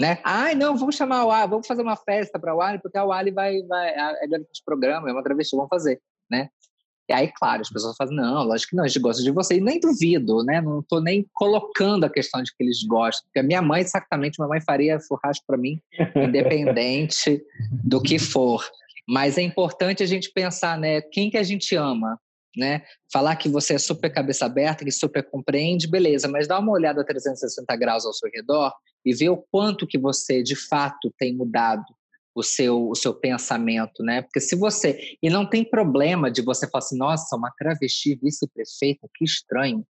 Né? 0.00 0.18
Ai, 0.24 0.54
não, 0.54 0.76
vamos 0.76 0.96
chamar 0.96 1.26
o 1.26 1.30
Ali, 1.30 1.50
vamos 1.50 1.66
fazer 1.66 1.82
uma 1.82 1.96
festa 1.96 2.38
para 2.38 2.54
o 2.54 2.60
Ali, 2.60 2.78
porque 2.80 2.98
o 2.98 3.12
Ali 3.12 3.30
vai, 3.30 3.62
vai, 3.62 3.90
é 3.90 4.26
garoto 4.26 4.50
de 4.52 4.62
programa, 4.64 5.08
é 5.08 5.12
uma 5.12 5.22
travesti, 5.22 5.54
vamos 5.54 5.68
fazer, 5.68 6.00
né? 6.30 6.48
E 7.10 7.12
aí, 7.12 7.26
claro, 7.26 7.60
as 7.60 7.68
pessoas 7.68 7.96
falam, 7.96 8.14
não, 8.14 8.44
lógico 8.44 8.70
que 8.70 8.76
não, 8.76 8.84
a 8.84 8.86
gente 8.86 9.00
gosta 9.00 9.20
de 9.20 9.32
você. 9.32 9.56
E 9.56 9.60
nem 9.60 9.80
duvido, 9.80 10.44
né? 10.44 10.60
Não 10.60 10.78
estou 10.78 11.02
nem 11.02 11.26
colocando 11.32 12.04
a 12.04 12.08
questão 12.08 12.40
de 12.40 12.54
que 12.54 12.62
eles 12.62 12.84
gostam. 12.84 13.24
Porque 13.24 13.40
a 13.40 13.42
minha 13.42 13.60
mãe, 13.60 13.80
exatamente, 13.80 14.38
minha 14.38 14.48
mãe 14.48 14.60
faria 14.60 14.96
churrasco 15.00 15.44
para 15.44 15.58
mim, 15.58 15.80
independente 16.14 17.42
do 17.84 18.00
que 18.00 18.16
for. 18.16 18.64
Mas 19.08 19.36
é 19.38 19.42
importante 19.42 20.04
a 20.04 20.06
gente 20.06 20.30
pensar, 20.32 20.78
né? 20.78 21.00
Quem 21.00 21.28
que 21.28 21.36
a 21.36 21.42
gente 21.42 21.74
ama, 21.74 22.16
né? 22.56 22.82
Falar 23.12 23.34
que 23.34 23.48
você 23.48 23.74
é 23.74 23.78
super 23.78 24.08
cabeça 24.08 24.46
aberta, 24.46 24.84
que 24.84 24.92
super 24.92 25.28
compreende, 25.28 25.90
beleza, 25.90 26.28
mas 26.28 26.46
dá 26.46 26.60
uma 26.60 26.70
olhada 26.70 27.00
a 27.00 27.04
360 27.04 27.74
graus 27.74 28.06
ao 28.06 28.12
seu 28.12 28.30
redor 28.32 28.72
e 29.04 29.12
vê 29.12 29.28
o 29.28 29.44
quanto 29.50 29.84
que 29.84 29.98
você, 29.98 30.44
de 30.44 30.54
fato, 30.54 31.12
tem 31.18 31.34
mudado 31.34 31.84
o 32.34 32.42
seu, 32.42 32.88
o 32.88 32.94
seu 32.94 33.14
pensamento, 33.14 34.02
né? 34.02 34.22
Porque 34.22 34.40
se 34.40 34.56
você. 34.56 35.16
E 35.22 35.28
não 35.28 35.48
tem 35.48 35.64
problema 35.64 36.30
de 36.30 36.42
você 36.42 36.68
falar 36.68 36.84
assim, 36.84 36.96
nossa, 36.96 37.36
uma 37.36 37.50
travesti 37.58 38.18
vice-prefeita, 38.22 39.08
que 39.14 39.24
estranho. 39.24 39.84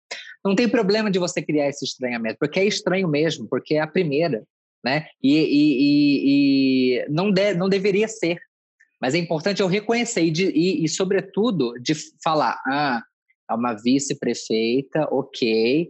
Não 0.45 0.55
tem 0.55 0.69
problema 0.69 1.09
de 1.09 1.19
você 1.19 1.41
criar 1.41 1.67
esse 1.67 1.83
estranhamento, 1.83 2.37
porque 2.39 2.59
é 2.59 2.65
estranho 2.65 3.07
mesmo, 3.07 3.47
porque 3.47 3.75
é 3.75 3.81
a 3.81 3.87
primeira, 3.87 4.43
né? 4.83 5.07
E, 5.21 5.35
e, 5.35 5.77
e, 5.79 6.99
e 6.99 7.05
não, 7.09 7.31
de, 7.31 7.53
não 7.53 7.67
deveria 7.67 8.07
ser. 8.07 8.39
Mas 9.01 9.13
é 9.13 9.17
importante 9.17 9.61
eu 9.61 9.67
reconhecer 9.67 10.23
e, 10.23 10.31
de, 10.31 10.45
e, 10.47 10.87
sobretudo, 10.87 11.73
de 11.81 11.93
falar: 12.23 12.59
ah, 12.67 13.01
é 13.49 13.53
uma 13.53 13.73
vice-prefeita, 13.73 15.07
ok 15.11 15.89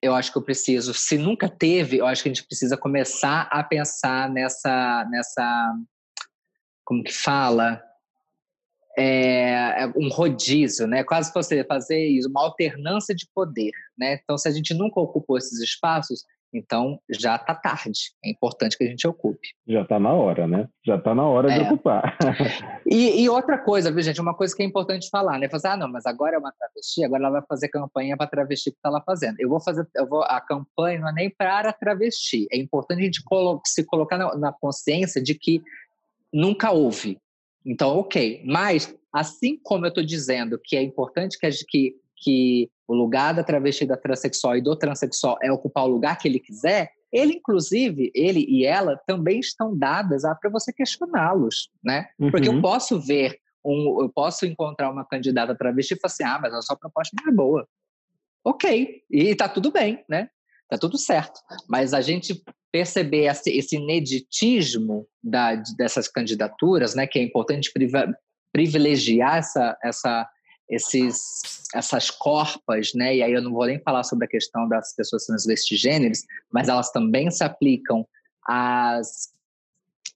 eu 0.00 0.14
acho 0.14 0.30
que 0.30 0.38
eu 0.38 0.42
preciso, 0.42 0.94
se 0.94 1.18
nunca 1.18 1.48
teve, 1.48 1.98
eu 1.98 2.06
acho 2.06 2.22
que 2.22 2.28
a 2.28 2.32
gente 2.32 2.46
precisa 2.46 2.76
começar 2.76 3.48
a 3.50 3.62
pensar 3.64 4.30
nessa, 4.30 5.04
nessa 5.10 5.74
como 6.84 7.02
que 7.02 7.12
fala? 7.12 7.82
É, 8.96 9.82
é 9.82 9.86
um 9.96 10.08
rodízio, 10.08 10.86
né? 10.86 11.04
Quase 11.04 11.32
você 11.32 11.64
fazer 11.64 12.04
isso, 12.06 12.28
uma 12.28 12.42
alternância 12.42 13.14
de 13.14 13.28
poder, 13.34 13.72
né? 13.96 14.18
Então, 14.22 14.38
se 14.38 14.48
a 14.48 14.50
gente 14.50 14.72
nunca 14.74 15.00
ocupou 15.00 15.36
esses 15.36 15.60
espaços, 15.60 16.24
então, 16.52 16.98
já 17.10 17.36
está 17.36 17.54
tarde. 17.54 18.12
É 18.24 18.30
importante 18.30 18.76
que 18.76 18.84
a 18.84 18.86
gente 18.86 19.06
ocupe. 19.06 19.48
Já 19.66 19.82
está 19.82 20.00
na 20.00 20.12
hora, 20.12 20.46
né? 20.46 20.68
Já 20.84 20.96
está 20.96 21.14
na 21.14 21.26
hora 21.26 21.52
é. 21.52 21.58
de 21.58 21.64
ocupar. 21.64 22.16
e, 22.86 23.22
e, 23.22 23.28
outra 23.28 23.58
coisa, 23.58 23.92
viu, 23.92 24.02
gente? 24.02 24.20
Uma 24.20 24.34
coisa 24.34 24.56
que 24.56 24.62
é 24.62 24.66
importante 24.66 25.08
falar, 25.10 25.38
né? 25.38 25.48
Fazer, 25.48 25.68
ah, 25.68 25.76
não, 25.76 25.88
mas 25.88 26.06
agora 26.06 26.36
é 26.36 26.38
uma 26.38 26.52
travesti, 26.52 27.04
agora 27.04 27.24
ela 27.24 27.32
vai 27.32 27.42
fazer 27.46 27.68
campanha 27.68 28.16
para 28.16 28.26
travesti 28.26 28.70
que 28.70 28.76
está 28.78 28.88
lá 28.88 29.02
fazendo. 29.02 29.36
Eu 29.38 29.48
vou 29.48 29.60
fazer, 29.60 29.86
eu 29.94 30.08
vou, 30.08 30.22
a 30.22 30.40
campanha 30.40 31.00
não 31.00 31.08
é 31.10 31.12
nem 31.12 31.30
para 31.30 31.68
a 31.68 31.72
travesti. 31.72 32.46
É 32.50 32.56
importante 32.56 33.00
a 33.00 33.04
gente 33.04 33.22
colo 33.22 33.60
se 33.66 33.84
colocar 33.84 34.16
na, 34.16 34.34
na 34.36 34.52
consciência 34.52 35.22
de 35.22 35.34
que 35.34 35.62
nunca 36.32 36.70
houve. 36.70 37.18
Então, 37.64 37.98
ok. 37.98 38.42
Mas, 38.46 38.94
assim 39.12 39.58
como 39.62 39.84
eu 39.84 39.90
estou 39.90 40.04
dizendo 40.04 40.58
que 40.62 40.76
é 40.76 40.82
importante 40.82 41.38
que, 41.38 41.46
a, 41.46 41.50
que 41.68 41.96
que 42.22 42.70
o 42.86 42.94
lugar 42.94 43.34
da 43.34 43.44
travesti, 43.44 43.86
da 43.86 43.96
transexual 43.96 44.56
e 44.56 44.62
do 44.62 44.76
transexual 44.76 45.36
é 45.42 45.52
ocupar 45.52 45.84
o 45.84 45.88
lugar 45.88 46.18
que 46.18 46.26
ele 46.26 46.38
quiser, 46.38 46.90
ele, 47.12 47.34
inclusive, 47.34 48.10
ele 48.14 48.44
e 48.48 48.66
ela 48.66 48.96
também 49.06 49.40
estão 49.40 49.76
dadas 49.76 50.22
para 50.40 50.50
você 50.50 50.72
questioná-los, 50.72 51.70
né? 51.82 52.08
Uhum. 52.18 52.30
Porque 52.30 52.48
eu 52.48 52.60
posso 52.60 53.00
ver 53.00 53.38
um, 53.64 54.02
eu 54.02 54.08
posso 54.08 54.46
encontrar 54.46 54.90
uma 54.90 55.04
candidata 55.04 55.54
travesti 55.54 55.94
e 55.94 56.00
falar 56.00 56.12
assim, 56.12 56.24
ah, 56.24 56.38
mas 56.40 56.54
a 56.54 56.62
sua 56.62 56.76
proposta 56.76 57.16
não 57.20 57.32
é 57.32 57.34
boa. 57.34 57.68
Ok, 58.44 59.02
e 59.10 59.34
tá 59.34 59.48
tudo 59.48 59.70
bem, 59.70 60.04
né? 60.08 60.30
Tá 60.68 60.78
tudo 60.78 60.96
certo. 60.96 61.40
Mas 61.68 61.92
a 61.92 62.00
gente 62.00 62.42
perceber 62.70 63.24
esse, 63.24 63.50
esse 63.50 63.76
ineditismo 63.76 65.06
da, 65.22 65.54
dessas 65.76 66.08
candidaturas, 66.08 66.94
né, 66.94 67.06
que 67.06 67.18
é 67.18 67.22
importante 67.22 67.72
privilegiar 68.52 69.38
essa, 69.38 69.76
essa, 69.82 70.28
esses, 70.68 71.68
essas 71.74 72.10
corpas, 72.10 72.92
né, 72.94 73.16
e 73.16 73.22
aí 73.22 73.32
eu 73.32 73.42
não 73.42 73.52
vou 73.52 73.66
nem 73.66 73.80
falar 73.80 74.02
sobre 74.04 74.26
a 74.26 74.28
questão 74.28 74.68
das 74.68 74.94
pessoas 74.94 75.24
transvestigêneres, 75.26 76.24
mas 76.52 76.68
elas 76.68 76.90
também 76.90 77.30
se 77.30 77.42
aplicam 77.42 78.06
às, 78.46 79.32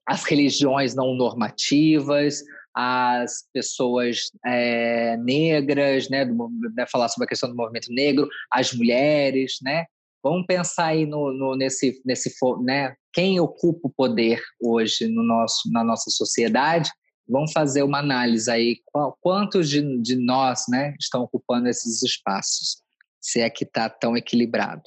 às 0.06 0.24
religiões 0.24 0.94
não 0.94 1.14
normativas, 1.14 2.42
às 2.74 3.46
pessoas 3.52 4.30
é, 4.46 5.16
negras, 5.18 6.08
né, 6.08 6.24
do, 6.24 6.48
né, 6.74 6.86
falar 6.90 7.08
sobre 7.08 7.26
a 7.26 7.28
questão 7.28 7.48
do 7.48 7.56
movimento 7.56 7.92
negro, 7.92 8.28
às 8.50 8.72
mulheres, 8.72 9.58
né, 9.62 9.86
Vamos 10.22 10.46
pensar 10.46 10.86
aí 10.86 11.04
no, 11.04 11.32
no, 11.32 11.56
nesse, 11.56 12.00
nesse, 12.04 12.32
né? 12.62 12.94
Quem 13.12 13.40
ocupa 13.40 13.88
o 13.88 13.90
poder 13.90 14.40
hoje 14.60 15.08
no 15.08 15.22
nosso, 15.22 15.68
na 15.72 15.82
nossa 15.82 16.10
sociedade? 16.10 16.88
Vamos 17.28 17.52
fazer 17.52 17.82
uma 17.82 17.98
análise 17.98 18.50
aí. 18.50 18.76
Qual, 18.86 19.16
quantos 19.20 19.68
de, 19.68 20.00
de 20.00 20.16
nós, 20.16 20.64
né, 20.68 20.94
estão 21.00 21.22
ocupando 21.22 21.68
esses 21.68 22.02
espaços? 22.02 22.82
Se 23.20 23.40
é 23.40 23.48
que 23.48 23.64
está 23.64 23.88
tão 23.88 24.16
equilibrado. 24.16 24.82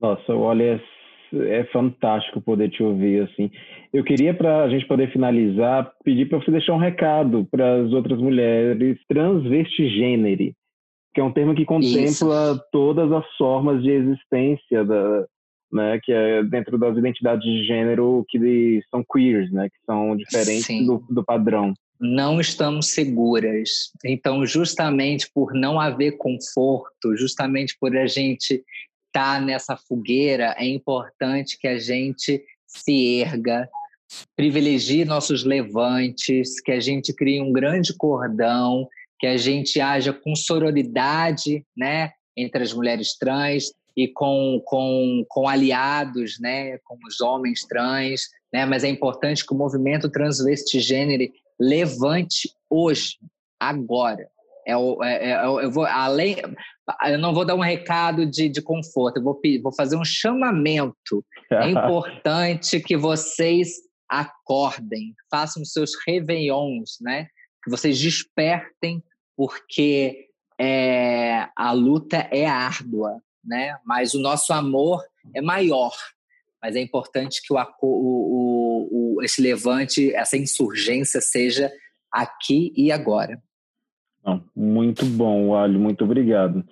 Nossa, 0.00 0.32
olha, 0.34 0.82
é, 1.32 1.64
fantástico 1.72 2.40
poder 2.40 2.70
te 2.70 2.82
ouvir 2.82 3.22
assim. 3.22 3.50
Eu 3.92 4.02
queria 4.02 4.34
para 4.34 4.64
a 4.64 4.68
gente 4.70 4.86
poder 4.86 5.12
finalizar 5.12 5.92
pedir 6.04 6.28
para 6.28 6.38
você 6.38 6.50
deixar 6.50 6.72
um 6.72 6.78
recado 6.78 7.46
para 7.50 7.82
as 7.82 7.92
outras 7.92 8.18
mulheres 8.18 8.98
transvestigênere 9.06 10.54
que 11.14 11.20
é 11.20 11.24
um 11.24 11.32
termo 11.32 11.54
que 11.54 11.64
contempla 11.64 12.52
Isso. 12.52 12.64
todas 12.72 13.10
as 13.12 13.24
formas 13.36 13.82
de 13.82 13.90
existência 13.90 14.84
da, 14.84 15.24
né, 15.74 15.98
que 16.02 16.12
é 16.12 16.42
dentro 16.44 16.78
das 16.78 16.96
identidades 16.96 17.44
de 17.44 17.64
gênero 17.64 18.24
que 18.28 18.80
são 18.90 19.04
queers, 19.04 19.50
né, 19.50 19.68
que 19.68 19.76
são 19.84 20.16
diferentes 20.16 20.86
do, 20.86 21.04
do, 21.10 21.24
padrão. 21.24 21.74
Não 22.00 22.40
estamos 22.40 22.90
seguras. 22.90 23.90
Então, 24.04 24.46
justamente 24.46 25.28
por 25.34 25.52
não 25.52 25.80
haver 25.80 26.16
conforto, 26.16 27.16
justamente 27.16 27.76
por 27.80 27.96
a 27.96 28.06
gente 28.06 28.62
estar 29.06 29.38
tá 29.38 29.40
nessa 29.40 29.76
fogueira, 29.76 30.54
é 30.56 30.66
importante 30.66 31.58
que 31.58 31.66
a 31.66 31.78
gente 31.78 32.42
se 32.66 33.20
erga, 33.20 33.68
privilegie 34.36 35.04
nossos 35.04 35.44
levantes, 35.44 36.60
que 36.60 36.70
a 36.70 36.80
gente 36.80 37.12
crie 37.12 37.40
um 37.40 37.52
grande 37.52 37.94
cordão 37.96 38.88
que 39.18 39.26
a 39.26 39.36
gente 39.36 39.80
haja 39.80 40.12
com 40.12 40.34
sororidade, 40.34 41.64
né, 41.76 42.10
entre 42.36 42.62
as 42.62 42.72
mulheres 42.72 43.16
trans 43.16 43.72
e 43.96 44.08
com, 44.08 44.60
com, 44.64 45.24
com 45.28 45.48
aliados, 45.48 46.38
né, 46.40 46.78
com 46.78 46.98
os 47.06 47.20
homens 47.20 47.64
trans, 47.64 48.22
né, 48.52 48.66
mas 48.66 48.84
é 48.84 48.88
importante 48.88 49.46
que 49.46 49.52
o 49.52 49.56
movimento 49.56 50.10
transvestigênero 50.10 51.30
levante 51.58 52.50
hoje, 52.68 53.16
agora. 53.58 54.28
É, 54.66 54.76
o, 54.76 55.02
é, 55.02 55.30
é, 55.30 55.44
eu 55.44 55.70
vou 55.70 55.84
além, 55.84 56.36
eu 57.06 57.18
não 57.18 57.34
vou 57.34 57.44
dar 57.44 57.54
um 57.54 57.60
recado 57.60 58.26
de, 58.26 58.48
de 58.48 58.62
conforto, 58.62 59.18
eu 59.18 59.22
vou, 59.22 59.40
vou 59.62 59.74
fazer 59.74 59.96
um 59.96 60.04
chamamento. 60.04 61.24
É 61.50 61.68
importante 61.70 62.80
que 62.80 62.96
vocês 62.96 63.72
acordem, 64.08 65.14
façam 65.30 65.64
seus 65.64 65.92
réveillons, 66.06 66.98
né? 67.00 67.26
Que 67.62 67.70
vocês 67.70 67.98
despertem 68.00 69.02
porque 69.36 70.28
é, 70.58 71.48
a 71.56 71.72
luta 71.72 72.28
é 72.30 72.46
árdua, 72.46 73.20
né? 73.46 73.76
Mas 73.84 74.14
o 74.14 74.20
nosso 74.20 74.52
amor 74.52 75.02
é 75.34 75.40
maior. 75.40 75.92
Mas 76.62 76.76
é 76.76 76.80
importante 76.80 77.40
que 77.46 77.52
o, 77.52 77.58
o, 77.82 79.16
o, 79.18 79.22
esse 79.22 79.42
levante, 79.42 80.14
essa 80.14 80.36
insurgência 80.36 81.20
seja 81.20 81.70
aqui 82.10 82.72
e 82.76 82.90
agora. 82.90 83.38
Muito 84.56 85.04
bom, 85.04 85.50
Wally, 85.50 85.78
muito 85.78 86.04
obrigado. 86.04 86.64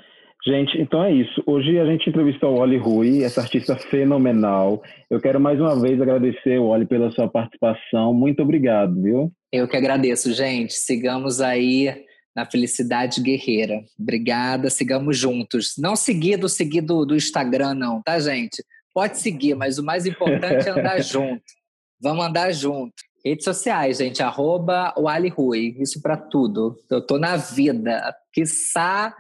Gente, 0.44 0.76
então 0.80 1.04
é 1.04 1.12
isso. 1.12 1.42
Hoje 1.46 1.78
a 1.78 1.86
gente 1.86 2.08
entrevistou 2.08 2.54
o 2.54 2.58
Wally 2.58 2.76
Rui, 2.76 3.22
essa 3.22 3.40
artista 3.42 3.76
fenomenal. 3.76 4.82
Eu 5.08 5.20
quero 5.20 5.38
mais 5.38 5.60
uma 5.60 5.80
vez 5.80 6.00
agradecer, 6.00 6.58
Wally, 6.58 6.86
pela 6.86 7.12
sua 7.12 7.28
participação. 7.28 8.12
Muito 8.12 8.42
obrigado, 8.42 9.00
viu? 9.00 9.30
Eu 9.52 9.68
que 9.68 9.76
agradeço, 9.76 10.32
gente. 10.32 10.72
Sigamos 10.72 11.40
aí 11.40 11.94
na 12.34 12.46
Felicidade 12.46 13.20
Guerreira. 13.20 13.84
Obrigada, 13.98 14.70
sigamos 14.70 15.16
juntos. 15.16 15.74
Não 15.78 15.94
seguir 15.94 16.36
do 16.36 16.48
seguir 16.48 16.80
do, 16.80 17.04
do 17.04 17.16
Instagram, 17.16 17.74
não, 17.74 18.02
tá, 18.02 18.18
gente? 18.18 18.64
Pode 18.94 19.18
seguir, 19.18 19.54
mas 19.54 19.78
o 19.78 19.82
mais 19.82 20.06
importante 20.06 20.68
é 20.68 20.70
andar 20.70 21.00
junto. 21.02 21.42
Vamos 22.00 22.24
andar 22.24 22.52
junto. 22.52 22.94
Redes 23.24 23.44
sociais, 23.44 23.98
gente, 23.98 24.22
arroba 24.22 24.92
o 24.96 25.08
Ali 25.08 25.28
Rui, 25.28 25.76
isso 25.78 26.02
para 26.02 26.16
tudo. 26.16 26.76
Eu 26.90 27.00
tô 27.00 27.18
na 27.18 27.36
vida, 27.36 28.14
quiçá 28.32 29.14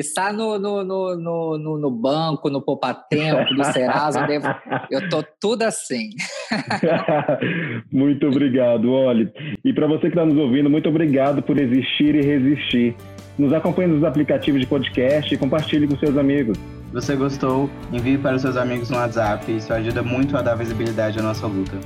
está 0.00 0.32
no, 0.32 0.58
no, 0.58 0.84
no, 0.84 1.16
no, 1.16 1.78
no 1.78 1.90
banco, 1.90 2.50
no 2.50 2.60
Poupatempo, 2.60 3.54
no 3.54 3.64
Serasa, 3.64 4.20
eu, 4.20 4.26
devo, 4.26 4.46
eu 4.90 5.08
tô 5.08 5.24
tudo 5.40 5.62
assim. 5.62 6.10
muito 7.92 8.26
obrigado, 8.26 8.90
Oli. 8.90 9.30
E 9.64 9.72
para 9.72 9.86
você 9.86 10.02
que 10.02 10.08
está 10.08 10.24
nos 10.24 10.36
ouvindo, 10.36 10.68
muito 10.68 10.88
obrigado 10.88 11.42
por 11.42 11.58
existir 11.58 12.14
e 12.14 12.22
resistir. 12.22 12.96
Nos 13.38 13.52
acompanhe 13.52 13.88
nos 13.88 14.02
aplicativos 14.02 14.60
de 14.60 14.66
podcast 14.66 15.32
e 15.32 15.38
compartilhe 15.38 15.86
com 15.86 15.96
seus 15.96 16.16
amigos. 16.16 16.58
Se 16.58 16.94
você 16.94 17.16
gostou, 17.16 17.70
envie 17.92 18.18
para 18.18 18.36
os 18.36 18.42
seus 18.42 18.56
amigos 18.56 18.90
no 18.90 18.96
WhatsApp, 18.96 19.50
isso 19.52 19.72
ajuda 19.72 20.02
muito 20.02 20.36
a 20.36 20.42
dar 20.42 20.54
visibilidade 20.56 21.18
à 21.18 21.22
nossa 21.22 21.46
luta. 21.46 21.78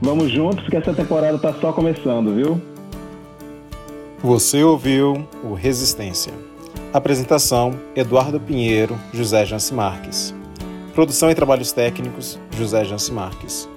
Vamos 0.00 0.30
juntos 0.30 0.66
que 0.68 0.76
essa 0.76 0.94
temporada 0.94 1.36
está 1.36 1.52
só 1.54 1.72
começando, 1.72 2.34
viu? 2.34 2.60
Você 4.22 4.62
ouviu 4.62 5.28
o 5.42 5.52
Resistência. 5.52 6.32
Apresentação: 6.94 7.74
Eduardo 7.96 8.38
Pinheiro, 8.38 8.96
José 9.12 9.44
Janci 9.44 9.74
Marques. 9.74 10.32
Produção 10.94 11.28
e 11.28 11.34
trabalhos 11.34 11.72
técnicos: 11.72 12.38
José 12.56 12.84
Janci 12.84 13.10
Marques. 13.10 13.68